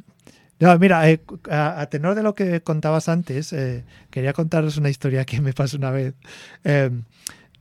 no, 0.59 0.79
mira, 0.79 1.09
eh, 1.09 1.19
a, 1.51 1.81
a 1.81 1.85
tenor 1.89 2.15
de 2.15 2.23
lo 2.23 2.33
que 2.33 2.61
contabas 2.61 3.09
antes, 3.09 3.51
eh, 3.51 3.83
quería 4.09 4.31
contaros 4.31 4.77
una 4.77 4.89
historia 4.89 5.25
que 5.25 5.41
me 5.41 5.51
pasó 5.53 5.75
una 5.77 5.91
vez. 5.91 6.13
Eh, 6.63 6.89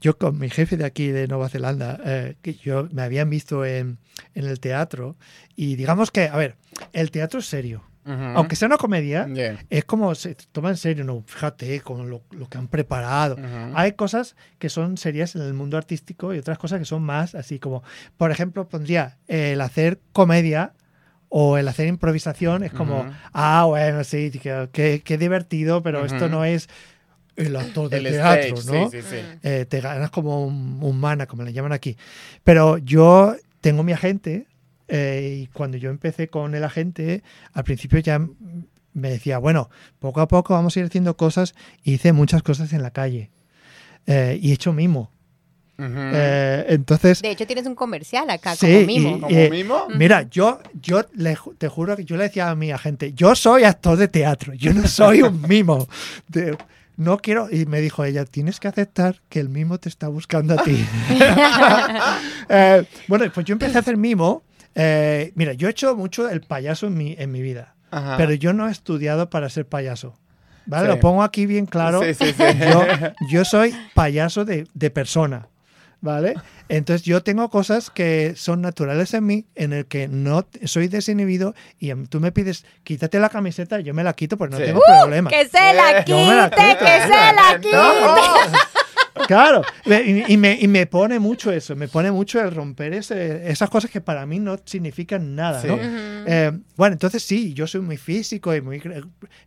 yo 0.04 0.18
con 0.18 0.38
mi 0.38 0.50
jefe 0.50 0.76
de 0.76 0.84
aquí 0.84 1.08
de 1.08 1.26
Nueva 1.28 1.48
Zelanda, 1.48 1.98
eh, 2.04 2.36
que 2.42 2.52
yo 2.54 2.88
me 2.92 3.00
habían 3.02 3.30
visto 3.30 3.64
en, 3.64 3.96
en 4.34 4.44
el 4.44 4.60
teatro 4.60 5.16
y 5.56 5.76
digamos 5.76 6.10
que, 6.10 6.28
a 6.28 6.36
ver, 6.36 6.56
el 6.92 7.10
teatro 7.10 7.40
es 7.40 7.46
serio. 7.46 7.82
Ujú. 8.06 8.22
Aunque 8.36 8.54
sea 8.54 8.66
una 8.66 8.76
comedia, 8.76 9.26
Yeah. 9.26 9.58
es 9.70 9.86
como 9.86 10.14
se 10.14 10.34
toma 10.52 10.68
en 10.68 10.76
serio, 10.76 11.04
¿no? 11.04 11.24
Fíjate 11.26 11.80
con 11.80 12.10
lo, 12.10 12.20
lo 12.32 12.50
que 12.50 12.58
han 12.58 12.68
preparado. 12.68 13.36
Ujú. 13.36 13.72
Hay 13.74 13.92
cosas 13.92 14.36
que 14.58 14.68
son 14.68 14.98
serias 14.98 15.36
en 15.36 15.40
el 15.42 15.54
mundo 15.54 15.78
artístico 15.78 16.34
y 16.34 16.38
otras 16.38 16.58
cosas 16.58 16.80
que 16.80 16.84
son 16.84 17.02
más 17.02 17.34
así 17.34 17.58
como, 17.58 17.82
por 18.18 18.30
ejemplo, 18.30 18.68
pondría 18.68 19.16
el 19.26 19.58
hacer 19.62 20.00
comedia 20.12 20.74
o 21.30 21.56
el 21.56 21.66
hacer 21.66 21.86
improvisación, 21.88 22.62
es 22.62 22.72
como, 22.72 23.00
Ujú. 23.00 23.10
ah, 23.32 23.64
bueno, 23.66 24.04
sí, 24.04 24.30
que- 24.30 24.68
que- 24.70 25.00
qué 25.02 25.16
divertido, 25.16 25.82
pero 25.82 26.04
esto 26.04 26.26
Ujú. 26.26 26.28
no 26.28 26.44
es 26.44 26.68
el 27.37 27.57
actor 27.57 27.88
del 27.90 28.07
El 28.07 28.12
teatro, 28.14 28.59
stage, 28.59 28.81
¿no? 28.83 28.90
sí, 28.90 29.03
sí, 29.03 29.09
sí. 29.09 29.16
Eh, 29.42 29.66
te 29.68 29.81
ganas 29.81 30.11
como 30.11 30.44
un, 30.47 30.79
un 30.83 30.99
mana, 31.01 31.27
como 31.27 31.42
le 31.42 31.53
llaman 31.53 31.73
aquí. 31.73 31.97
Pero 32.42 32.79
yo 32.79 33.35
tengo 33.61 33.83
mi 33.83 33.92
agente 33.92 34.47
eh, 34.88 35.40
y 35.42 35.47
cuando 35.49 35.77
yo 35.77 35.90
empecé 35.90 36.29
con 36.29 36.55
el 36.55 36.62
agente, 36.64 37.23
al 37.53 37.64
principio 37.64 37.99
ya 38.01 38.20
me 38.92 39.11
decía, 39.11 39.38
bueno, 39.38 39.70
poco 39.99 40.20
a 40.20 40.29
poco 40.29 40.55
vamos 40.55 40.77
a 40.77 40.81
ir 40.81 40.87
haciendo 40.87 41.16
cosas. 41.16 41.55
y 41.83 41.94
Hice 41.94 42.12
muchas 42.12 42.42
cosas 42.42 42.73
en 42.73 42.83
la 42.83 42.90
calle 42.92 43.31
eh, 44.07 44.38
y 44.40 44.51
he 44.51 44.55
hecho 44.55 44.73
mimo. 44.73 45.11
Ujú. 45.77 45.88
Eh, 45.90 46.66
entonces, 46.68 47.20
De 47.20 47.31
hecho, 47.33 47.47
tienes 47.47 47.66
un 47.66 47.75
comercial 47.75 48.31
acá 48.31 48.55
Sí, 48.55 48.66
como 48.66 48.87
mimo. 48.87 49.16
y- 49.16 49.20
¿Como 49.20 49.51
mimo? 49.51 49.87
mira, 49.99 50.23
yo, 50.31 50.61
yo 50.81 51.03
le 51.14 51.37
te 51.59 51.66
juro 51.66 51.97
que 51.97 52.05
yo 52.05 52.16
le 52.16 52.25
decía 52.25 52.49
a 52.51 52.55
mi 52.55 52.70
agente, 52.70 53.12
yo 53.12 53.35
soy 53.35 53.64
actor 53.64 53.97
de 53.97 54.07
teatro, 54.07 54.55
yo 54.55 54.73
no 54.73 54.87
soy 54.87 55.23
un 55.23 55.40
mimo. 55.42 55.88
De- 56.29 56.57
no 56.96 57.18
quiero, 57.18 57.48
y 57.50 57.66
me 57.66 57.80
dijo 57.80 58.04
ella, 58.04 58.24
tienes 58.24 58.61
que 58.61 58.68
aceptar 58.68 59.20
que 59.28 59.40
el 59.40 59.48
mimo 59.48 59.78
te 59.78 59.88
está 59.88 60.09
buscando 60.09 60.54
a 60.59 60.62
ti. 60.62 60.85
Eh, 62.48 62.85
bueno, 63.09 63.24
pues 63.33 63.46
yo 63.46 63.54
empecé 63.54 63.78
a 63.78 63.80
hacer 63.80 63.96
mimo. 63.96 64.42
eh, 64.74 65.33
mira, 65.35 65.54
yo 65.54 65.66
he 65.68 65.70
hecho 65.70 65.96
mucho 65.96 66.28
el 66.28 66.42
payaso 66.42 66.87
en 66.88 66.94
mi, 66.94 67.14
en 67.18 67.33
mi 67.33 67.40
vida, 67.40 67.74
Ajá. 67.90 68.16
pero 68.18 68.33
yo 68.35 68.52
no 68.52 68.68
he 68.68 68.72
estudiado 68.72 69.30
para 69.30 69.48
ser 69.48 69.66
payaso. 69.66 70.18
¿Vale? 70.66 70.87
Sí. 70.88 70.94
Lo 70.94 71.00
pongo 71.00 71.22
aquí 71.22 71.46
bien 71.46 71.66
claro. 71.66 72.02
Sí, 72.02 72.14
sí, 72.14 72.33
sí. 72.33 72.42
Yo, 72.70 72.87
yo 73.30 73.44
soy 73.44 73.74
payaso 73.94 74.44
de, 74.44 74.66
de 74.74 74.90
persona. 74.90 75.48
¿Vale? 76.04 76.34
Entonces 76.68 77.02
yo 77.06 77.22
tengo 77.22 77.48
cosas 77.48 77.88
que 77.88 78.34
son 78.36 78.60
naturales 78.60 79.14
en 79.14 79.24
mí, 79.24 79.46
en 79.54 79.72
el 79.72 79.86
que 79.86 80.06
no 80.06 80.46
soy 80.66 80.88
desinhibido 80.88 81.54
y 81.78 81.88
em- 81.88 82.06
tú 82.06 82.20
me 82.20 82.30
pides 82.30 82.66
quítate 82.82 83.18
la 83.18 83.30
camiseta, 83.30 83.80
yo 83.80 83.94
me 83.94 84.04
la 84.04 84.12
quito 84.12 84.36
porque 84.36 84.52
no 84.52 84.58
Sí. 84.58 84.64
tengo 84.66 84.80
¡Uh! 84.80 85.00
problema. 85.00 85.30
Que 85.30 85.46
se 85.48 85.72
la 85.72 86.04
quite, 86.04 86.14
quito. 86.14 86.56
que 86.78 87.00
se 87.00 87.08
la 87.08 87.58
quite. 87.62 87.74
No. 87.74 88.16
Claro, 89.29 89.62
y, 89.87 90.33
y 90.33 90.37
me, 90.37 90.59
y 90.61 90.66
me 90.68 90.87
pone 90.87 91.18
mucho 91.18 91.53
eso, 91.53 91.77
me 91.77 91.87
pone 91.88 92.11
mucho 92.11 92.40
el 92.40 92.50
romper 92.53 92.94
ese- 92.94 93.48
esas 93.50 93.70
cosas 93.70 93.90
que 93.90 94.00
para 94.00 94.27
mí 94.27 94.40
no 94.40 94.59
significan 94.64 95.35
nada, 95.37 95.61
Sí. 95.62 95.68
¿no? 95.68 95.74
Ujú. 95.74 95.85
Eh, 96.27 96.53
bueno, 96.77 96.94
entonces 96.94 97.22
sí, 97.22 97.55
yo 97.55 97.66
soy 97.66 97.81
muy 97.81 97.96
físico 97.96 98.55
y 98.55 98.61
muy... 98.61 98.83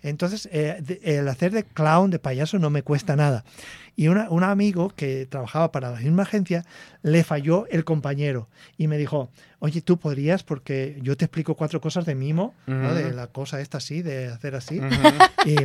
Entonces, 0.02 0.48
eh, 0.52 0.78
de- 0.82 1.00
el 1.04 1.28
hacer 1.28 1.52
de 1.52 1.64
clown, 1.64 2.12
de 2.12 2.20
payaso, 2.20 2.60
no 2.60 2.70
me 2.70 2.82
cuesta 2.84 3.16
nada. 3.16 3.44
Y 3.96 4.08
una- 4.10 4.30
un 4.30 4.44
amigo 4.44 4.90
que 4.96 5.26
trabajaba 5.26 5.72
para 5.72 5.92
la 5.92 6.00
misma 6.00 6.24
agencia 6.24 6.64
le 7.02 7.24
falló 7.24 7.66
el 7.70 7.84
compañero 7.84 8.48
y 8.78 8.88
me 8.88 8.98
dijo, 8.98 9.32
oye, 9.60 9.82
tú 9.82 9.98
podrías, 9.98 10.44
porque 10.44 10.98
yo 11.02 11.18
te 11.18 11.26
explico 11.26 11.56
cuatro 11.56 11.82
cosas 11.82 12.06
de 12.06 12.16
mimo, 12.16 12.54
¿no? 12.68 12.86
Ujú. 12.88 12.96
de 12.96 13.12
la 13.14 13.28
cosa 13.28 13.60
esta 13.60 13.80
así, 13.80 14.02
de 14.04 14.28
hacer 14.28 14.56
así. 14.56 14.80
Ujú. 14.80 14.90
Y, 15.50 15.56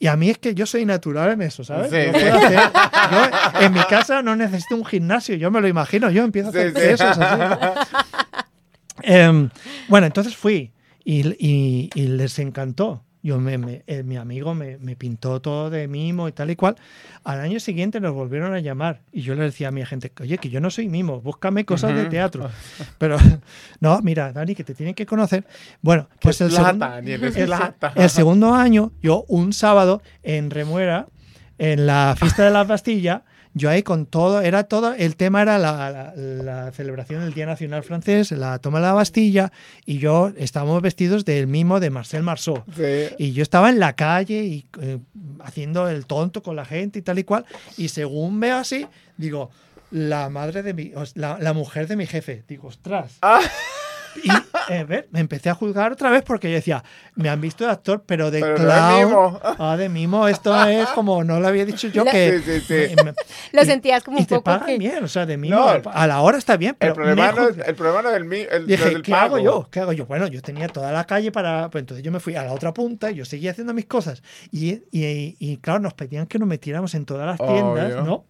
y 0.00 0.06
a 0.08 0.16
mí 0.16 0.30
es 0.30 0.38
que 0.38 0.54
yo 0.54 0.66
soy 0.66 0.84
natural 0.84 1.30
en 1.30 1.42
eso, 1.42 1.62
¿sabes? 1.62 1.90
Sí, 1.90 1.96
Yo 1.96 2.12
sí. 2.18 2.24
puedo 2.24 2.34
hacer- 2.46 2.70
yo 3.12 3.60
en 3.66 3.72
mi 3.72 3.80
casa 3.84 4.22
no 4.22 4.34
necesito 4.34 4.74
un 4.74 4.84
gimnasio, 4.84 5.36
yo 5.36 5.50
me 5.52 5.60
lo 5.60 5.68
imagino, 5.68 6.10
yo 6.10 6.24
empiezo 6.24 6.48
a 6.48 6.50
hacer 6.50 6.70
Sí, 6.72 6.80
sí. 6.80 6.86
pesos 6.88 7.16
así. 7.18 7.96
Em, 9.02 9.48
bueno, 9.88 10.06
entonces 10.06 10.36
fui 10.36 10.72
y, 11.04 11.26
y- 11.38 11.90
y 11.94 12.02
les 12.08 12.38
encantó. 12.38 13.02
Yo 13.22 13.38
me, 13.38 13.58
me- 13.58 13.82
eh, 13.86 14.02
mi 14.02 14.16
amigo 14.16 14.54
me, 14.54 14.78
me 14.78 14.96
pintó 14.96 15.40
todo 15.42 15.68
de 15.68 15.86
mimo 15.88 16.26
y 16.28 16.32
tal 16.32 16.50
y 16.50 16.56
cual. 16.56 16.76
Al 17.22 17.40
año 17.40 17.60
siguiente 17.60 18.00
nos 18.00 18.14
volvieron 18.14 18.54
a 18.54 18.60
llamar 18.60 19.02
y 19.12 19.20
yo 19.20 19.34
le 19.34 19.42
decía 19.42 19.68
a 19.68 19.70
mi 19.70 19.84
gente, 19.84 20.10
oye, 20.20 20.38
que 20.38 20.48
yo 20.48 20.60
no 20.60 20.70
soy 20.70 20.88
mimo, 20.88 21.20
búscame 21.20 21.66
cosas 21.66 21.94
de 21.94 22.06
teatro. 22.06 22.48
Pero 22.98 23.18
no, 23.80 24.00
mira, 24.02 24.32
Dani, 24.32 24.54
que 24.54 24.64
te 24.64 24.74
tienen 24.74 24.94
que 24.94 25.04
conocer. 25.04 25.44
Bueno, 25.82 26.08
Pues 26.20 26.38
pues 26.38 26.40
el 26.40 26.48
plata, 26.48 26.64
segundo, 26.64 26.86
Daniel, 26.86 27.24
es 27.24 27.36
el, 27.36 27.46
plata. 27.46 27.92
el 27.94 28.10
segundo 28.10 28.54
año, 28.54 28.92
yo 29.02 29.24
un 29.28 29.52
sábado 29.52 30.02
en 30.22 30.50
Remuera, 30.50 31.06
en 31.58 31.86
la 31.86 32.14
fiesta 32.18 32.42
de 32.44 32.50
la 32.50 32.64
Bastilla, 32.64 33.24
yo 33.54 33.68
ahí 33.70 33.82
con 33.82 34.06
todo, 34.06 34.40
era 34.42 34.64
todo, 34.64 34.94
el 34.94 35.16
tema 35.16 35.42
era 35.42 35.58
la, 35.58 35.90
la- 35.90 36.14
la 36.16 36.72
celebración 36.72 37.22
del 37.24 37.34
Día 37.34 37.46
Nacional 37.46 37.82
Francés, 37.82 38.30
la 38.32 38.58
toma 38.60 38.78
de 38.78 38.86
la 38.86 38.92
Bastilla, 38.92 39.50
y 39.84 39.98
yo 39.98 40.32
estábamos 40.36 40.80
vestidos 40.82 41.24
del 41.24 41.46
mimo 41.46 41.80
de 41.80 41.90
Marcel 41.90 42.22
Marceau. 42.22 42.62
Sí. 42.76 43.08
Y 43.18 43.32
yo 43.32 43.42
estaba 43.42 43.68
en 43.70 43.80
la 43.80 43.94
calle 43.94 44.44
y 44.44 44.66
eh, 44.80 44.98
haciendo 45.42 45.88
el 45.88 46.06
tonto 46.06 46.42
con 46.42 46.54
la 46.56 46.64
gente 46.64 46.98
y 47.00 47.02
tal 47.02 47.18
y 47.18 47.24
cual. 47.24 47.44
Y 47.76 47.88
según 47.88 48.38
veo 48.40 48.56
así, 48.56 48.86
digo, 49.16 49.50
la 49.90 50.28
madre 50.30 50.62
de 50.62 50.72
mi, 50.72 50.92
la, 51.14 51.38
la 51.40 51.52
mujer 51.52 51.88
de 51.88 51.96
mi 51.96 52.06
jefe. 52.06 52.44
Digo, 52.46 52.68
ostras. 52.68 53.18
Ah. 53.22 53.40
Y 54.24 54.28
eh, 54.72 54.84
¿ves? 54.88 55.04
me 55.10 55.20
empecé 55.20 55.50
a 55.50 55.54
juzgar 55.54 55.92
otra 55.92 56.10
vez 56.10 56.22
porque 56.22 56.48
yo 56.48 56.54
decía, 56.56 56.82
me 57.14 57.28
han 57.28 57.40
visto 57.40 57.64
de 57.64 57.70
actor, 57.70 58.02
pero 58.06 58.30
de 58.30 58.40
Pero 58.40 58.58
no 58.58 58.64
de 58.64 58.70
clown. 58.70 59.04
mimo. 59.06 59.40
Ah, 59.42 59.76
de 59.76 59.88
mimo, 59.88 60.28
esto 60.28 60.64
es 60.68 60.88
como 60.88 61.22
no 61.24 61.38
lo 61.40 61.46
había 61.48 61.64
dicho 61.64 61.88
yo 61.88 62.04
que. 62.10 62.40
Sí, 62.44 62.60
sí, 62.60 62.88
sí. 62.88 62.94
me- 62.96 63.04
me- 63.04 63.14
Lo 63.52 63.62
y- 63.62 63.66
sentías 63.66 64.02
como 64.02 64.18
y 64.18 64.22
un 64.22 64.26
te 64.26 64.34
poco 64.36 64.44
pagan 64.44 64.66
que- 64.66 64.78
bien, 64.78 65.04
o 65.04 65.08
sea, 65.08 65.26
de 65.26 65.36
mimo. 65.36 65.56
No. 65.56 65.90
a 65.92 66.06
la 66.06 66.20
hora 66.20 66.38
está 66.38 66.56
bien, 66.56 66.74
pero 66.78 66.92
El 66.92 66.96
problema, 66.96 67.32
no 67.32 67.48
es, 67.48 67.58
el 67.58 67.74
problema 67.74 68.02
no 68.02 68.10
es 68.10 68.16
el, 68.50 68.66
Dije, 68.66 68.84
del 68.90 69.02
¿qué 69.02 69.12
pago. 69.12 69.36
hago 69.36 69.38
yo? 69.44 69.68
¿Qué 69.70 69.80
hago 69.80 69.92
yo? 69.92 70.06
Bueno, 70.06 70.26
yo 70.26 70.42
tenía 70.42 70.68
toda 70.68 70.90
la 70.92 71.04
calle 71.04 71.30
para... 71.32 71.70
Pues 71.70 71.82
entonces 71.82 72.04
yo 72.04 72.10
me 72.12 72.20
fui 72.20 72.34
a 72.36 72.42
la 72.42 72.52
otra 72.52 72.74
punta 72.74 73.10
y 73.10 73.14
yo 73.16 73.24
seguía 73.24 73.52
haciendo 73.52 73.74
mis 73.74 73.86
cosas. 73.86 74.22
Y, 74.50 74.82
y- 74.90 75.36
y, 75.38 75.56
claro, 75.58 75.80
nos 75.80 75.94
pedían 75.94 76.26
que 76.26 76.38
nos 76.38 76.48
metiéramos 76.48 76.94
en 76.94 77.04
todas 77.04 77.26
las 77.26 77.38
tiendas, 77.38 77.92
Obvio. 77.92 78.02
¿no? 78.02 78.24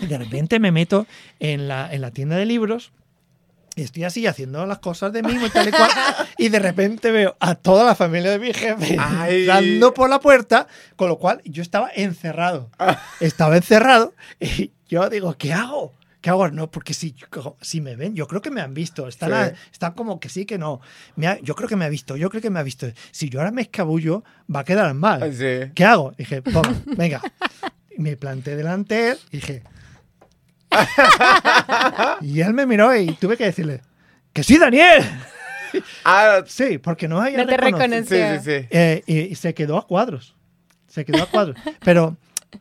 Y 0.00 0.06
de 0.06 0.16
repente 0.18 0.58
me 0.60 0.72
meto 0.72 1.06
en 1.40 1.68
la, 1.68 1.92
en 1.92 2.00
la 2.00 2.10
tienda 2.10 2.36
de 2.36 2.46
libros 2.46 2.92
y 3.78 3.82
estoy 3.82 4.04
así 4.04 4.26
haciendo 4.26 4.66
las 4.66 4.78
cosas 4.80 5.12
de 5.12 5.22
mimo 5.22 5.46
y 5.46 5.50
tal 5.50 5.68
y 5.68 5.70
cual. 5.70 5.90
Y 6.36 6.48
de 6.48 6.58
repente 6.58 7.10
veo 7.10 7.36
a 7.40 7.54
toda 7.54 7.84
la 7.84 7.94
familia 7.94 8.30
de 8.32 8.38
mi 8.38 8.52
jefe 8.52 8.96
Ay. 8.98 9.40
entrando 9.40 9.94
por 9.94 10.10
la 10.10 10.20
puerta, 10.20 10.66
con 10.96 11.08
lo 11.08 11.18
cual 11.18 11.40
yo 11.44 11.62
estaba 11.62 11.90
encerrado. 11.94 12.70
Estaba 13.20 13.56
encerrado 13.56 14.14
y 14.40 14.72
yo 14.88 15.08
digo, 15.08 15.34
¿qué 15.38 15.52
hago? 15.52 15.94
¿Qué 16.20 16.30
hago? 16.30 16.48
No, 16.50 16.68
porque 16.68 16.94
si, 16.94 17.14
si 17.60 17.80
me 17.80 17.94
ven, 17.94 18.16
yo 18.16 18.26
creo 18.26 18.42
que 18.42 18.50
me 18.50 18.60
han 18.60 18.74
visto. 18.74 19.06
Están, 19.06 19.30
Sí. 19.30 19.34
a- 19.36 19.54
están 19.72 19.92
como 19.92 20.18
que 20.18 20.28
sí, 20.28 20.44
que 20.46 20.58
no. 20.58 20.80
Me 21.14 21.28
ha- 21.28 21.38
yo 21.40 21.54
creo 21.54 21.68
que 21.68 21.76
me 21.76 21.84
ha 21.84 21.88
visto, 21.88 22.16
yo 22.16 22.28
creo 22.28 22.42
que 22.42 22.50
me 22.50 22.58
ha 22.58 22.64
visto. 22.64 22.88
Si 23.12 23.28
yo 23.30 23.38
ahora 23.38 23.52
me 23.52 23.62
escabullo, 23.62 24.24
va 24.52 24.60
a 24.60 24.64
quedar 24.64 24.92
mal. 24.94 25.32
Sí. 25.32 25.70
¿Qué 25.76 25.84
hago? 25.84 26.12
Dije, 26.18 26.42
toma, 26.42 26.74
venga. 26.96 27.22
Me 27.96 28.16
planté 28.16 28.56
delante 28.56 29.16
y 29.30 29.36
dije. 29.36 29.62
y 32.20 32.40
él 32.40 32.54
me 32.54 32.66
miró 32.66 32.94
y 32.96 33.12
tuve 33.14 33.36
que 33.36 33.44
decirle, 33.44 33.80
¡que 34.32 34.42
sí, 34.42 34.58
Daniel! 34.58 35.02
Ah, 36.04 36.42
Sí, 36.46 36.78
porque 36.78 37.08
no 37.08 37.20
había 37.20 37.38
No 37.38 37.46
te 37.46 37.56
reconocido. 37.56 38.04
sí, 38.04 38.14
reconoció. 38.14 38.40
sí, 38.42 38.60
sí. 38.62 38.68
Eh, 38.70 39.02
y, 39.06 39.18
y 39.20 39.34
se 39.34 39.54
quedó 39.54 39.76
a 39.78 39.86
cuadros. 39.86 40.34
Se 40.86 41.04
quedó 41.04 41.22
a 41.22 41.26
cuadros. 41.26 41.56
Pero 41.80 42.16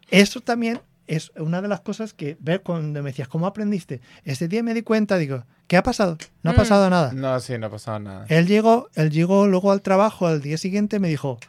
eso 0.09 0.41
también 0.41 0.81
es 1.07 1.31
una 1.37 1.61
de 1.61 1.69
las 1.69 1.79
cosas 1.79 2.13
que 2.13 2.35
ver 2.41 2.61
cuando 2.61 3.01
me 3.01 3.11
decías, 3.11 3.29
¿cómo 3.29 3.47
aprendiste? 3.47 4.01
Ese 4.25 4.49
día 4.49 4.61
me 4.61 4.73
di 4.73 4.81
cuenta, 4.81 5.17
digo, 5.17 5.45
¿qué 5.67 5.77
ha 5.77 5.83
pasado? 5.83 6.17
No 6.43 6.51
ha 6.51 6.53
Mm. 6.53 6.57
pasado 6.57 6.89
nada. 6.89 7.13
No, 7.13 7.39
sí, 7.39 7.57
no 7.57 7.67
ha 7.67 7.69
pasado 7.69 7.99
nada. 7.99 8.25
Él 8.27 8.45
llegó, 8.47 8.89
él 8.95 9.09
llegó 9.11 9.47
luego 9.47 9.71
al 9.71 9.81
trabajo 9.81 10.27
al 10.27 10.41
día 10.41 10.57
siguiente 10.57 10.99
me 10.99 11.07
dijo, 11.07 11.39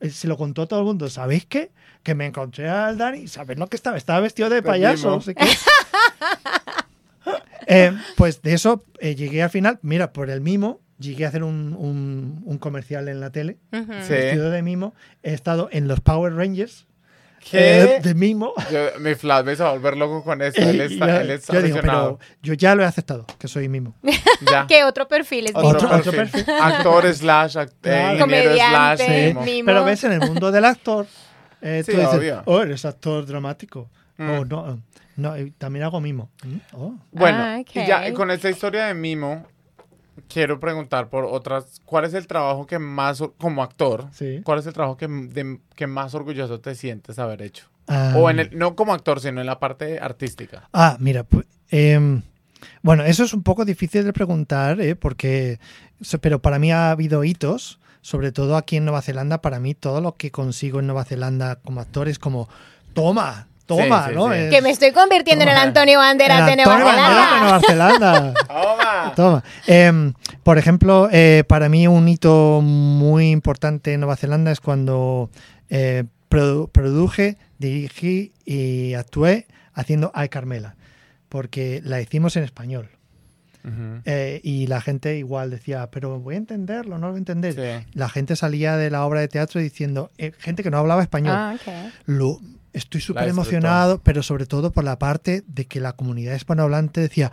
eh, 0.00 0.10
se 0.10 0.28
lo 0.28 0.36
contó 0.36 0.62
a 0.62 0.66
todo 0.66 0.80
el 0.80 0.84
mundo, 0.86 1.08
¿sabéis 1.08 1.46
qué? 1.46 1.70
Que 2.02 2.14
me 2.14 2.26
encontré 2.26 2.68
al 2.68 2.98
Dani, 2.98 3.26
¿sabéis 3.28 3.58
lo 3.58 3.66
que 3.68 3.76
estaba? 3.76 3.96
Estaba 3.96 4.20
vestido 4.20 4.50
de 4.50 4.56
De 4.56 4.62
payaso, 4.62 5.08
no 5.10 5.20
sé 5.22 5.34
qué. 5.34 5.46
Eh, 7.70 7.92
pues 8.16 8.40
de 8.40 8.54
eso 8.54 8.82
eh, 8.98 9.14
llegué 9.14 9.42
al 9.42 9.50
final, 9.50 9.78
mira, 9.82 10.12
por 10.14 10.30
el 10.30 10.40
mimo, 10.40 10.80
llegué 10.98 11.26
a 11.26 11.28
hacer 11.28 11.42
un, 11.42 11.76
un- 11.78 12.42
un 12.46 12.56
comercial 12.58 13.08
en 13.08 13.20
la 13.20 13.30
tele, 13.30 13.58
Ujú. 13.72 13.92
Sí. 14.02 14.08
vestido 14.14 14.50
de 14.50 14.62
mimo, 14.62 14.94
he 15.22 15.34
estado 15.34 15.68
en 15.70 15.86
los 15.86 16.00
Power 16.00 16.32
Rangers 16.34 16.86
¿Qué? 17.50 17.82
eh, 17.96 18.00
de 18.02 18.14
mimo. 18.14 18.54
Yo- 18.72 18.98
mi 19.00 19.14
flat 19.14 19.44
me 19.44 19.52
hizo 19.52 19.70
volver 19.70 19.98
loco 19.98 20.24
con 20.24 20.40
eso. 20.40 20.58
Él 20.62 20.80
está, 20.80 21.06
yo- 21.08 21.20
él 21.20 21.30
está 21.30 21.52
yo 21.52 21.62
digo, 21.62 21.78
pero 21.82 22.18
yo 22.42 22.54
ya 22.54 22.74
lo 22.74 22.82
he 22.84 22.86
aceptado, 22.86 23.26
que 23.38 23.48
soy 23.48 23.68
mimo. 23.68 23.94
¿Qué 24.68 24.84
otro 24.84 25.06
perfil 25.06 25.46
es 25.48 25.52
Otro, 25.54 25.68
mimo? 25.68 25.76
Otro- 25.78 25.96
otro 25.98 26.12
perfil. 26.12 26.44
Actor 26.62 27.14
slash 27.14 27.56
act- 27.58 27.72
eh, 27.84 28.16
Claro. 28.16 28.96
slash 28.96 29.34
mimo. 29.44 29.66
Pero 29.66 29.84
ves, 29.84 30.04
en 30.04 30.12
el 30.12 30.20
mundo 30.20 30.50
del 30.50 30.64
actor, 30.64 31.06
eh, 31.60 31.82
Sí, 31.84 31.92
tú 31.92 31.98
dices, 31.98 32.14
obvio. 32.14 32.42
oh, 32.46 32.62
eres 32.62 32.86
actor 32.86 33.26
dramático. 33.26 33.90
Mm. 34.18 34.30
O 34.30 34.44
no, 34.44 34.70
eh, 34.72 34.76
no, 35.16 35.36
eh, 35.36 35.52
también 35.58 35.84
hago 35.84 36.00
mimo. 36.00 36.28
Mm, 36.44 36.56
oh. 36.74 36.94
Bueno, 37.12 37.38
Ah, 37.38 37.58
ok. 37.60 37.70
y 37.76 37.86
ya 37.86 38.12
con 38.14 38.30
esta 38.30 38.50
historia 38.50 38.86
de 38.86 38.94
Mimo, 38.94 39.46
quiero 40.28 40.58
preguntar 40.60 41.08
por 41.08 41.24
otras. 41.24 41.80
¿Cuál 41.84 42.04
es 42.04 42.14
el 42.14 42.26
trabajo 42.26 42.66
que 42.66 42.78
más, 42.78 43.22
como 43.38 43.62
actor, 43.62 44.08
Sí. 44.12 44.40
cuál 44.44 44.58
es 44.58 44.66
el 44.66 44.72
trabajo 44.74 44.96
que, 44.96 45.06
de- 45.08 45.60
que 45.74 45.86
más 45.86 46.14
orgulloso 46.14 46.60
te 46.60 46.74
sientes 46.74 47.18
haber 47.18 47.42
hecho? 47.42 47.66
Ah, 47.86 48.14
O 48.16 48.28
en 48.28 48.40
el, 48.40 48.58
no 48.58 48.74
como 48.76 48.92
actor, 48.92 49.20
sino 49.20 49.40
en 49.40 49.46
la 49.46 49.58
parte 49.60 49.98
artística. 50.00 50.68
Ah, 50.72 50.96
mira, 51.00 51.24
pues, 51.24 51.46
em, 51.70 52.22
bueno, 52.82 53.04
eso 53.04 53.24
es 53.24 53.32
un 53.32 53.42
poco 53.42 53.64
difícil 53.64 54.04
de 54.04 54.12
preguntar, 54.12 54.80
¿eh? 54.80 54.94
porque, 54.96 55.58
pero 56.20 56.42
para 56.42 56.58
mí 56.58 56.70
ha 56.72 56.90
habido 56.90 57.22
hitos, 57.24 57.78
sobre 58.02 58.30
todo 58.32 58.56
aquí 58.56 58.76
en 58.76 58.84
Nueva 58.84 59.00
Zelanda, 59.02 59.40
para 59.40 59.58
mí 59.60 59.74
todo 59.74 60.00
lo 60.00 60.16
que 60.16 60.30
consigo 60.30 60.80
en 60.80 60.86
Nueva 60.86 61.04
Zelanda 61.04 61.56
como 61.56 61.80
actor 61.80 62.08
es 62.08 62.18
como, 62.18 62.48
toma, 62.92 63.46
toma, 63.68 64.04
Sí, 64.06 64.10
sí, 64.10 64.16
¿no? 64.16 64.32
sí. 64.32 64.38
Es- 64.38 64.50
Que 64.50 64.62
me 64.62 64.70
estoy 64.70 64.90
convirtiendo 64.90 65.44
en 65.44 65.50
el 65.50 65.56
Antonio 65.56 65.98
Banderas 66.00 66.44
de 66.46 66.56
Nueva 66.56 66.72
Antonio 66.74 66.86
Banderas 66.96 67.60
de 67.60 67.66
Zelanda. 67.68 68.20
Nueva 68.20 68.34
Zelanda. 68.34 68.34
¡Toma! 68.48 69.12
Toma. 69.14 69.44
Em, 69.68 70.14
por 70.42 70.58
ejemplo, 70.58 71.08
eh, 71.12 71.44
para 71.46 71.68
mí 71.68 71.86
un 71.86 72.08
hito 72.08 72.60
muy 72.62 73.30
importante 73.30 73.92
en 73.92 74.00
Nueva 74.00 74.16
Zelanda 74.16 74.50
es 74.50 74.60
cuando 74.60 75.30
eh, 75.70 76.04
produ- 76.30 76.68
produje, 76.72 77.36
dirigí 77.58 78.32
y 78.44 78.94
actué 78.94 79.46
haciendo 79.74 80.10
Ay 80.14 80.28
Carmela, 80.30 80.74
porque 81.28 81.80
la 81.84 82.00
hicimos 82.00 82.34
en 82.36 82.42
español. 82.44 82.88
Eh, 84.06 84.40
y 84.44 84.66
la 84.66 84.80
gente 84.80 85.18
igual 85.18 85.50
decía, 85.50 85.90
pero 85.90 86.18
voy 86.20 86.36
a 86.36 86.38
entenderlo, 86.38 86.96
no 86.96 87.08
lo 87.08 87.12
voy 87.12 87.18
a 87.18 87.18
entender. 87.18 87.52
Sí. 87.54 87.86
La 87.92 88.08
gente 88.08 88.34
salía 88.34 88.78
de 88.78 88.88
la 88.88 89.04
obra 89.04 89.20
de 89.20 89.28
teatro 89.28 89.60
diciendo, 89.60 90.10
eh, 90.16 90.32
gente 90.38 90.62
que 90.62 90.70
no 90.70 90.78
hablaba 90.78 91.02
español, 91.02 91.34
Ah, 91.36 91.54
ok. 91.54 91.92
lo, 92.06 92.38
estoy 92.78 93.00
súper 93.00 93.28
emocionado, 93.28 94.00
pero 94.02 94.22
sobre 94.22 94.46
todo 94.46 94.72
por 94.72 94.84
la 94.84 94.98
parte 94.98 95.44
de 95.46 95.66
que 95.66 95.80
la 95.80 95.92
comunidad 95.94 96.34
hispanohablante 96.34 97.00
decía 97.00 97.30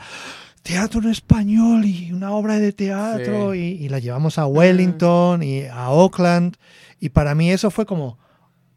teatro 0.63 0.99
en 1.01 1.09
español 1.11 1.85
y 1.85 2.11
una 2.11 2.31
obra 2.31 2.57
de 2.59 2.71
teatro 2.73 3.53
Sí. 3.53 3.77
y, 3.79 3.85
y 3.85 3.89
la 3.89 3.99
llevamos 3.99 4.37
a 4.39 4.47
Wellington 4.47 5.43
y 5.43 5.61
a 5.63 5.85
Auckland 5.85 6.55
y 6.99 7.09
para 7.09 7.35
mí 7.35 7.51
eso 7.51 7.69
fue 7.71 7.85
como 7.85 8.17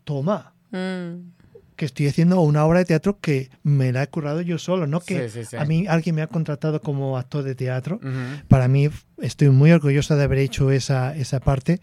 toma 0.04 0.54
Mm. 0.70 1.30
que 1.76 1.86
estoy 1.86 2.08
haciendo 2.08 2.40
una 2.42 2.64
obra 2.66 2.80
de 2.80 2.84
teatro 2.84 3.18
que 3.20 3.48
me 3.62 3.90
la 3.92 4.02
he 4.02 4.06
currado 4.08 4.42
yo 4.42 4.58
solo 4.58 4.86
no 4.86 5.00
que 5.00 5.30
Sí, 5.30 5.40
sí, 5.44 5.44
sí. 5.50 5.56
a 5.56 5.64
mí 5.64 5.86
alguien 5.86 6.14
me 6.16 6.20
ha 6.22 6.26
contratado 6.26 6.82
como 6.82 7.16
actor 7.16 7.42
de 7.44 7.54
teatro. 7.54 8.00
Para 8.48 8.68
mí 8.68 8.90
estoy 9.22 9.48
muy 9.48 9.70
orgullosa 9.70 10.14
de 10.16 10.24
haber 10.24 10.40
hecho 10.40 10.70
esa, 10.72 11.16
esa 11.16 11.40
parte 11.40 11.80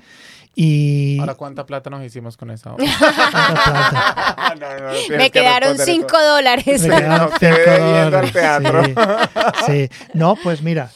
y 0.56 1.20
Ahora, 1.20 1.36
¿cuánta 1.36 1.66
plata 1.66 1.90
nos 1.90 2.04
hicimos 2.04 2.38
con 2.38 2.50
esa 2.50 2.74
obra? 2.74 2.86
Plata. 3.00 4.56
no, 4.60 4.88
no, 4.88 5.18
Me 5.18 5.26
que 5.26 5.32
quedaron 5.32 5.78
responder 5.78 6.00
eso. 6.00 6.08
5 6.08 6.24
dólares. 6.24 6.82
Me 6.84 6.90
quedaron 6.98 7.30
No, 7.32 7.38
quedé 7.38 7.56
cinco 7.56 7.72
yendo 7.76 8.18
al 8.18 8.32
dólares. 8.32 8.34
teatro. 8.34 8.84
Sí, 9.66 9.90
sí. 9.90 9.90
No, 10.14 10.36
pues 10.42 10.62
mira, 10.62 10.92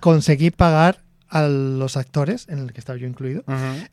conseguí 0.00 0.50
pagar 0.50 0.98
a 1.28 1.42
los 1.48 1.96
actores, 1.96 2.46
en 2.48 2.58
el 2.58 2.72
que 2.72 2.80
estaba 2.80 2.98
yo 2.98 3.06
incluido, 3.06 3.42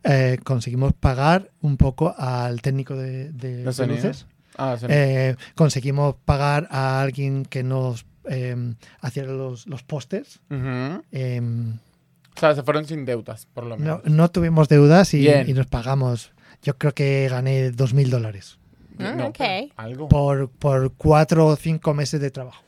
eh, 0.04 0.38
conseguimos 0.44 0.94
pagar 0.94 1.52
un 1.62 1.78
poco 1.78 2.14
al 2.18 2.62
técnico 2.62 2.96
de, 2.96 3.32
luces. 3.64 4.26
Ah, 4.58 4.76
sí. 4.78 4.88
Eh, 4.90 5.36
conseguimos 5.56 6.16
pagar 6.26 6.68
a 6.70 7.02
alguien 7.02 7.46
que 7.46 7.64
nos 7.64 8.06
eh, 8.26 8.74
hacía 9.00 9.24
los, 9.24 9.68
los 9.68 9.84
pósters. 9.84 10.42
Eh, 10.50 11.42
O 12.40 12.42
sea, 12.42 12.56
se 12.56 12.64
fueron 12.64 12.86
sin 12.86 13.06
deudas, 13.06 13.46
por 13.54 13.66
lo 13.66 13.78
menos. 13.78 14.02
no, 14.06 14.16
no 14.16 14.32
tuvimos 14.32 14.70
deudas 14.70 15.14
y, 15.14 15.28
nos 15.54 15.68
pagamos. 15.68 16.32
Yo 16.64 16.78
creo 16.78 16.94
que 16.94 17.28
gané 17.30 17.72
dos 17.72 17.94
mil 17.94 18.10
dólares 18.10 18.58
No, 18.98 19.28
ok. 19.28 19.36
pero 19.38 19.68
algo. 19.78 20.08
por, 20.10 20.50
por 20.50 20.94
cuatro 20.96 21.48
o 21.48 21.56
cinco 21.56 21.94
meses 21.94 22.20
de 22.22 22.32
trabajo. 22.32 22.64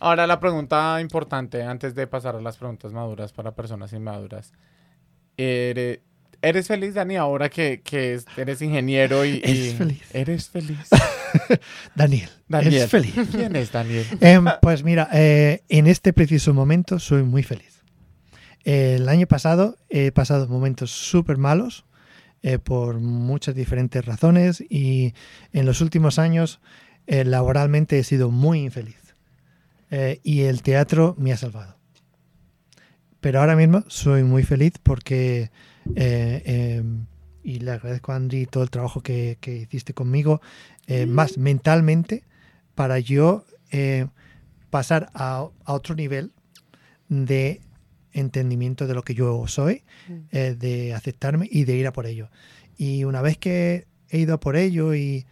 Ahora 0.00 0.26
la 0.26 0.40
pregunta 0.40 0.98
importante, 1.00 1.62
antes 1.62 1.94
de 1.94 2.06
pasar 2.06 2.36
a 2.36 2.40
las 2.40 2.56
preguntas 2.56 2.92
maduras 2.92 3.32
para 3.32 3.52
personas 3.52 3.92
inmaduras. 3.92 4.52
¿Eres, 5.36 6.00
eres 6.42 6.66
feliz, 6.68 6.94
Dani, 6.94 7.16
ahora 7.16 7.48
que, 7.48 7.80
que 7.82 8.14
es- 8.14 8.26
eres 8.36 8.60
ingeniero 8.62 9.24
y, 9.24 9.40
Es 9.44 9.50
y- 9.58 9.70
feliz. 9.76 10.02
¿Eres 10.14 10.48
feliz? 10.50 10.88
Daniel, 11.94 12.28
Daniel. 12.48 12.74
es 12.82 12.90
feliz. 12.90 13.14
¿Quién 13.30 13.56
es 13.56 13.72
Daniel? 13.72 14.06
Em, 14.20 14.44
pues 14.60 14.82
mira, 14.84 15.08
eh, 15.12 15.62
en 15.68 15.86
este 15.86 16.12
preciso 16.12 16.52
momento 16.54 16.98
soy 16.98 17.22
muy 17.22 17.42
feliz. 17.42 17.81
El 18.64 19.08
año 19.08 19.26
pasado 19.26 19.76
he 19.88 20.12
pasado 20.12 20.48
momentos 20.48 20.90
súper 20.90 21.36
malos 21.36 21.84
eh, 22.42 22.58
por 22.58 23.00
muchas 23.00 23.54
diferentes 23.54 24.04
razones 24.04 24.60
y 24.60 25.14
en 25.52 25.66
los 25.66 25.80
últimos 25.80 26.18
años 26.18 26.60
eh, 27.06 27.24
laboralmente 27.24 27.98
he 27.98 28.04
sido 28.04 28.30
muy 28.30 28.60
infeliz. 28.60 29.14
Eh, 29.90 30.20
y 30.22 30.42
el 30.42 30.62
teatro 30.62 31.14
me 31.18 31.32
ha 31.32 31.36
salvado. 31.36 31.76
Pero 33.20 33.40
ahora 33.40 33.54
mismo 33.56 33.84
soy 33.88 34.24
muy 34.24 34.42
feliz 34.42 34.72
porque, 34.82 35.50
em, 35.94 37.06
y 37.42 37.58
le 37.58 37.72
agradezco 37.72 38.12
a 38.12 38.16
Andri 38.16 38.46
todo 38.46 38.62
el 38.62 38.70
trabajo 38.70 39.02
que, 39.02 39.36
que 39.40 39.54
hiciste 39.56 39.94
conmigo, 39.94 40.40
eh, 40.86 41.06
más 41.06 41.38
mentalmente, 41.38 42.24
para 42.74 42.98
yo 42.98 43.44
eh, 43.70 44.06
pasar 44.70 45.10
a, 45.14 45.48
a 45.64 45.72
otro 45.72 45.94
nivel 45.94 46.32
de 47.08 47.60
entendimiento 48.12 48.86
de 48.86 48.94
lo 48.94 49.02
que 49.02 49.14
yo 49.14 49.46
soy, 49.46 49.84
eh, 50.30 50.56
de 50.58 50.94
aceptarme 50.94 51.48
y 51.50 51.64
de 51.64 51.76
ir 51.76 51.86
a 51.86 51.92
por 51.92 52.06
ello. 52.06 52.30
Y 52.76 53.04
una 53.04 53.22
vez 53.22 53.38
que 53.38 53.86
he 54.08 54.18
ido 54.18 54.34
a 54.34 54.40
por 54.40 54.56
ello 54.56 54.94
y 54.94 55.26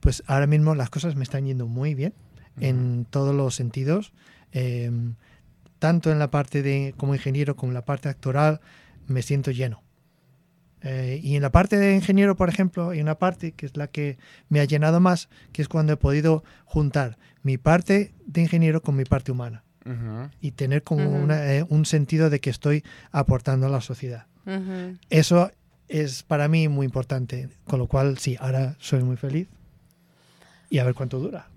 pues 0.00 0.22
ahora 0.26 0.46
mismo 0.46 0.74
las 0.74 0.90
cosas 0.90 1.16
me 1.16 1.24
están 1.24 1.46
yendo 1.46 1.66
muy 1.66 1.94
bien 1.94 2.14
en 2.60 3.06
todos 3.08 3.34
los 3.34 3.54
sentidos. 3.54 4.12
Eh, 4.52 4.90
tanto 5.78 6.10
en 6.10 6.18
la 6.18 6.30
parte 6.30 6.62
de 6.62 6.94
como 6.96 7.14
ingeniero 7.14 7.56
como 7.56 7.70
en 7.70 7.74
la 7.74 7.84
parte 7.84 8.08
actoral, 8.08 8.60
me 9.06 9.22
siento 9.22 9.50
lleno. 9.50 9.82
Eh, 10.82 11.20
y 11.22 11.36
en 11.36 11.42
la 11.42 11.50
parte 11.50 11.76
de 11.76 11.94
ingeniero, 11.94 12.36
por 12.36 12.48
ejemplo, 12.48 12.90
hay 12.90 13.00
una 13.00 13.18
parte 13.18 13.52
que 13.52 13.66
es 13.66 13.76
la 13.76 13.88
que 13.88 14.18
me 14.48 14.60
ha 14.60 14.64
llenado 14.64 15.00
más, 15.00 15.28
que 15.52 15.62
es 15.62 15.68
cuando 15.68 15.92
he 15.92 15.96
podido 15.96 16.44
juntar 16.64 17.18
mi 17.42 17.58
parte 17.58 18.14
de 18.26 18.42
ingeniero 18.42 18.82
con 18.82 18.96
mi 18.96 19.04
parte 19.04 19.32
humana 19.32 19.65
Ujú. 19.86 20.30
y 20.40 20.50
tener 20.52 20.82
como 20.82 21.08
Ujú. 21.08 21.16
una, 21.24 21.54
eh, 21.54 21.64
un 21.68 21.86
sentido 21.86 22.28
de 22.30 22.40
que 22.40 22.50
estoy 22.50 22.82
aportando 23.12 23.66
a 23.66 23.70
la 23.70 23.80
sociedad. 23.80 24.26
Ujú. 24.44 24.96
Eso 25.10 25.50
es 25.88 26.22
para 26.24 26.48
mí 26.48 26.68
muy 26.68 26.84
importante, 26.86 27.48
con 27.66 27.78
lo 27.78 27.86
cual 27.86 28.18
sí, 28.18 28.36
ahora 28.40 28.74
soy 28.80 29.02
muy 29.04 29.16
feliz 29.16 29.48
y 30.70 30.78
a 30.78 30.84
ver 30.84 30.94
cuánto 30.94 31.18
dura. 31.20 31.48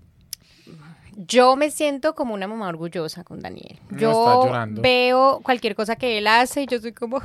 Yo 1.16 1.56
me 1.56 1.70
siento 1.70 2.14
como 2.14 2.34
una 2.34 2.46
mamá 2.46 2.68
orgullosa 2.68 3.24
con 3.24 3.40
Daniel. 3.40 3.78
Yo 3.90 4.48
veo 4.70 5.40
cualquier 5.42 5.74
cosa 5.74 5.96
que 5.96 6.18
él 6.18 6.26
hace 6.28 6.62
y 6.62 6.66
yo 6.66 6.80
soy 6.80 6.92
como... 6.92 7.20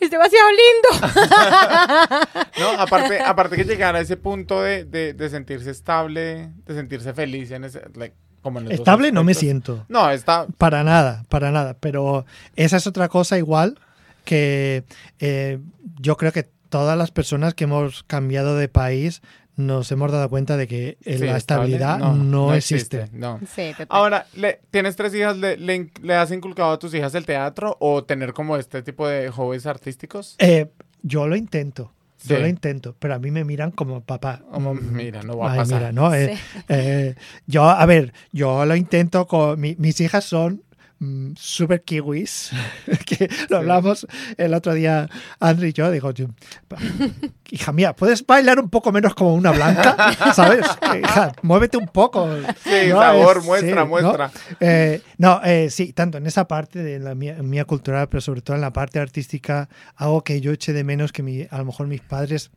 Es 0.00 0.10
demasiado 0.10 0.48
lindo. 0.50 1.08
No, 2.58 2.70
aparte, 2.78 3.20
aparte 3.20 3.56
que 3.56 3.64
llegar 3.64 3.96
a 3.96 4.00
ese 4.00 4.16
punto 4.16 4.62
de, 4.62 4.84
de, 4.84 5.12
de 5.14 5.28
sentirse 5.30 5.70
estable, 5.70 6.52
de 6.66 6.74
sentirse 6.74 7.12
feliz 7.12 7.50
en 7.50 7.64
ese, 7.64 7.82
like, 7.94 8.14
como 8.42 8.60
en 8.60 8.70
Estable 8.70 9.12
no 9.12 9.24
me 9.24 9.34
siento. 9.34 9.84
No, 9.88 10.10
está, 10.10 10.46
Para 10.58 10.82
nada, 10.84 11.24
para 11.28 11.50
nada. 11.50 11.76
Pero 11.78 12.24
esa 12.56 12.76
es 12.76 12.86
otra 12.86 13.08
cosa 13.08 13.38
igual 13.38 13.78
que 14.24 14.84
eh, 15.18 15.58
yo 16.00 16.16
creo 16.16 16.32
que 16.32 16.48
todas 16.68 16.96
las 16.96 17.10
personas 17.10 17.54
que 17.54 17.64
hemos 17.64 18.02
cambiado 18.04 18.56
de 18.56 18.68
país 18.68 19.22
nos 19.56 19.90
hemos 19.92 20.10
dado 20.10 20.28
cuenta 20.30 20.56
de 20.56 20.66
que 20.66 20.96
sí, 21.02 21.10
la 21.18 21.36
estable, 21.36 21.74
estabilidad 21.74 21.98
no, 21.98 22.54
existe. 22.54 23.08
No. 23.12 23.40
Sí. 23.54 23.72
Ahora, 23.88 24.26
le- 24.34 24.60
¿tienes 24.70 24.96
tres 24.96 25.14
hijas? 25.14 25.36
¿Le, 25.36 25.56
le, 25.58 26.14
has 26.14 26.30
inculcado 26.30 26.72
a 26.72 26.78
tus 26.78 26.94
hijas 26.94 27.14
el 27.14 27.26
teatro 27.26 27.76
o 27.80 28.04
tener 28.04 28.32
como 28.32 28.56
este 28.56 28.82
tipo 28.82 29.06
de 29.06 29.28
hobbies 29.30 29.66
artísticos? 29.66 30.36
Eh, 30.38 30.70
yo 31.02 31.26
lo 31.28 31.36
intento, 31.36 31.92
yo 32.28 32.38
lo 32.38 32.46
intento, 32.46 32.94
pero 32.98 33.14
a 33.14 33.18
mí 33.18 33.30
me 33.30 33.44
miran 33.44 33.70
como 33.70 34.00
papá. 34.02 34.42
Como, 34.52 34.74
mira, 34.74 35.22
no 35.22 35.36
va 35.38 35.48
a 35.50 35.52
Ay, 35.52 35.58
pasar. 35.60 35.78
mira, 35.80 35.92
¿no? 35.92 36.12
Eh, 36.14 36.36
Sí. 36.36 36.58
eh, 36.68 37.14
yo, 37.46 37.64
a 37.68 37.84
ver, 37.86 38.12
yo 38.32 38.64
lo 38.66 38.76
intento 38.76 39.26
con... 39.26 39.60
mi- 39.60 39.76
mis 39.78 40.00
hijas 40.00 40.24
son 40.24 40.62
mm, 41.00 41.32
super 41.36 41.82
kiwis, 41.82 42.50
que 43.06 43.28
lo 43.48 43.56
hablamos 43.58 44.06
el 44.36 44.54
otro 44.54 44.72
día, 44.74 45.08
Andrew 45.40 45.68
y 45.68 45.72
yo, 45.72 45.90
digo, 45.90 46.12
hija 47.50 47.72
mía, 47.72 47.94
¿puedes 47.94 48.24
bailar 48.24 48.60
un 48.60 48.70
poco 48.70 48.92
menos 48.92 49.14
como 49.14 49.34
una 49.34 49.50
blanca? 49.50 50.12
¿Sabes? 50.34 50.64
Hija, 51.02 51.32
muévete 51.42 51.76
un 51.76 51.88
poco. 51.88 52.28
Sí, 52.62 52.88
¿no? 52.90 53.00
sabor, 53.00 53.38
Es- 53.38 53.44
muestra, 53.44 53.82
sí, 53.82 53.88
muestra. 53.88 54.26
¿no? 54.28 54.56
Eh, 54.60 55.02
no, 55.18 55.40
eh, 55.44 55.68
sí, 55.70 55.92
tanto 55.92 56.18
en 56.18 56.26
esa 56.26 56.46
parte 56.46 56.82
de 56.82 56.98
la 57.00 57.14
mía, 57.14 57.42
mía 57.42 57.64
cultural, 57.64 58.08
pero 58.08 58.20
sobre 58.20 58.40
todo 58.42 58.54
en 58.54 58.62
la 58.62 58.72
parte 58.72 59.00
artística, 59.00 59.68
algo 59.96 60.22
que 60.22 60.40
yo 60.40 60.52
eché 60.52 60.72
de 60.72 60.84
menos 60.84 61.12
que 61.12 61.22
mi, 61.22 61.46
a 61.50 61.58
lo 61.58 61.64
mejor 61.64 61.86
mis 61.88 62.00
padres, 62.02 62.50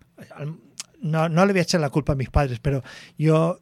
no, 1.02 1.28
no 1.30 1.46
le 1.46 1.54
voy 1.54 1.60
a 1.60 1.64
echar 1.64 1.82
la 1.82 1.90
culpa 1.90 2.14
a 2.14 2.16
mis 2.16 2.30
padres, 2.30 2.60
pero 2.60 2.84
yo 3.18 3.60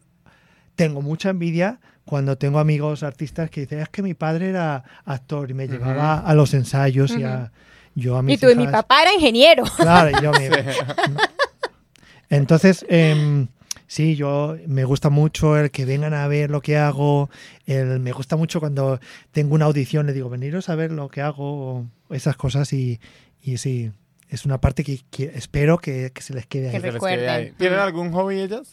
tengo 0.76 1.02
mucha 1.02 1.30
envidia 1.30 1.80
cuando 2.12 2.38
tengo 2.38 2.60
amigos 2.60 3.04
artistas 3.04 3.50
que 3.50 3.62
dicen, 3.62 3.80
es 3.80 3.88
que 3.88 4.02
mi 4.02 4.14
padre 4.14 4.50
era 4.50 4.84
actor 5.06 5.50
y 5.50 5.54
me 5.54 5.66
llevaba 5.66 6.20
a 6.20 6.34
los 6.36 6.54
ensayos 6.54 7.16
y 7.18 7.24
a, 7.24 7.54
yo 7.96 8.18
a 8.18 8.22
mis 8.22 8.36
Y 8.36 8.38
tú, 8.38 8.48
mi 8.54 8.64
hijas- 8.64 8.74
papá 8.74 9.04
era 9.04 9.14
ingeniero. 9.14 9.64
Claro, 9.78 10.10
y 10.10 10.22
yo 10.22 10.34
me- 10.34 10.50
Entonces, 12.30 12.86
em, 12.90 13.48
sí, 13.88 14.16
yo 14.18 14.58
me 14.68 14.84
gusta 14.84 15.10
mucho 15.10 15.58
el 15.58 15.72
que 15.72 15.86
vengan 15.86 16.14
a 16.14 16.28
ver 16.28 16.50
lo 16.50 16.60
que 16.62 16.78
hago. 16.78 17.30
El, 17.66 18.02
me 18.02 18.12
gusta 18.12 18.36
mucho 18.36 18.60
cuando 18.60 19.00
tengo 19.32 19.56
una 19.56 19.66
audición, 19.66 20.06
le 20.06 20.12
digo, 20.12 20.30
veniros 20.30 20.68
a 20.68 20.76
ver 20.76 20.92
lo 20.92 21.08
que 21.08 21.22
hago, 21.22 21.78
o 22.10 22.14
esas 22.14 22.36
cosas. 22.36 22.74
Y, 22.74 23.00
y 23.42 23.56
sí, 23.58 23.92
es 24.30 24.46
una 24.46 24.60
parte 24.60 24.84
que, 24.84 25.00
que 25.10 25.32
espero 25.36 25.78
que, 25.78 26.12
que 26.14 26.22
se 26.22 26.34
les 26.34 26.46
quede 26.46 26.72
Que 26.72 27.30
ahí. 27.30 27.54
¿Tienen 27.58 27.80
Mm. 27.80 27.82
algún 27.84 28.12
hobby 28.12 28.40
ellas? 28.42 28.70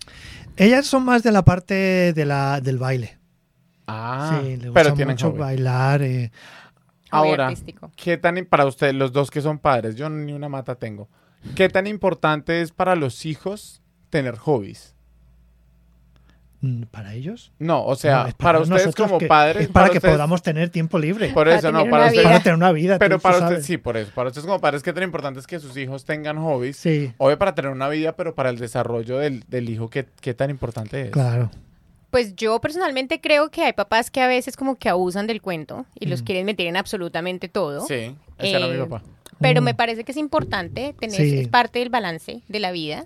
Ellas 0.56 0.86
son 0.86 1.04
más 1.04 1.22
de 1.22 1.30
la 1.32 1.44
parte 1.44 2.12
de 2.12 2.24
la, 2.24 2.60
del 2.60 2.78
baile. 2.78 3.17
Ah, 3.88 4.38
sí, 4.42 4.50
les 4.56 4.66
gusta 4.66 4.72
pero 4.74 4.94
tienen 4.94 5.14
mucho 5.14 5.30
hobby. 5.30 5.38
bailar. 5.38 6.02
eh. 6.02 6.30
Ahora, 7.10 7.46
artístico. 7.48 7.90
¿qué 7.96 8.18
tan, 8.18 8.44
para 8.44 8.66
ustedes, 8.66 8.94
los 8.94 9.12
dos 9.12 9.30
que 9.30 9.40
son 9.40 9.58
padres, 9.58 9.96
yo 9.96 10.10
ni 10.10 10.32
una 10.34 10.48
mata 10.50 10.74
tengo, 10.74 11.08
¿qué 11.54 11.68
tan 11.70 11.86
importante 11.86 12.60
es 12.60 12.70
para 12.72 12.94
los 12.96 13.24
hijos 13.24 13.80
tener 14.10 14.36
hobbies? 14.36 14.94
Mm, 16.60 16.82
¿Para 16.90 17.14
ellos? 17.14 17.52
No, 17.60 17.84
o 17.84 17.94
sea, 17.94 18.24
No, 18.24 18.32
para, 18.36 18.58
ustedes 18.58 18.92
como 18.96 19.18
que- 19.18 19.26
padres, 19.28 19.62
Es 19.66 19.68
para, 19.68 19.90
que 19.90 19.98
ustedes- 19.98 20.12
podamos 20.14 20.42
tener 20.42 20.70
tiempo 20.70 20.98
libre. 20.98 21.28
Por 21.28 21.46
Para 21.46 21.56
eso, 21.56 21.70
no, 21.70 21.88
para 21.88 22.06
ustedes, 22.06 22.12
vida. 22.20 22.22
Para 22.30 22.42
tener 22.42 22.56
una 22.56 22.72
vida. 22.72 22.98
pero 22.98 23.16
tú- 23.16 23.22
para 23.22 23.38
ustedes, 23.38 23.64
sí, 23.64 23.78
por 23.78 23.96
eso, 23.96 24.10
para 24.12 24.28
ustedes 24.28 24.44
como 24.44 24.60
padres, 24.60 24.82
¿qué 24.82 24.92
tan 24.92 25.04
importante 25.04 25.38
es 25.38 25.46
que 25.46 25.60
sus 25.60 25.76
hijos 25.76 26.04
tengan 26.04 26.36
hobbies? 26.38 26.76
Sí, 26.76 27.12
Obvio 27.18 27.38
para 27.38 27.54
tener 27.54 27.70
una 27.70 27.88
vida, 27.88 28.16
pero 28.16 28.34
para 28.34 28.50
el 28.50 28.58
desarrollo 28.58 29.18
del, 29.18 29.44
del 29.46 29.70
hijo, 29.70 29.88
¿qué, 29.88 30.06
¿qué 30.20 30.34
tan 30.34 30.50
importante 30.50 31.02
es? 31.06 31.10
claro. 31.10 31.48
Pues 32.10 32.34
yo 32.36 32.58
personalmente 32.60 33.20
creo 33.20 33.50
que 33.50 33.62
hay 33.64 33.72
papás 33.74 34.10
que 34.10 34.20
a 34.20 34.26
veces 34.28 34.56
como 34.56 34.76
que 34.76 34.88
abusan 34.88 35.26
del 35.26 35.42
cuento 35.42 35.84
y 35.98 36.06
los 36.06 36.22
Mm. 36.22 36.24
quieren 36.24 36.46
meter 36.46 36.66
en 36.66 36.76
absolutamente 36.76 37.48
todo. 37.48 37.86
Sí, 37.86 38.14
ese 38.38 38.56
era 38.56 38.66
mi 38.66 38.74
Eh, 38.76 38.78
papá. 38.78 39.02
Pero 39.40 39.60
Mm. 39.60 39.64
me 39.64 39.74
parece 39.74 40.04
que 40.04 40.12
es 40.12 40.18
importante 40.18 40.94
tener, 40.98 41.16
Sí. 41.16 41.38
es 41.38 41.48
parte 41.48 41.78
del 41.80 41.90
balance 41.90 42.40
de 42.48 42.60
la 42.60 42.72
vida, 42.72 43.04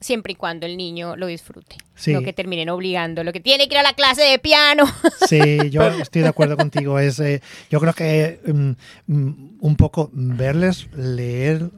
siempre 0.00 0.32
y 0.34 0.36
cuando 0.36 0.66
el 0.66 0.76
niño 0.76 1.16
lo 1.16 1.26
disfrute. 1.28 1.76
Sí. 1.94 2.12
No 2.12 2.22
que 2.22 2.32
terminen 2.32 2.68
obligando, 2.68 3.24
lo 3.24 3.32
que 3.32 3.40
tiene 3.40 3.68
que 3.68 3.74
ir 3.74 3.78
a 3.78 3.82
la 3.82 3.94
clase 3.94 4.22
de 4.22 4.38
piano. 4.38 4.84
Sí, 5.28 5.70
yo 5.70 5.82
estoy 5.88 6.22
de 6.22 6.28
acuerdo 6.28 6.56
contigo. 6.56 6.98
Es, 6.98 7.18
eh, 7.20 7.40
yo 7.70 7.80
creo 7.80 7.94
que 7.94 8.40
mm, 8.52 8.72
un 9.60 9.76
poco 9.76 10.10
verles 10.12 10.88
leer 10.94 11.70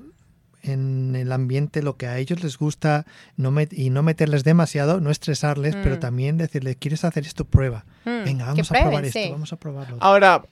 en 0.65 1.15
el 1.17 1.31
ambiente 1.33 1.83
lo 1.83 1.97
que 1.97 2.07
a 2.07 2.19
ellos 2.19 2.43
les 2.43 2.59
gusta 2.59 3.07
no 3.37 3.51
met- 3.53 3.73
y 3.77 3.91
no 3.91 4.03
meterles 4.03 4.43
demasiado, 4.45 5.01
no 5.01 5.11
estresarles, 5.11 5.77
pero 5.77 5.97
Mm. 5.97 6.01
también 6.01 6.37
decirles, 6.39 6.77
¿quieres 6.81 7.05
hacer 7.05 7.25
esto? 7.27 7.45
Prueba. 7.45 7.85
Mm, 8.05 8.25
Venga, 8.25 8.47
vamos 8.47 8.71
a 8.71 8.75
probar 8.75 9.05
esto, 9.05 9.19
sí. 9.21 9.31
vamos 9.31 9.53
a 9.53 9.57
probarlo. 9.57 9.97
Ahora, 10.01 10.43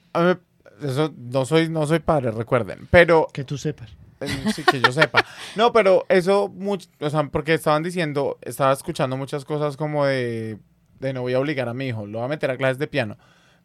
eso, 0.81 1.13
no 1.17 1.45
soy, 1.45 1.69
no 1.69 1.85
soy 1.87 1.99
padre, 1.99 2.31
recuerden, 2.31 2.87
pero 2.91 3.27
Que 3.33 3.43
tú 3.43 3.57
sepas. 3.57 3.91
Eh, 4.21 4.27
Sí, 4.55 4.63
que 4.63 4.79
yo 4.79 4.91
sepa. 4.91 5.25
No, 5.57 5.73
pero 5.73 6.05
eso, 6.09 6.47
much- 6.49 6.87
o 7.01 7.09
sea, 7.09 7.23
porque 7.25 7.53
estaban 7.55 7.83
diciendo, 7.83 8.37
estaba 8.41 8.71
escuchando 8.71 9.17
muchas 9.17 9.43
cosas 9.45 9.75
como 9.77 10.05
de, 10.05 10.59
de 10.99 11.13
no 11.13 11.21
voy 11.21 11.33
a 11.33 11.39
obligar 11.39 11.67
a 11.67 11.73
mi 11.73 11.87
hijo, 11.87 12.05
lo 12.07 12.19
voy 12.19 12.25
a 12.25 12.29
meter 12.29 12.49
a 12.51 12.57
clases 12.57 12.77
de 12.77 12.87
piano. 12.87 13.17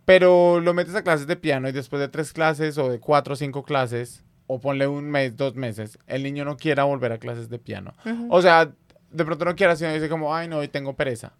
Pero 0.04 0.60
lo 0.60 0.72
metes 0.74 0.94
a 0.94 1.02
clases 1.02 1.26
de 1.26 1.36
piano 1.36 1.68
y 1.68 1.72
después 1.72 2.00
de 2.00 2.08
tres 2.08 2.32
clases 2.32 2.78
o 2.78 2.88
de 2.88 2.98
cuatro 2.98 3.34
o 3.34 3.36
cinco 3.36 3.62
clases, 3.62 4.24
o 4.48 4.60
ponle 4.60 4.88
un 4.88 5.08
mes, 5.08 5.36
dos 5.36 5.54
meses, 5.54 5.98
el 6.06 6.24
niño 6.24 6.44
no 6.44 6.56
quiera 6.56 6.84
volver 6.84 7.12
a 7.12 7.18
clases 7.18 7.48
de 7.48 7.58
piano. 7.58 7.94
O 8.30 8.42
sea, 8.42 8.72
de 9.12 9.24
pronto 9.24 9.44
no 9.44 9.54
quiera, 9.54 9.76
sino 9.76 9.92
dice 9.92 10.08
como, 10.08 10.34
ay, 10.34 10.48
no, 10.48 10.58
hoy 10.58 10.68
tengo 10.68 10.94
pereza. 10.94 11.32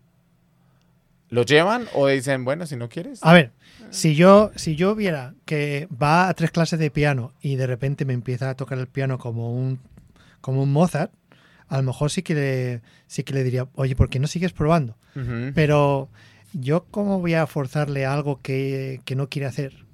¿Lo 1.31 1.43
llevan 1.43 1.87
o 1.95 2.07
dicen, 2.07 2.45
bueno, 2.45 2.67
si 2.67 2.77
no 2.77 2.89
quieres? 2.89 3.21
A 3.23 3.33
ver, 3.33 3.53
si 3.91 4.15
yo, 4.15 4.51
si 4.57 4.77
yo 4.77 4.95
viera 4.95 5.35
que 5.45 5.89
va 5.91 6.29
a 6.29 6.35
tres 6.35 6.51
clases 6.51 6.79
de 6.79 6.91
piano 6.91 7.33
y 7.41 7.57
de 7.57 7.67
repente 7.67 8.05
me 8.05 8.13
empieza 8.13 8.51
a 8.51 8.55
tocar 8.55 8.79
el 8.79 8.87
piano 8.87 9.19
como 9.19 9.55
un, 9.55 9.79
como 10.41 10.63
un 10.63 10.73
Mozart, 10.73 11.13
a 11.69 11.79
lo 11.79 11.83
mejor 11.83 12.11
sí 12.11 12.23
que 12.23 12.35
le, 12.35 12.83
sí 13.07 13.25
que 13.25 13.35
le 13.35 13.43
diría, 13.45 13.69
oye, 13.75 13.97
¿por 13.97 14.09
qué 14.09 14.19
no 14.19 14.27
sigues 14.27 14.53
probando? 14.53 14.97
Pero 15.55 16.09
yo 16.53 16.85
cómo 16.91 17.19
voy 17.19 17.35
a 17.35 17.47
forzarle 17.47 18.07
algo 18.07 18.41
que, 18.41 19.01
que 19.05 19.17
no 19.17 19.29
quiere 19.29 19.47
hacer. 19.47 19.88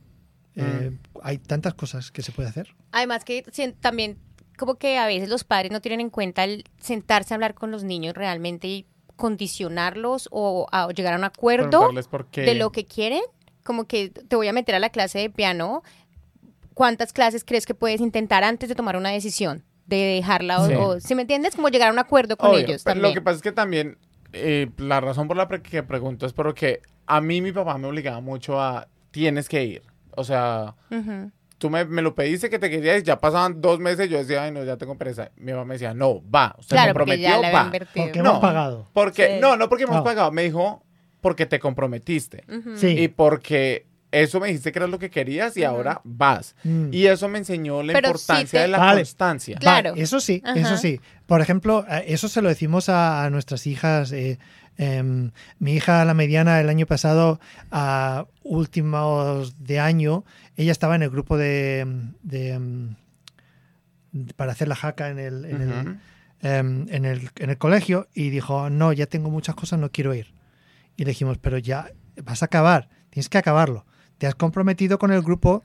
Eh, 0.57 0.97
hay 1.23 1.39
tantas 1.39 1.75
cosas 1.75 2.11
que 2.11 2.23
se 2.23 2.31
puede 2.33 2.49
hacer. 2.49 2.75
Además 2.93 3.25
que 3.25 3.43
también 3.81 4.19
como 4.57 4.77
que 4.77 4.99
a 4.99 5.07
veces 5.07 5.29
los 5.29 5.43
padres 5.45 5.73
no 5.73 5.81
tienen 5.81 6.01
en 6.01 6.11
cuenta 6.11 6.45
el 6.45 6.65
sentarse 6.79 7.35
a 7.35 7.37
hablar 7.37 7.55
con 7.55 7.71
los 7.73 7.83
niños 7.83 8.15
realmente 8.15 8.69
y 8.69 8.87
condicionarlos 9.17 10.29
o 10.31 10.67
a 10.73 10.89
llegar 10.93 11.15
a 11.15 11.17
un 11.17 11.25
acuerdo 11.25 11.69
Preguntarles 11.71 12.09
por 12.09 12.27
qué. 12.27 12.43
de 12.43 12.55
lo 12.55 12.71
que 12.73 12.85
quieren. 12.85 13.23
Como 13.65 13.87
que 13.87 14.11
te 14.11 14.37
voy 14.37 14.47
a 14.49 14.53
meter 14.53 14.75
a 14.75 14.79
la 14.79 14.91
clase 14.91 15.19
de 15.19 15.31
piano. 15.31 15.83
¿Cuántas 16.75 17.13
clases 17.13 17.45
crees 17.45 17.67
que 17.67 17.75
puedes 17.75 18.01
intentar 18.01 18.45
antes 18.45 18.69
de 18.69 18.75
tomar 18.75 18.97
una 18.97 19.11
decisión? 19.11 19.65
De 19.87 19.97
dejarla 19.97 20.61
o, 20.63 20.67
Sí. 20.69 20.75
o- 20.75 21.01
¿sí 21.01 21.15
me 21.15 21.23
entiendes? 21.23 21.55
Como 21.57 21.69
llegar 21.69 21.89
a 21.89 21.93
un 21.93 21.99
acuerdo 21.99 22.37
con 22.37 22.51
Obvio, 22.51 22.61
ellos 22.61 22.83
pero 22.85 22.95
también. 22.95 23.11
Lo 23.11 23.15
que 23.15 23.23
pasa 23.23 23.37
es 23.37 23.43
que 23.43 23.53
también, 23.53 23.99
eh, 24.33 24.71
la 24.79 25.01
razón 25.01 25.29
por 25.29 25.37
la 25.37 25.47
que 25.49 25.83
pregunto 25.83 26.27
es 26.27 26.33
porque 26.33 26.81
a 27.07 27.21
mí 27.21 27.41
mi 27.41 27.53
papá 27.53 27.77
me 27.79 27.87
obligaba 27.89 28.21
mucho 28.21 28.61
a, 28.61 28.89
tienes 29.11 29.49
que 29.49 29.65
ir. 29.65 29.83
O 30.17 30.25
sea, 30.25 30.75
tú 31.59 31.71
me, 31.71 31.85
me 31.85 32.03
lo 32.03 32.15
pediste 32.15 32.51
que 32.51 32.59
te 32.59 32.69
querías, 32.71 33.03
ya 33.03 33.19
pasaban 33.21 33.61
dos 33.61 33.79
meses, 33.81 34.09
yo 34.11 34.19
decía, 34.19 34.43
ay, 34.45 34.51
no, 34.53 34.65
ya 34.65 34.77
tengo 34.77 34.97
pereza. 34.99 35.31
Mi 35.37 35.53
papá 35.53 35.65
me 35.65 35.75
decía, 35.75 35.95
no, 35.95 36.23
va, 36.31 36.55
usted 36.59 36.77
Claro, 36.77 36.93
porque 36.93 37.13
comprometió, 37.13 37.29
ya 37.29 37.39
le 37.41 37.47
había 37.47 37.63
va. 37.65 37.71
Porque 37.95 38.23
No. 38.23 38.31
hemos 38.31 38.41
pagado. 38.41 38.89
Porque, 38.93 39.27
Sí. 39.35 39.41
no, 39.41 39.57
no 39.57 39.69
porque 39.69 39.85
hemos 39.85 40.03
pagado, 40.03 40.31
me 40.33 40.43
dijo, 40.43 40.83
porque 41.21 41.47
te 41.47 41.59
comprometiste. 41.59 42.45
Sí. 42.77 42.89
Y 42.99 43.09
porque 43.09 43.87
eso 44.11 44.39
me 44.39 44.47
dijiste 44.49 44.71
que 44.71 44.79
era 44.79 44.87
lo 44.87 44.99
que 45.01 45.11
querías 45.11 45.57
y 45.57 45.65
ahora 45.65 46.01
vas. 46.05 46.55
Mm. 46.63 46.91
Y 46.93 47.07
eso 47.07 47.29
me 47.29 47.39
enseñó 47.39 47.83
la 47.83 47.93
Pero 47.95 48.09
sí 48.09 48.13
importancia 48.13 48.59
te- 48.61 48.63
de 48.63 48.69
la 48.69 48.79
Vale. 48.79 49.01
constancia. 49.01 49.59
Claro. 49.59 49.91
Vale, 49.91 50.03
eso 50.03 50.21
sí, 50.21 50.41
Ajá. 50.45 50.57
eso 50.61 50.77
sí. 50.77 51.01
Por 51.27 51.41
ejemplo, 51.41 51.85
eh, 51.91 52.05
eso 52.09 52.29
se 52.29 52.41
lo 52.43 52.49
decimos 52.49 52.89
a, 52.89 53.25
a 53.25 53.31
nuestras 53.31 53.67
hijas. 53.67 54.13
eh, 54.13 54.39
em, 54.77 55.31
mi 55.59 55.75
hija, 55.75 56.05
la 56.05 56.15
mediana, 56.15 56.61
el 56.61 56.69
año 56.69 56.87
pasado, 56.87 57.41
a 57.71 58.27
últimos 58.43 59.63
de 59.63 59.81
año, 59.81 60.25
ella 60.57 60.73
estaba 60.73 60.95
en 60.97 61.03
el 61.03 61.11
grupo 61.11 61.37
de, 61.37 61.87
de, 62.23 62.51
em, 62.53 62.95
para 64.37 64.53
hacer 64.53 64.69
la 64.69 64.77
jaca 64.77 65.09
en 65.09 65.19
el, 65.19 65.45
en, 65.45 65.61
el, 65.61 65.71
Ujú. 65.71 65.97
em, 66.43 66.87
en 66.91 67.05
el, 67.05 67.31
en 67.37 67.51
el 67.51 67.59
colegio 67.59 68.09
y 68.15 68.31
dijo, 68.31 68.71
no, 68.71 68.93
ya 68.93 69.07
tengo 69.07 69.31
muchas 69.31 69.55
cosas, 69.55 69.79
no 69.79 69.91
quiero 69.91 70.15
ir. 70.15 70.35
Y 70.97 71.05
le 71.05 71.11
dijimos, 71.11 71.39
pero 71.39 71.59
ya 71.59 71.91
vas 72.23 72.43
a 72.43 72.47
acabar, 72.47 72.89
tienes 73.11 73.29
que 73.29 73.39
acabarlo. 73.39 73.85
Te 74.19 74.29
has 74.29 74.37
comprometido 74.37 74.99
con 74.99 75.11
el 75.11 75.23
grupo, 75.23 75.63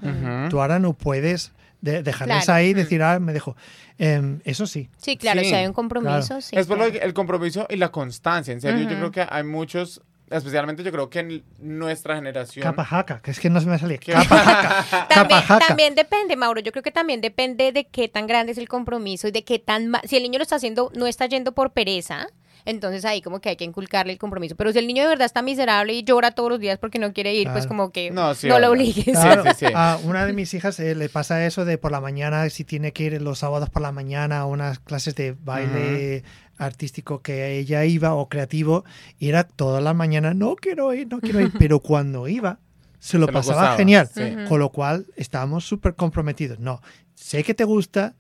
tú 0.50 0.60
ahora 0.62 0.80
no 0.80 0.94
puedes 0.94 1.52
de- 1.82 2.04
dejarles 2.04 2.46
Claro. 2.46 2.58
ahí 2.58 2.70
y 2.70 2.74
Mm. 2.74 2.78
decir, 2.78 3.02
ah, 3.04 3.20
me 3.20 3.34
dejo. 3.34 3.56
Em, 3.98 4.40
eso 4.46 4.66
sí. 4.68 4.90
Sí, 4.98 5.18
claro, 5.18 5.42
Sí, 5.42 5.48
si 5.50 5.56
hay 5.56 5.66
un 5.68 5.74
compromiso, 5.74 6.42
sí. 6.42 6.56
es 6.58 6.68
por 6.68 6.78
lo 6.78 6.86
claro. 6.86 7.00
que- 7.00 7.06
el 7.06 7.14
compromiso 7.14 7.68
y 7.70 7.76
la 7.78 7.90
constancia. 7.92 8.54
En 8.54 8.62
serio, 8.62 8.82
yo 8.90 8.96
creo 8.98 9.12
que 9.12 9.26
hay 9.30 9.44
muchos, 9.44 10.02
especialmente 10.30 10.84
yo 10.84 10.92
creo 10.92 11.10
que 11.10 11.20
en 11.20 11.44
nuestra 11.60 12.16
generación. 12.16 12.64
Capa 12.64 12.86
jaca, 12.86 13.22
que 13.22 13.32
es 13.32 13.40
que 13.40 13.50
no 13.50 13.60
se 13.60 13.68
me 13.68 13.78
salía. 13.80 13.98
que- 13.98 14.14
Capa 14.14 14.24
jaca. 14.26 14.86
También, 15.10 15.44
también 15.68 15.96
depende, 15.96 16.36
Mauro. 16.36 16.62
Yo 16.62 16.72
creo 16.72 16.84
que 16.84 16.92
también 16.92 17.20
depende 17.22 17.72
de 17.72 17.86
qué 17.88 18.08
tan 18.08 18.28
grande 18.28 18.52
es 18.54 18.58
el 18.58 18.68
compromiso 18.70 19.28
y 19.28 19.32
de 19.32 19.44
qué 19.44 19.60
tan... 19.60 19.92
Si 20.06 20.16
el 20.18 20.24
niño 20.24 20.38
lo 20.38 20.44
está 20.44 20.56
haciendo, 20.58 20.92
no 20.96 21.08
está 21.08 21.26
yendo 21.26 21.54
por 21.54 21.72
pereza, 21.74 22.28
entonces 22.66 23.06
ahí 23.06 23.22
como 23.22 23.40
que 23.42 23.50
hay 23.50 23.56
que 23.56 23.64
inculcarle 23.66 24.14
el 24.14 24.20
compromiso. 24.20 24.56
Pero 24.56 24.72
si 24.72 24.80
el 24.80 24.88
niño 24.88 25.04
de 25.04 25.10
verdad 25.10 25.26
está 25.26 25.42
miserable 25.42 25.94
y 25.94 26.04
llora 26.04 26.32
todos 26.32 26.50
los 26.50 26.60
días 26.60 26.78
porque 26.80 27.00
no 27.00 27.14
quiere 27.14 27.34
ir, 27.34 27.46
pues 27.46 27.66
Claro. 27.66 27.68
como 27.70 27.92
que 27.92 28.12
No, 28.12 28.28
no, 28.30 28.36
sí, 28.36 28.48
lo 28.48 28.56
obvio. 28.58 28.70
obligues. 28.72 29.06
Claro, 29.20 29.44
sí, 29.44 29.50
sí. 29.60 29.66
a 29.74 30.00
una 30.04 30.26
de 30.26 30.34
mis 30.34 30.54
hijas 30.54 30.80
eh, 30.80 30.96
le 30.96 31.10
pasa 31.10 31.46
eso 31.46 31.66
de 31.66 31.78
por 31.78 31.92
la 31.92 32.02
mañana, 32.02 32.50
si 32.50 32.64
tiene 32.64 32.92
que 32.94 33.04
ir 33.04 33.22
los 33.22 33.40
sábados 33.40 33.70
por 33.70 33.82
la 33.82 33.92
mañana 33.92 34.40
a 34.40 34.46
unas 34.46 34.80
clases 34.80 35.16
de 35.16 35.36
baile 35.44 36.24
artístico 36.58 37.22
que 37.22 37.58
ella 37.58 37.86
iba 37.86 38.14
o 38.14 38.28
creativo, 38.28 38.84
y 39.18 39.30
era 39.30 39.44
todas 39.46 39.82
las 39.84 39.96
mañanas, 39.96 40.36
no 40.36 40.56
quiero 40.56 40.94
ir, 40.94 41.08
no 41.10 41.20
quiero 41.22 41.40
ir, 41.40 41.52
pero 41.58 41.80
cuando 41.80 42.28
iba, 42.28 42.60
se 43.00 43.18
lo 43.18 43.28
Se 43.28 43.32
lo 43.32 43.38
pasaba 43.40 43.62
gozaba, 43.62 43.78
genial, 43.78 44.10
sí. 44.14 44.36
Con 44.50 44.60
lo 44.60 44.70
cual 44.70 45.06
estábamos 45.16 45.64
súper 45.66 45.96
comprometidos. 45.96 46.60
No, 46.60 46.82
sé 47.16 47.44
que 47.46 47.54
te 47.54 47.64
gusta, 47.64 48.16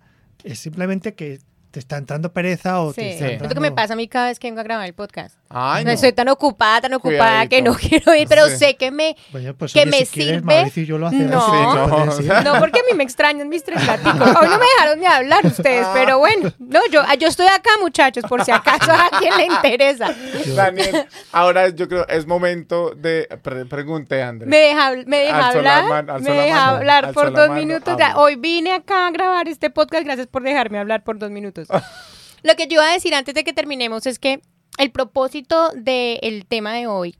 es 0.45 0.57
simplemente 0.59 1.15
que 1.15 1.39
te 1.71 1.79
está 1.79 1.97
entrando 1.97 2.31
pereza 2.33 2.81
o 2.81 2.89
Sí. 2.93 3.01
te 3.01 3.09
está 3.11 3.27
Sí. 3.27 3.33
Es 3.35 3.41
lo 3.41 3.49
que 3.49 3.59
me 3.59 3.71
pasa 3.71 3.93
a 3.93 3.95
mí 3.95 4.07
cada 4.07 4.27
vez 4.27 4.39
que 4.39 4.47
vengo 4.47 4.59
a 4.59 4.63
grabar 4.63 4.85
el 4.85 4.93
podcast. 4.93 5.38
Ay, 5.49 5.83
no. 5.83 5.89
no. 5.89 5.93
Estoy 5.95 6.13
tan 6.13 6.29
ocupada, 6.29 6.81
tan 6.81 6.93
ocupada 6.93 7.47
que 7.47 7.61
no 7.63 7.73
quiero 7.73 8.13
ir, 8.13 8.27
pero 8.27 8.47
Sí. 8.49 8.57
sé 8.57 8.75
que 8.77 8.91
me... 8.91 9.15
Bueno, 9.31 9.55
pues, 9.55 9.73
que 9.73 9.81
oye, 9.81 9.89
me 9.89 10.05
si 10.05 10.21
sirve. 10.21 10.71
Yo 10.85 10.97
lo. 10.99 11.09
No. 11.11 12.11
sí, 12.15 12.23
no. 12.23 12.43
No, 12.53 12.59
porque 12.59 12.79
a 12.81 12.83
mí 12.83 12.95
me 12.95 13.03
extrañan 13.03 13.49
mis 13.49 13.63
tres 13.63 13.85
gaticos. 13.85 14.13
Hoy 14.21 14.47
no 14.47 14.57
me 14.59 14.65
dejaron 14.77 14.99
ni 14.99 15.05
hablar 15.07 15.45
ustedes, 15.45 15.87
pero 15.93 16.19
bueno. 16.19 16.51
No, 16.59 16.79
yo, 16.91 17.01
yo 17.19 17.27
estoy 17.27 17.47
acá, 17.47 17.71
muchachos, 17.81 18.23
por 18.29 18.45
si 18.45 18.51
acaso 18.51 18.91
a 18.91 19.07
alguien 19.07 19.35
le 19.37 19.45
interesa. 19.47 20.13
Daniel, 20.55 21.07
ahora 21.31 21.69
yo 21.69 21.87
creo 21.87 22.07
es 22.07 22.27
momento 22.27 22.91
de 22.95 23.27
pre- 23.41 23.65
pregunte, 23.65 24.21
Andrés. 24.21 24.47
¿Me 24.47 24.57
deja, 24.57 24.91
me 25.07 25.17
deja 25.17 25.49
hablar? 25.49 26.21
¿Me 26.21 26.31
deja 26.31 26.55
mano, 26.65 26.77
hablar 26.77 27.13
por 27.13 27.31
dos 27.33 27.49
mano, 27.49 27.53
minutos? 27.59 27.97
Hoy 28.15 28.35
vine 28.35 28.71
acá 28.73 29.07
a 29.07 29.11
grabar 29.11 29.47
este 29.47 29.69
podcast. 29.71 30.03
Gracias 30.05 30.27
por 30.27 30.43
dejarme 30.43 30.77
hablar 30.77 31.03
por 31.03 31.17
dos 31.17 31.31
minutos. 31.31 31.67
Lo 32.43 32.55
que 32.55 32.67
yo 32.67 32.75
iba 32.75 32.89
a 32.89 32.93
decir 32.93 33.15
antes 33.15 33.33
de 33.33 33.43
que 33.43 33.51
terminemos 33.53 34.05
es 34.05 34.19
que 34.19 34.41
el 34.79 34.91
propósito 34.91 35.69
del 35.75 36.45
tema 36.47 36.73
de 36.73 36.87
hoy 36.87 37.15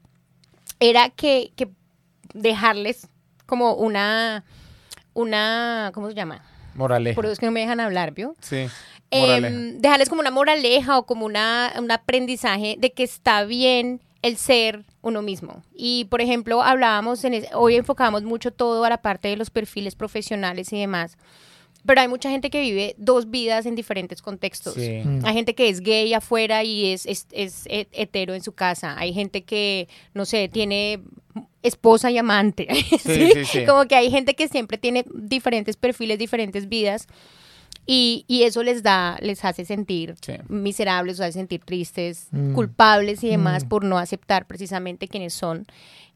era 0.80 1.10
que, 1.10 1.52
que 1.56 1.68
dejarles 2.34 3.06
como 3.46 3.74
una, 3.74 4.44
una, 5.14 5.90
¿cómo 5.94 6.08
se 6.08 6.14
llama? 6.14 6.42
Moraleja. 6.74 7.14
Por 7.14 7.24
eso 7.26 7.32
es 7.32 7.38
que 7.38 7.46
no 7.46 7.52
me 7.52 7.60
dejan 7.60 7.80
hablar, 7.80 8.12
¿vio? 8.12 8.34
Sí. 8.40 8.66
Moraleja. 9.12 9.56
dejarles 9.78 10.08
como 10.08 10.20
una 10.20 10.30
moraleja 10.30 10.98
o 10.98 11.04
como 11.06 11.26
una, 11.26 11.72
un 11.78 11.90
aprendizaje 11.90 12.76
de 12.78 12.92
que 12.92 13.02
está 13.02 13.44
bien 13.44 14.00
el 14.22 14.36
ser 14.36 14.84
uno 15.02 15.22
mismo. 15.22 15.62
Y, 15.74 16.04
por 16.06 16.20
ejemplo, 16.20 16.62
hablábamos, 16.62 17.24
en 17.24 17.34
es- 17.34 17.48
hoy 17.54 17.74
enfocamos 17.76 18.22
mucho 18.22 18.52
todo 18.52 18.84
a 18.84 18.90
la 18.90 19.02
parte 19.02 19.28
de 19.28 19.36
los 19.36 19.50
perfiles 19.50 19.94
profesionales 19.96 20.72
y 20.72 20.78
demás. 20.78 21.16
Pero 21.86 22.00
hay 22.02 22.08
mucha 22.08 22.30
gente 22.30 22.50
que 22.50 22.60
vive 22.60 22.94
dos 22.98 23.30
vidas 23.30 23.64
en 23.66 23.74
diferentes 23.74 24.20
contextos. 24.22 24.74
Sí. 24.74 25.00
Mm. 25.04 25.24
Hay 25.24 25.34
gente 25.34 25.54
que 25.54 25.68
es 25.68 25.80
gay 25.80 26.12
afuera 26.14 26.62
y 26.62 26.92
es, 26.92 27.06
es, 27.06 27.26
es 27.32 27.64
he- 27.66 27.88
hetero 27.92 28.34
en 28.34 28.42
su 28.42 28.52
casa. 28.52 28.96
Hay 28.98 29.12
gente 29.14 29.42
que, 29.44 29.88
no 30.12 30.24
sé, 30.26 30.48
tiene 30.48 31.00
esposa 31.62 32.10
y 32.10 32.18
amante. 32.18 32.68
Sí, 32.98 33.30
sí, 33.32 33.44
sí. 33.44 33.64
Como 33.66 33.86
que 33.86 33.94
hay 33.96 34.10
gente 34.10 34.34
que 34.34 34.48
siempre 34.48 34.76
tiene 34.78 35.04
diferentes 35.14 35.76
perfiles, 35.76 36.18
diferentes 36.18 36.68
vidas. 36.68 37.06
Y, 37.86 38.24
y 38.28 38.42
eso 38.42 38.62
les 38.62 38.82
da, 38.82 39.16
les 39.20 39.44
hace 39.44 39.64
sentir 39.64 40.14
Sí. 40.20 40.34
miserables, 40.48 41.18
los 41.18 41.26
hace 41.28 41.38
sentir 41.38 41.60
tristes, 41.64 42.28
Mm. 42.30 42.52
culpables 42.54 43.24
y 43.24 43.28
demás 43.30 43.64
Mm. 43.64 43.68
por 43.68 43.84
no 43.84 43.98
aceptar 43.98 44.46
precisamente 44.46 45.08
quiénes 45.08 45.32
son. 45.34 45.66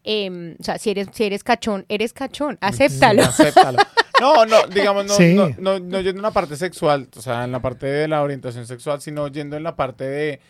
Em, 0.04 0.56
o 0.60 0.62
sea, 0.62 0.78
si 0.78 0.90
eres, 0.90 1.08
si 1.12 1.24
eres 1.24 1.42
cachón, 1.42 1.86
eres 1.88 2.12
cachón, 2.12 2.58
acéptalo. 2.60 3.22
Acéptalo. 3.22 3.78
No, 4.20 4.46
no, 4.46 4.66
digamos, 4.68 5.06
no, 5.06 5.14
Sí. 5.14 5.34
no, 5.34 5.48
no, 5.58 5.78
no 5.80 6.00
yendo 6.00 6.18
en 6.18 6.22
la 6.22 6.30
parte 6.30 6.56
sexual, 6.56 7.08
o 7.16 7.20
sea, 7.22 7.44
en 7.44 7.52
la 7.52 7.60
parte 7.60 7.86
de 7.86 8.06
la 8.08 8.22
orientación 8.22 8.66
sexual, 8.66 9.00
sino 9.00 9.28
yendo 9.28 9.56
en 9.56 9.62
la 9.62 9.74
parte 9.76 10.04
de, 10.04 10.40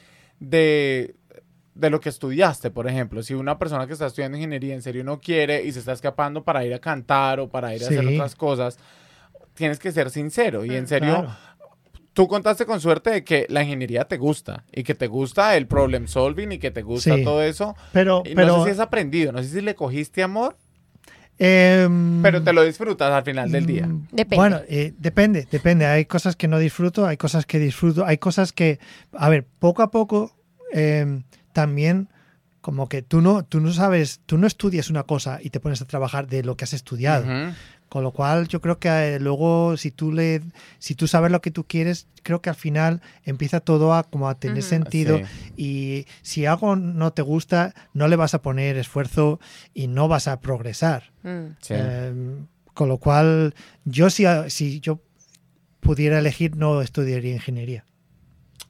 de, 0.41 1.15
de 1.75 1.91
lo 1.91 2.01
que 2.01 2.09
estudiaste, 2.09 2.71
por 2.71 2.87
ejemplo. 2.89 3.23
Si 3.23 3.35
una 3.35 3.59
persona 3.59 3.87
que 3.87 3.95
está 3.95 4.07
estudiando 4.07 4.37
ingeniería 4.37 4.75
en 4.75 4.83
serio 4.83 5.03
no 5.05 5.21
quiere 5.21 5.65
y 5.65 5.73
se 5.73 5.79
está 5.81 5.93
escapando 5.93 6.45
para 6.45 6.65
ir 6.65 6.75
a 6.75 6.79
cantar 6.79 7.41
o 7.41 7.49
para 7.49 7.75
ir 7.75 7.83
a 7.83 7.87
hacer 7.87 8.07
otras 8.07 8.35
cosas, 8.35 8.79
tienes 9.55 9.79
que 9.79 9.93
ser 9.93 10.11
sincero. 10.11 10.65
Y 10.65 10.75
en 10.77 10.85
Mm. 10.85 10.89
serio, 10.89 11.15
Claro. 11.23 11.37
tú 12.13 12.29
contaste 12.29 12.67
con 12.67 12.81
suerte 12.81 13.11
de 13.11 13.25
que 13.25 13.47
la 13.49 13.63
ingeniería 13.63 14.05
te 14.05 14.19
gusta 14.19 14.65
y 14.73 14.83
que 14.85 14.95
te 14.95 15.07
gusta 15.09 15.57
el 15.57 15.67
problem 15.67 16.07
solving 16.07 16.53
y 16.53 16.59
que 16.59 16.71
te 16.71 16.83
gusta 16.83 17.17
Sí. 17.17 17.25
todo 17.25 17.43
eso. 17.43 17.75
Pero, 17.93 18.23
Y 18.25 18.35
pero, 18.35 18.49
no 18.49 18.59
sé 18.59 18.65
si 18.67 18.71
has 18.73 18.81
aprendido, 18.81 19.33
no 19.33 19.43
sé 19.43 19.49
si 19.49 19.61
le 19.61 19.75
cogiste 19.75 20.23
amor, 20.23 20.57
em, 21.39 22.23
pero 22.23 22.43
te 22.43 22.53
lo 22.53 22.63
disfrutas 22.63 23.11
al 23.13 23.23
final 23.25 23.51
del 23.51 23.67
día. 23.67 23.87
Mm, 23.87 24.09
Depende. 24.13 24.37
Bueno, 24.37 24.61
eh, 24.69 24.93
depende, 24.99 25.49
depende. 25.51 25.87
Hay 25.87 26.05
cosas 26.05 26.37
que 26.37 26.49
no 26.49 26.59
disfruto, 26.59 27.07
hay 27.07 27.17
cosas 27.17 27.47
que 27.47 27.59
disfruto, 27.59 28.05
hay 28.07 28.19
cosas 28.19 28.53
que, 28.53 28.79
a 29.13 29.29
ver, 29.29 29.47
poco 29.59 29.83
a 29.83 29.91
poco 29.91 30.37
eh, 30.73 31.23
también 31.53 32.09
como 32.61 32.89
que 32.89 33.03
tú 33.03 33.21
no, 33.21 33.45
tú 33.45 33.61
no 33.61 33.73
sabes, 33.75 34.21
tú 34.25 34.39
no 34.39 34.47
estudias 34.47 34.89
una 34.89 35.03
cosa 35.03 35.39
y 35.43 35.51
te 35.51 35.61
pones 35.61 35.83
a 35.83 35.85
trabajar 35.85 36.27
de 36.29 36.43
lo 36.43 36.57
que 36.57 36.65
has 36.65 36.73
estudiado. 36.73 37.27
Con 37.89 38.03
lo 38.03 38.11
cual 38.11 38.49
yo 38.49 38.61
creo 38.61 38.79
que 38.81 38.89
eh, 38.89 39.21
luego 39.21 39.77
si 39.77 39.91
tú 39.93 40.11
le, 40.11 40.43
si 40.79 40.95
tú 40.97 41.07
sabes 41.07 41.31
lo 41.31 41.41
que 41.41 41.51
tú 41.53 41.65
quieres, 41.65 42.09
creo 42.25 42.43
que 42.43 42.51
al 42.51 42.57
final 42.57 43.01
empieza 43.25 43.61
todo 43.61 43.95
a 43.95 44.03
como 44.03 44.29
a 44.29 44.35
tener 44.39 44.63
sentido 44.65 45.19
Sí. 45.19 45.53
y 45.57 46.07
si 46.23 46.45
algo 46.47 46.75
no 46.75 47.13
te 47.13 47.23
gusta, 47.23 47.73
no 47.93 48.09
le 48.09 48.17
vas 48.17 48.35
a 48.35 48.43
poner 48.43 48.77
esfuerzo 48.79 49.39
y 49.75 49.87
no 49.87 50.09
vas 50.09 50.27
a 50.27 50.41
progresar. 50.41 51.13
Mm. 51.23 51.47
Sí. 51.61 51.75
Eh, 51.77 52.37
con 52.73 52.89
lo 52.89 52.99
cual, 52.99 53.55
yo 53.85 54.11
si, 54.11 54.25
si 54.49 54.81
yo 54.81 55.01
pudiera 55.79 56.19
elegir, 56.19 56.57
no 56.57 56.81
estudiaría 56.81 57.35
ingeniería. 57.35 57.85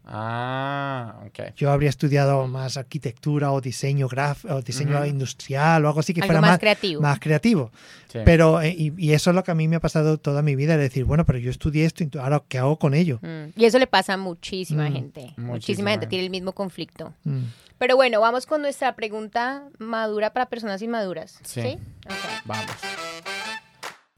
Ah, 0.06 1.14
ok. 1.26 1.54
Yo 1.56 1.70
habría 1.70 1.88
estudiado 1.88 2.46
más 2.46 2.76
arquitectura 2.76 3.52
o 3.52 3.60
diseño 3.60 4.06
graf 4.08 4.44
o 4.44 4.60
diseño 4.62 5.04
industrial 5.06 5.84
o 5.84 5.88
algo 5.88 6.00
así 6.00 6.12
que 6.12 6.20
Algo 6.20 6.28
fuera 6.28 6.40
más 6.40 6.50
más, 6.52 6.58
creativo. 6.58 7.00
más 7.00 7.18
creativo. 7.18 7.70
Sí. 8.12 8.18
Pero, 8.24 8.60
eh, 8.60 8.70
y, 8.76 8.92
y 8.98 9.12
eso 9.12 9.30
es 9.30 9.36
lo 9.36 9.42
que 9.44 9.50
a 9.50 9.54
mí 9.54 9.66
me 9.66 9.76
ha 9.76 9.80
pasado 9.80 10.18
toda 10.18 10.42
mi 10.42 10.54
vida, 10.56 10.76
de 10.76 10.82
decir, 10.84 11.04
bueno, 11.04 11.24
pero 11.24 11.38
yo 11.38 11.50
estudié 11.50 11.84
esto, 11.84 12.04
y 12.04 12.10
ahora 12.18 12.42
¿qué 12.48 12.58
hago 12.58 12.78
con 12.78 12.94
ello? 12.94 13.18
Mm. 13.22 13.58
Y 13.58 13.64
eso 13.64 13.78
le 13.78 13.86
pasa 13.86 14.14
a 14.14 14.16
muchísima 14.16 14.88
Mm. 14.88 14.92
gente. 14.92 15.20
Muchísima, 15.22 15.46
Muchísima 15.52 15.90
gente 15.90 16.04
gente. 16.04 16.10
tiene 16.10 16.24
el 16.26 16.30
mismo 16.30 16.52
conflicto. 16.52 17.14
Mm. 17.24 17.42
Pero 17.78 17.96
bueno, 17.96 18.20
vamos 18.20 18.46
con 18.46 18.60
nuestra 18.62 18.94
pregunta 18.94 19.64
madura 19.78 20.32
para 20.32 20.46
personas 20.46 20.80
inmaduras. 20.82 21.38
Sí. 21.44 21.60
¿Sí? 21.62 21.78
Ok. 22.06 22.14
Vamos. 22.44 22.66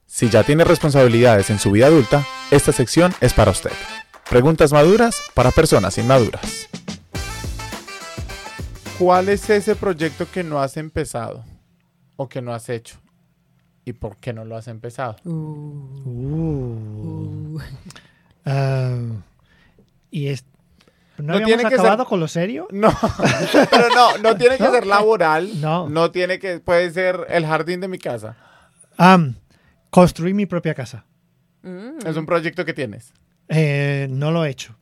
Si 0.06 0.28
ya 0.30 0.42
tiene 0.44 0.64
responsabilidades 0.64 1.50
en 1.50 1.58
su 1.58 1.70
vida 1.70 1.86
adulta, 1.86 2.24
esta 2.50 2.72
sección 2.72 3.12
es 3.20 3.32
para 3.34 3.50
usted. 3.50 3.70
Preguntas 4.30 4.72
maduras 4.72 5.22
para 5.34 5.50
personas 5.50 5.96
inmaduras. 5.98 6.68
¿Cuál 8.98 9.28
es 9.28 9.48
ese 9.50 9.76
proyecto 9.76 10.26
que 10.30 10.42
no 10.42 10.60
has 10.60 10.76
empezado 10.76 11.44
o 12.16 12.28
que 12.28 12.42
no 12.42 12.52
has 12.54 12.68
hecho? 12.68 12.96
¿Y 13.84 13.92
por 13.92 14.16
qué 14.16 14.32
no 14.32 14.44
lo 14.44 14.56
has 14.56 14.66
empezado? 14.68 15.14
Uh. 15.24 15.60
Ah, 18.44 18.98
y 20.10 20.28
es, 20.28 20.44
¿No, 21.18 21.24
No 21.24 21.32
habíamos 21.34 21.46
tiene 21.56 21.70
que 21.70 21.78
ser- 21.80 21.98
con 22.06 22.20
lo 22.20 22.28
serio? 22.28 22.66
No, 22.72 22.92
pero 23.70 23.88
no, 23.94 24.18
no 24.18 24.36
tiene 24.36 24.56
que 24.56 24.64
¿No? 24.64 24.70
ser 24.72 24.86
laboral. 24.86 25.60
No. 25.60 25.88
No 25.88 26.10
tiene 26.10 26.38
que, 26.38 26.58
puede 26.60 26.90
ser 26.90 27.26
el 27.28 27.46
jardín 27.46 27.80
de 27.80 27.88
mi 27.88 27.98
casa. 27.98 28.36
Am, 28.96 29.34
construí 29.90 30.32
mi 30.34 30.46
propia 30.46 30.74
casa. 30.74 31.04
Mm. 31.62 32.06
Es 32.06 32.16
un 32.16 32.26
proyecto 32.26 32.64
que 32.64 32.72
tienes. 32.74 33.12
Eh, 33.48 34.06
no 34.10 34.30
lo 34.30 34.44
he 34.44 34.50
hecho. 34.50 34.74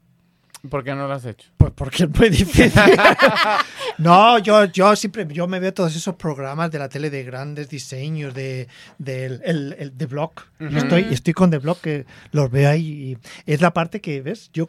¿Por 0.71 0.83
qué 0.83 0.95
no 0.95 1.07
lo 1.07 1.13
has 1.13 1.27
hecho? 1.27 1.51
Pues 1.59 1.73
porque 1.75 2.05
es 2.05 2.19
muy 2.19 2.31
difícil. 2.31 2.73
no, 3.99 4.39
yo, 4.39 4.65
yo 4.67 4.97
siempre 4.97 5.27
yo 5.29 5.47
me 5.47 5.61
veo 5.61 5.75
todos 5.75 5.95
esos 5.95 6.15
programas 6.15 6.71
de 6.71 6.79
la 6.79 6.89
tele 6.89 7.11
de 7.11 7.23
grandes 7.23 7.69
diseños, 7.69 8.33
de, 8.35 8.69
del 8.99 9.41
el, 9.45 9.77
el- 9.79 9.99
de 9.99 10.07
blog. 10.07 10.33
Yo 10.59 10.69
Ujú. 10.69 10.77
estoy, 10.79 11.13
estoy 11.13 11.35
con 11.35 11.51
The 11.51 11.59
Blog, 11.59 11.81
que 11.81 12.07
los 12.33 12.51
veo 12.51 12.71
ahí. 12.71 13.19
Y 13.47 13.53
es 13.53 13.61
la 13.61 13.73
parte 13.75 14.01
que, 14.01 14.23
¿ves? 14.23 14.51
Yo 14.55 14.69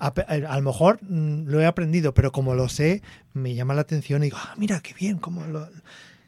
a, 0.00 0.08
a 0.08 0.56
lo 0.56 0.62
mejor 0.62 0.98
mm, 1.02 1.44
lo 1.46 1.60
he 1.60 1.66
aprendido, 1.66 2.12
pero 2.12 2.32
como 2.32 2.54
lo 2.54 2.68
sé, 2.68 3.02
me 3.32 3.54
llama 3.54 3.74
la 3.74 3.82
atención 3.82 4.22
y 4.22 4.26
digo, 4.26 4.38
ah, 4.40 4.54
mira, 4.56 4.80
qué 4.80 4.94
bien, 4.94 5.18
cómo 5.18 5.44
lo- 5.46 5.68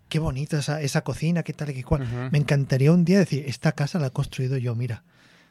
qué 0.09 0.21
bonito 0.21 0.57
esa, 0.57 0.81
esa 0.81 1.03
cocina, 1.03 1.43
qué 1.43 1.53
tal 1.53 1.71
y 1.71 1.75
qué 1.75 1.83
cual. 1.85 2.03
Ujú. 2.03 2.29
Me 2.31 2.39
encantaría 2.39 2.93
un 2.93 3.05
día 3.05 3.19
decir, 3.19 3.45
esta 3.47 3.73
casa 3.73 3.99
la 3.99 4.07
he 4.07 4.11
construido 4.11 4.57
yo, 4.59 4.75
mira, 4.77 5.03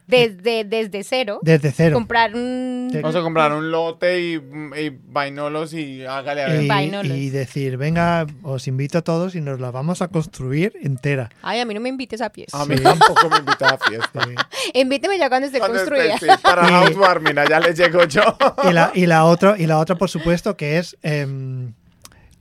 Desde, 0.07 0.63
desde 0.63 1.03
cero. 1.03 1.39
desde 1.41 1.71
cero. 1.71 1.93
Comprar 1.95 2.33
un... 2.33 2.89
Vamos 2.93 3.15
a 3.15 3.21
comprar 3.21 3.51
un 3.51 3.71
lote 3.71 4.21
y, 4.21 4.33
y 4.35 4.97
vainolos 5.03 5.73
y 5.73 6.05
hágale 6.05 6.43
a 6.43 6.47
ver. 6.47 6.63
y, 6.63 6.67
Vainolos. 6.67 7.17
y 7.17 7.29
decir, 7.29 7.75
venga, 7.75 8.25
os 8.43 8.67
invito 8.69 8.99
a 8.99 9.01
todos 9.01 9.35
y 9.35 9.41
nos 9.41 9.59
la 9.59 9.69
vamos 9.69 10.01
a 10.01 10.07
construir 10.07 10.73
entera. 10.81 11.29
Ay, 11.41 11.59
a 11.59 11.65
mí 11.65 11.73
no 11.73 11.81
me 11.81 11.89
invites 11.89 12.21
a 12.21 12.29
pies. 12.31 12.53
A 12.53 12.65
mí 12.65 12.77
Sí. 12.77 12.83
tampoco 12.83 13.29
me 13.29 13.37
invita 13.39 13.67
a 13.69 13.77
fiesta. 13.77 14.21
Sí. 14.23 14.35
Invíteme 14.79 15.17
ya 15.19 15.27
cuando 15.27 15.47
esté 15.47 15.59
Cuando 15.59 15.77
esté, 15.77 15.89
construida. 15.89 16.17
sí, 16.37 16.41
para 16.41 16.65
housewarming, 16.67 17.37
allá 17.37 17.59
le 17.59 17.73
llego 17.73 18.05
yo. 18.05 18.21
Y 18.69 18.71
la, 18.71 18.91
y 18.95 19.05
la 19.07 19.25
otra, 19.25 19.55
y 19.59 19.67
la 19.67 19.77
otra, 19.77 19.97
por 19.97 20.09
supuesto, 20.09 20.55
que 20.55 20.77
es 20.77 20.95
em, 21.01 21.73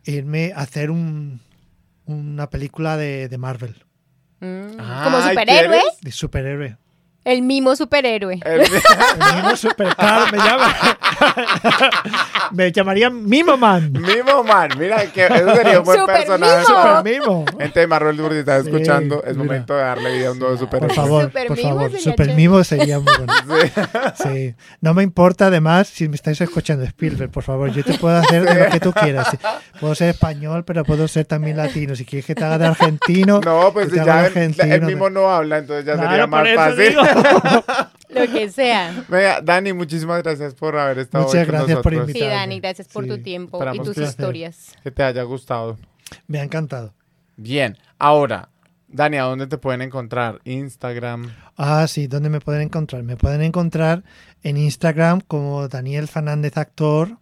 irme 0.05 0.53
a 0.55 0.61
hacer 0.61 0.93
un, 0.93 1.41
una 2.05 2.49
película 2.49 2.97
de, 2.97 3.29
de 3.29 3.39
Marvel, 3.39 3.75
Mm, 4.39 4.79
Ay, 4.79 5.05
Como 5.05 5.21
superhéroe. 5.31 5.69
¿quieres? 5.81 6.01
de 6.03 6.13
superhéroe. 6.13 6.77
El 7.27 7.43
mimo 7.43 7.75
superhéroe. 7.75 8.39
El- 8.45 8.61
El 8.61 9.35
mismo 9.35 9.57
super, 9.57 9.95
claro, 9.97 10.27
me 10.31 10.39
llama. 10.39 10.75
me 12.53 12.73
llamaría 12.73 13.11
Mimo 13.11 13.57
Man. 13.57 13.93
Mimo 13.93 14.43
Man, 14.45 14.71
mira 14.79 15.05
que 15.13 15.25
eso 15.27 15.55
sería 15.57 15.79
un 15.81 15.85
buen 15.85 15.99
Super 16.01 16.17
personaje. 16.17 16.57
Mimo. 16.59 16.67
Super 16.67 17.05
Mimo. 17.05 17.45
Gente 17.59 17.81
de 17.81 17.87
Marvel 17.87 18.17
Burdi 18.17 18.39
está 18.39 18.61
Sí, 18.63 18.69
escuchando, 18.69 19.23
es 19.25 19.37
mira. 19.37 19.45
momento 19.45 19.75
de 19.75 19.83
darle 19.83 20.13
vida 20.17 20.29
a 20.29 20.33
un 20.33 20.39
nuevo 20.39 20.55
Por 20.57 20.65
superhéroe. 20.67 20.95
favor, 20.95 21.25
Super 21.25 21.47
por 21.49 21.57
Mimo 21.57 21.69
favor. 21.69 21.85
sería 21.91 22.01
Super 22.05 22.17
chévere. 22.27 22.35
Mimo 22.37 22.65
sería 22.65 22.99
muy 23.01 23.13
bueno. 23.19 23.33
Sí. 24.17 24.29
Sí. 24.29 24.55
No 24.81 24.95
me 24.95 25.03
importa, 25.03 25.47
además, 25.47 25.89
si 25.89 26.09
me 26.09 26.17
estáis 26.17 26.41
escuchando 26.41 26.85
Spielberg, 26.85 27.31
por 27.31 27.43
favor, 27.43 27.71
yo 27.73 27.85
te 27.85 27.95
puedo 27.99 28.17
hacer 28.17 28.45
de 28.45 28.65
lo 28.65 28.71
que 28.71 28.81
tú 28.81 28.93
quieras. 28.93 29.29
Puedo 29.81 29.95
ser 29.95 30.11
español, 30.11 30.65
pero 30.65 30.85
puedo 30.85 31.07
ser 31.09 31.25
también 31.27 31.57
latino. 31.57 31.95
Si 31.97 32.05
quieres 32.05 32.27
que 32.27 32.35
te 32.35 32.45
haga 32.45 32.59
de 32.59 32.67
argentino, 32.67 33.41
No, 33.41 33.73
pues 33.73 33.91
ya 33.93 34.27
el, 34.27 34.55
el 34.61 34.83
mismo 34.83 35.11
no 35.11 35.31
habla, 35.31 35.59
entonces 35.59 35.85
ya 35.85 35.95
Claro, 35.95 36.11
sería 36.11 36.27
por 36.27 36.43
más 36.43 36.55
fácil. 36.55 36.97
Lo 38.09 38.27
que 38.33 38.51
sea. 38.51 39.05
Venga, 39.09 39.41
Dani, 39.41 39.73
muchísimas 39.73 40.23
gracias 40.23 40.55
por 40.55 40.77
haber 40.77 40.99
estado 41.01 41.25
Muchas 41.25 41.41
hoy 41.41 41.47
con 41.47 41.55
gracias 41.55 41.79
por 41.81 41.93
nosotros. 41.93 42.07
Sí, 42.13 42.19
Invitarme. 42.19 42.35
Dani, 42.41 42.61
gracias 42.61 42.89
por 42.89 43.05
Sí, 43.05 43.11
tu 43.11 43.19
tiempo 43.23 43.73
y 43.75 43.79
tus 43.81 43.95
que- 43.97 44.03
historias. 44.05 44.73
Que 44.83 44.91
te 44.91 45.03
haya 45.03 45.23
gustado. 45.25 45.79
Me 46.27 46.39
ha 46.41 46.45
encantado. 46.45 46.95
Bien, 47.37 47.77
ahora, 47.99 48.49
Dani, 48.89 49.17
¿a 49.17 49.25
dónde 49.25 49.47
te 49.49 49.59
pueden 49.59 49.83
encontrar? 49.83 50.41
Instagram. 50.45 51.33
Ah, 51.57 51.87
sí, 51.89 52.07
¿dónde 52.07 52.29
me 52.31 52.41
pueden 52.41 52.63
encontrar? 52.63 53.03
Me 53.03 53.17
pueden 53.17 53.43
encontrar 53.43 54.05
en 54.43 54.57
Instagram 54.57 55.21
como 55.21 55.67
Daniel 55.69 56.07
Fernández 56.07 56.57
Actor. 56.57 57.19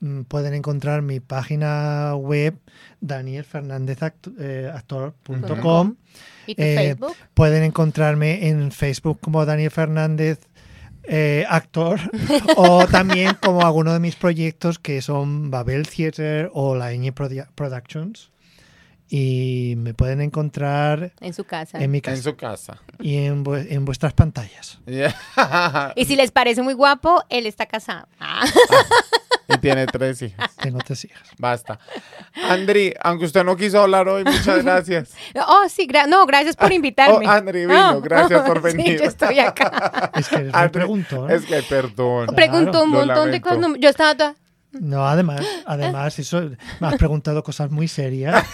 Mm, 0.00 0.22
Pueden 0.22 0.54
encontrar 0.54 1.02
mi 1.02 1.20
página 1.20 2.14
web 2.16 2.56
danielfernandezactor.com. 3.00 5.96
¿Y 6.46 6.54
tu 6.54 6.62
Eh, 6.62 6.74
Facebook? 6.76 7.14
Pueden 7.34 7.62
encontrarme 7.64 8.48
en 8.48 8.70
Facebook 8.72 9.20
como 9.20 9.44
Daniel 9.46 9.70
Fernández 9.70 10.40
eh, 11.04 11.44
Actor 11.48 12.00
o 12.56 12.86
también 12.86 13.36
como 13.40 13.62
alguno 13.62 13.92
de 13.92 14.00
mis 14.00 14.16
proyectos 14.16 14.78
que 14.78 15.00
son 15.02 15.50
Babel 15.50 15.86
Theater 15.88 16.50
o 16.52 16.74
la 16.74 16.92
Ñ 16.92 17.12
Produ- 17.14 17.46
Productions. 17.54 18.30
Y 19.08 19.74
me 19.76 19.94
pueden 19.94 20.20
encontrar 20.20 21.12
En 21.20 21.32
su 21.32 21.44
casa. 21.44 21.78
en 21.78 21.90
mi 21.92 21.98
En 21.98 22.02
casa 22.02 22.22
su 22.22 22.36
casa. 22.36 22.82
y 22.98 23.16
en, 23.18 23.44
vu- 23.44 23.64
en 23.68 23.84
vuestras 23.84 24.12
pantallas. 24.14 24.80
Y 25.94 26.04
si 26.06 26.16
les 26.16 26.30
parece 26.32 26.62
muy 26.62 26.74
guapo, 26.74 27.22
él 27.28 27.46
está 27.46 27.66
casado. 27.66 28.08
Ah. 29.48 29.54
y 29.54 29.58
tiene 29.58 29.86
tres 29.86 30.20
hijas. 30.22 30.56
Tengo 30.60 30.78
tres 30.78 31.04
hijas. 31.04 31.22
Basta. 31.38 31.78
Andri, 32.48 32.92
aunque 33.00 33.26
usted 33.26 33.44
no 33.44 33.56
quiso 33.56 33.80
hablar 33.80 34.08
hoy, 34.08 34.24
muchas 34.24 34.64
gracias. 34.64 35.10
Oh, 35.46 35.68
sí, 35.68 35.86
gra- 35.86 36.08
no, 36.08 36.26
gracias 36.26 36.56
por 36.56 36.72
invitarme. 36.72 37.26
Oh, 37.28 37.30
Andri 37.30 37.60
vino, 37.66 37.92
No, 37.92 38.00
gracias 38.00 38.42
por 38.42 38.56
sí, 38.58 38.76
venir. 38.76 38.98
yo 38.98 39.04
estoy 39.04 39.38
acá. 39.38 40.10
Es 40.16 40.28
que 40.28 40.38
me 40.38 40.50
Andri, 40.52 40.70
pregunto. 40.72 41.28
¿eh? 41.30 41.36
Es 41.36 41.44
que 41.44 41.62
perdón. 41.62 42.26
Preguntó 42.34 42.82
un 42.82 42.90
montón 42.90 43.30
de 43.30 43.40
cosas. 43.40 43.58
no- 43.60 43.76
Yo 43.76 43.88
estaba 43.88 44.16
toda... 44.16 44.34
No, 44.80 45.06
además, 45.06 45.40
además, 45.66 46.18
eso 46.18 46.50
me 46.80 46.86
has 46.88 46.96
preguntado 46.96 47.42
cosas 47.42 47.70
muy 47.70 47.88
serias. 47.88 48.44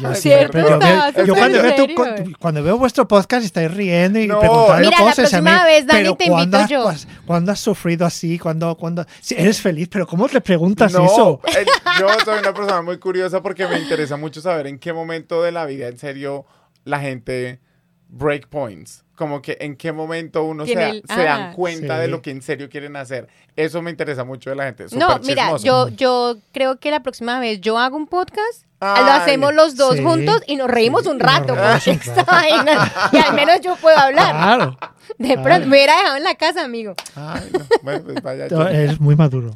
Yo 0.00 0.14
siempre, 0.14 0.60
yo, 0.62 0.78
veo- 0.78 1.34
cuando, 1.34 1.62
veo 1.62 1.86
tu- 1.86 2.32
cuando 2.38 2.62
veo 2.62 2.76
vuestro 2.76 3.08
podcast 3.08 3.42
y 3.44 3.46
estáis 3.46 3.72
riendo 3.72 4.18
y 4.18 4.26
No. 4.26 4.38
preguntando 4.38 4.84
Mira, 4.90 5.00
la 5.00 5.06
cosas 5.06 5.32
a 5.32 5.40
mí, 5.40 5.50
vez, 5.64 5.86
Dani, 5.86 6.00
pero 6.02 6.16
te 6.16 6.26
¿cuándo 6.28 6.58
invito 6.60 6.88
has, 6.88 7.04
yo. 7.06 7.10
¿cuándo 7.24 7.52
has 7.52 7.60
sufrido 7.60 8.04
así? 8.04 8.38
¿Cuándo, 8.38 8.76
cuándo? 8.76 9.06
Sí, 9.22 9.34
eres 9.38 9.58
feliz, 9.62 9.88
pero 9.90 10.06
¿cómo 10.06 10.28
te 10.28 10.42
preguntas 10.42 10.92
No, 10.92 11.06
eso? 11.06 11.40
eh, 11.58 11.64
yo 11.98 12.08
soy 12.26 12.40
una 12.40 12.52
persona 12.52 12.82
muy 12.82 12.98
curiosa 12.98 13.40
porque 13.40 13.66
me 13.66 13.78
interesa 13.78 14.18
mucho 14.18 14.42
saber 14.42 14.66
en 14.66 14.78
qué 14.78 14.92
momento 14.92 15.42
de 15.42 15.52
la 15.52 15.64
vida 15.64 15.88
en 15.88 15.96
serio 15.96 16.44
la 16.84 17.00
gente 17.00 17.60
break 18.08 18.48
points. 18.48 19.02
Como 19.16 19.40
que 19.42 19.56
en 19.60 19.76
qué 19.76 19.92
momento 19.92 20.44
uno 20.44 20.64
se, 20.66 20.74
da- 20.74 20.90
el- 20.90 21.02
se 21.08 21.22
dan 21.24 21.40
ah. 21.40 21.52
cuenta 21.56 21.96
Sí. 21.96 22.00
de 22.02 22.08
lo 22.08 22.20
que 22.22 22.30
en 22.30 22.42
serio 22.42 22.68
quieren 22.68 22.96
hacer. 22.96 23.26
Eso 23.56 23.80
me 23.82 23.90
interesa 23.90 24.24
mucho 24.24 24.50
de 24.50 24.56
la 24.56 24.64
gente. 24.64 24.84
No, 24.92 25.18
mira, 25.24 25.44
chismoso. 25.56 25.64
yo, 25.64 25.88
yo 25.88 26.36
creo 26.52 26.78
que 26.78 26.90
la 26.90 27.02
próxima 27.02 27.40
vez 27.40 27.60
yo 27.62 27.78
hago 27.78 27.96
un 27.96 28.06
podcast, 28.06 28.64
lo 28.80 28.86
Ay, 28.88 29.04
hacemos 29.08 29.54
los 29.54 29.74
dos 29.76 29.96
sí, 29.96 30.02
juntos 30.04 30.42
y 30.46 30.56
nos 30.56 30.68
reímos 30.68 31.04
sí, 31.04 31.08
un 31.08 31.18
rato. 31.18 31.54
reímos 31.54 31.86
esta 31.88 32.24
vaina- 32.24 32.92
y 33.10 33.16
al 33.16 33.32
menos 33.34 33.60
yo 33.62 33.74
puedo 33.76 33.96
hablar. 33.96 34.32
Claro, 34.32 34.78
De 35.16 35.38
pronto, 35.38 35.60
me 35.66 35.76
hubiera 35.76 35.96
dejado 35.96 36.16
en 36.18 36.22
la 36.24 36.34
casa, 36.34 36.62
amigo. 36.62 36.94
Ay, 37.14 37.48
no, 37.52 37.60
bueno, 37.82 38.04
pues 38.04 38.22
vaya, 38.22 38.48
yo- 38.48 38.68
eres 38.68 39.00
muy 39.00 39.16
maduro. 39.16 39.52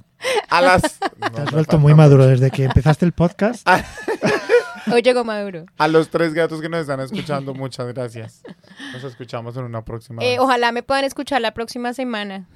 a 0.48 0.62
las... 0.62 0.82
Te 0.98 0.98
No, 1.18 1.26
has 1.26 1.44
me 1.44 1.50
vuelto 1.52 1.78
muy 1.78 1.92
maduro 1.94 2.26
desde 2.26 2.50
que 2.50 2.64
empezaste 2.64 3.04
el 3.04 3.12
podcast. 3.12 3.68
Hoy 4.92 5.02
llegó 5.02 5.24
Maduro. 5.24 5.66
A 5.78 5.88
los 5.88 6.08
tres 6.10 6.34
gatos 6.34 6.60
que 6.60 6.68
nos 6.68 6.80
están 6.80 7.00
escuchando, 7.00 7.54
muchas 7.54 7.86
gracias. 7.88 8.42
Nos 8.92 9.04
escuchamos 9.04 9.56
en 9.56 9.64
una 9.64 9.84
próxima. 9.84 10.22
Eh, 10.22 10.30
vez. 10.32 10.38
ojalá 10.40 10.72
me 10.72 10.82
puedan 10.82 11.04
escuchar 11.04 11.40
la 11.40 11.52
próxima 11.54 11.92
semana. 11.94 12.48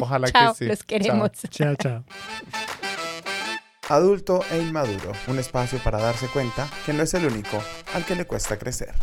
Ojalá 0.00 0.28
Chao, 0.30 0.52
que 0.52 0.58
sí. 0.58 0.64
los 0.66 0.82
queremos. 0.84 1.30
Chao, 1.50 1.74
chao. 1.76 2.04
Adulto 3.88 4.44
e 4.50 4.58
Inmaduro, 4.58 5.12
un 5.26 5.38
espacio 5.38 5.78
para 5.80 5.98
darse 5.98 6.26
cuenta 6.28 6.68
que 6.86 6.92
no 6.92 7.02
es 7.02 7.12
el 7.14 7.26
único 7.26 7.62
al 7.94 8.04
que 8.04 8.14
le 8.14 8.24
cuesta 8.26 8.58
crecer. 8.58 8.94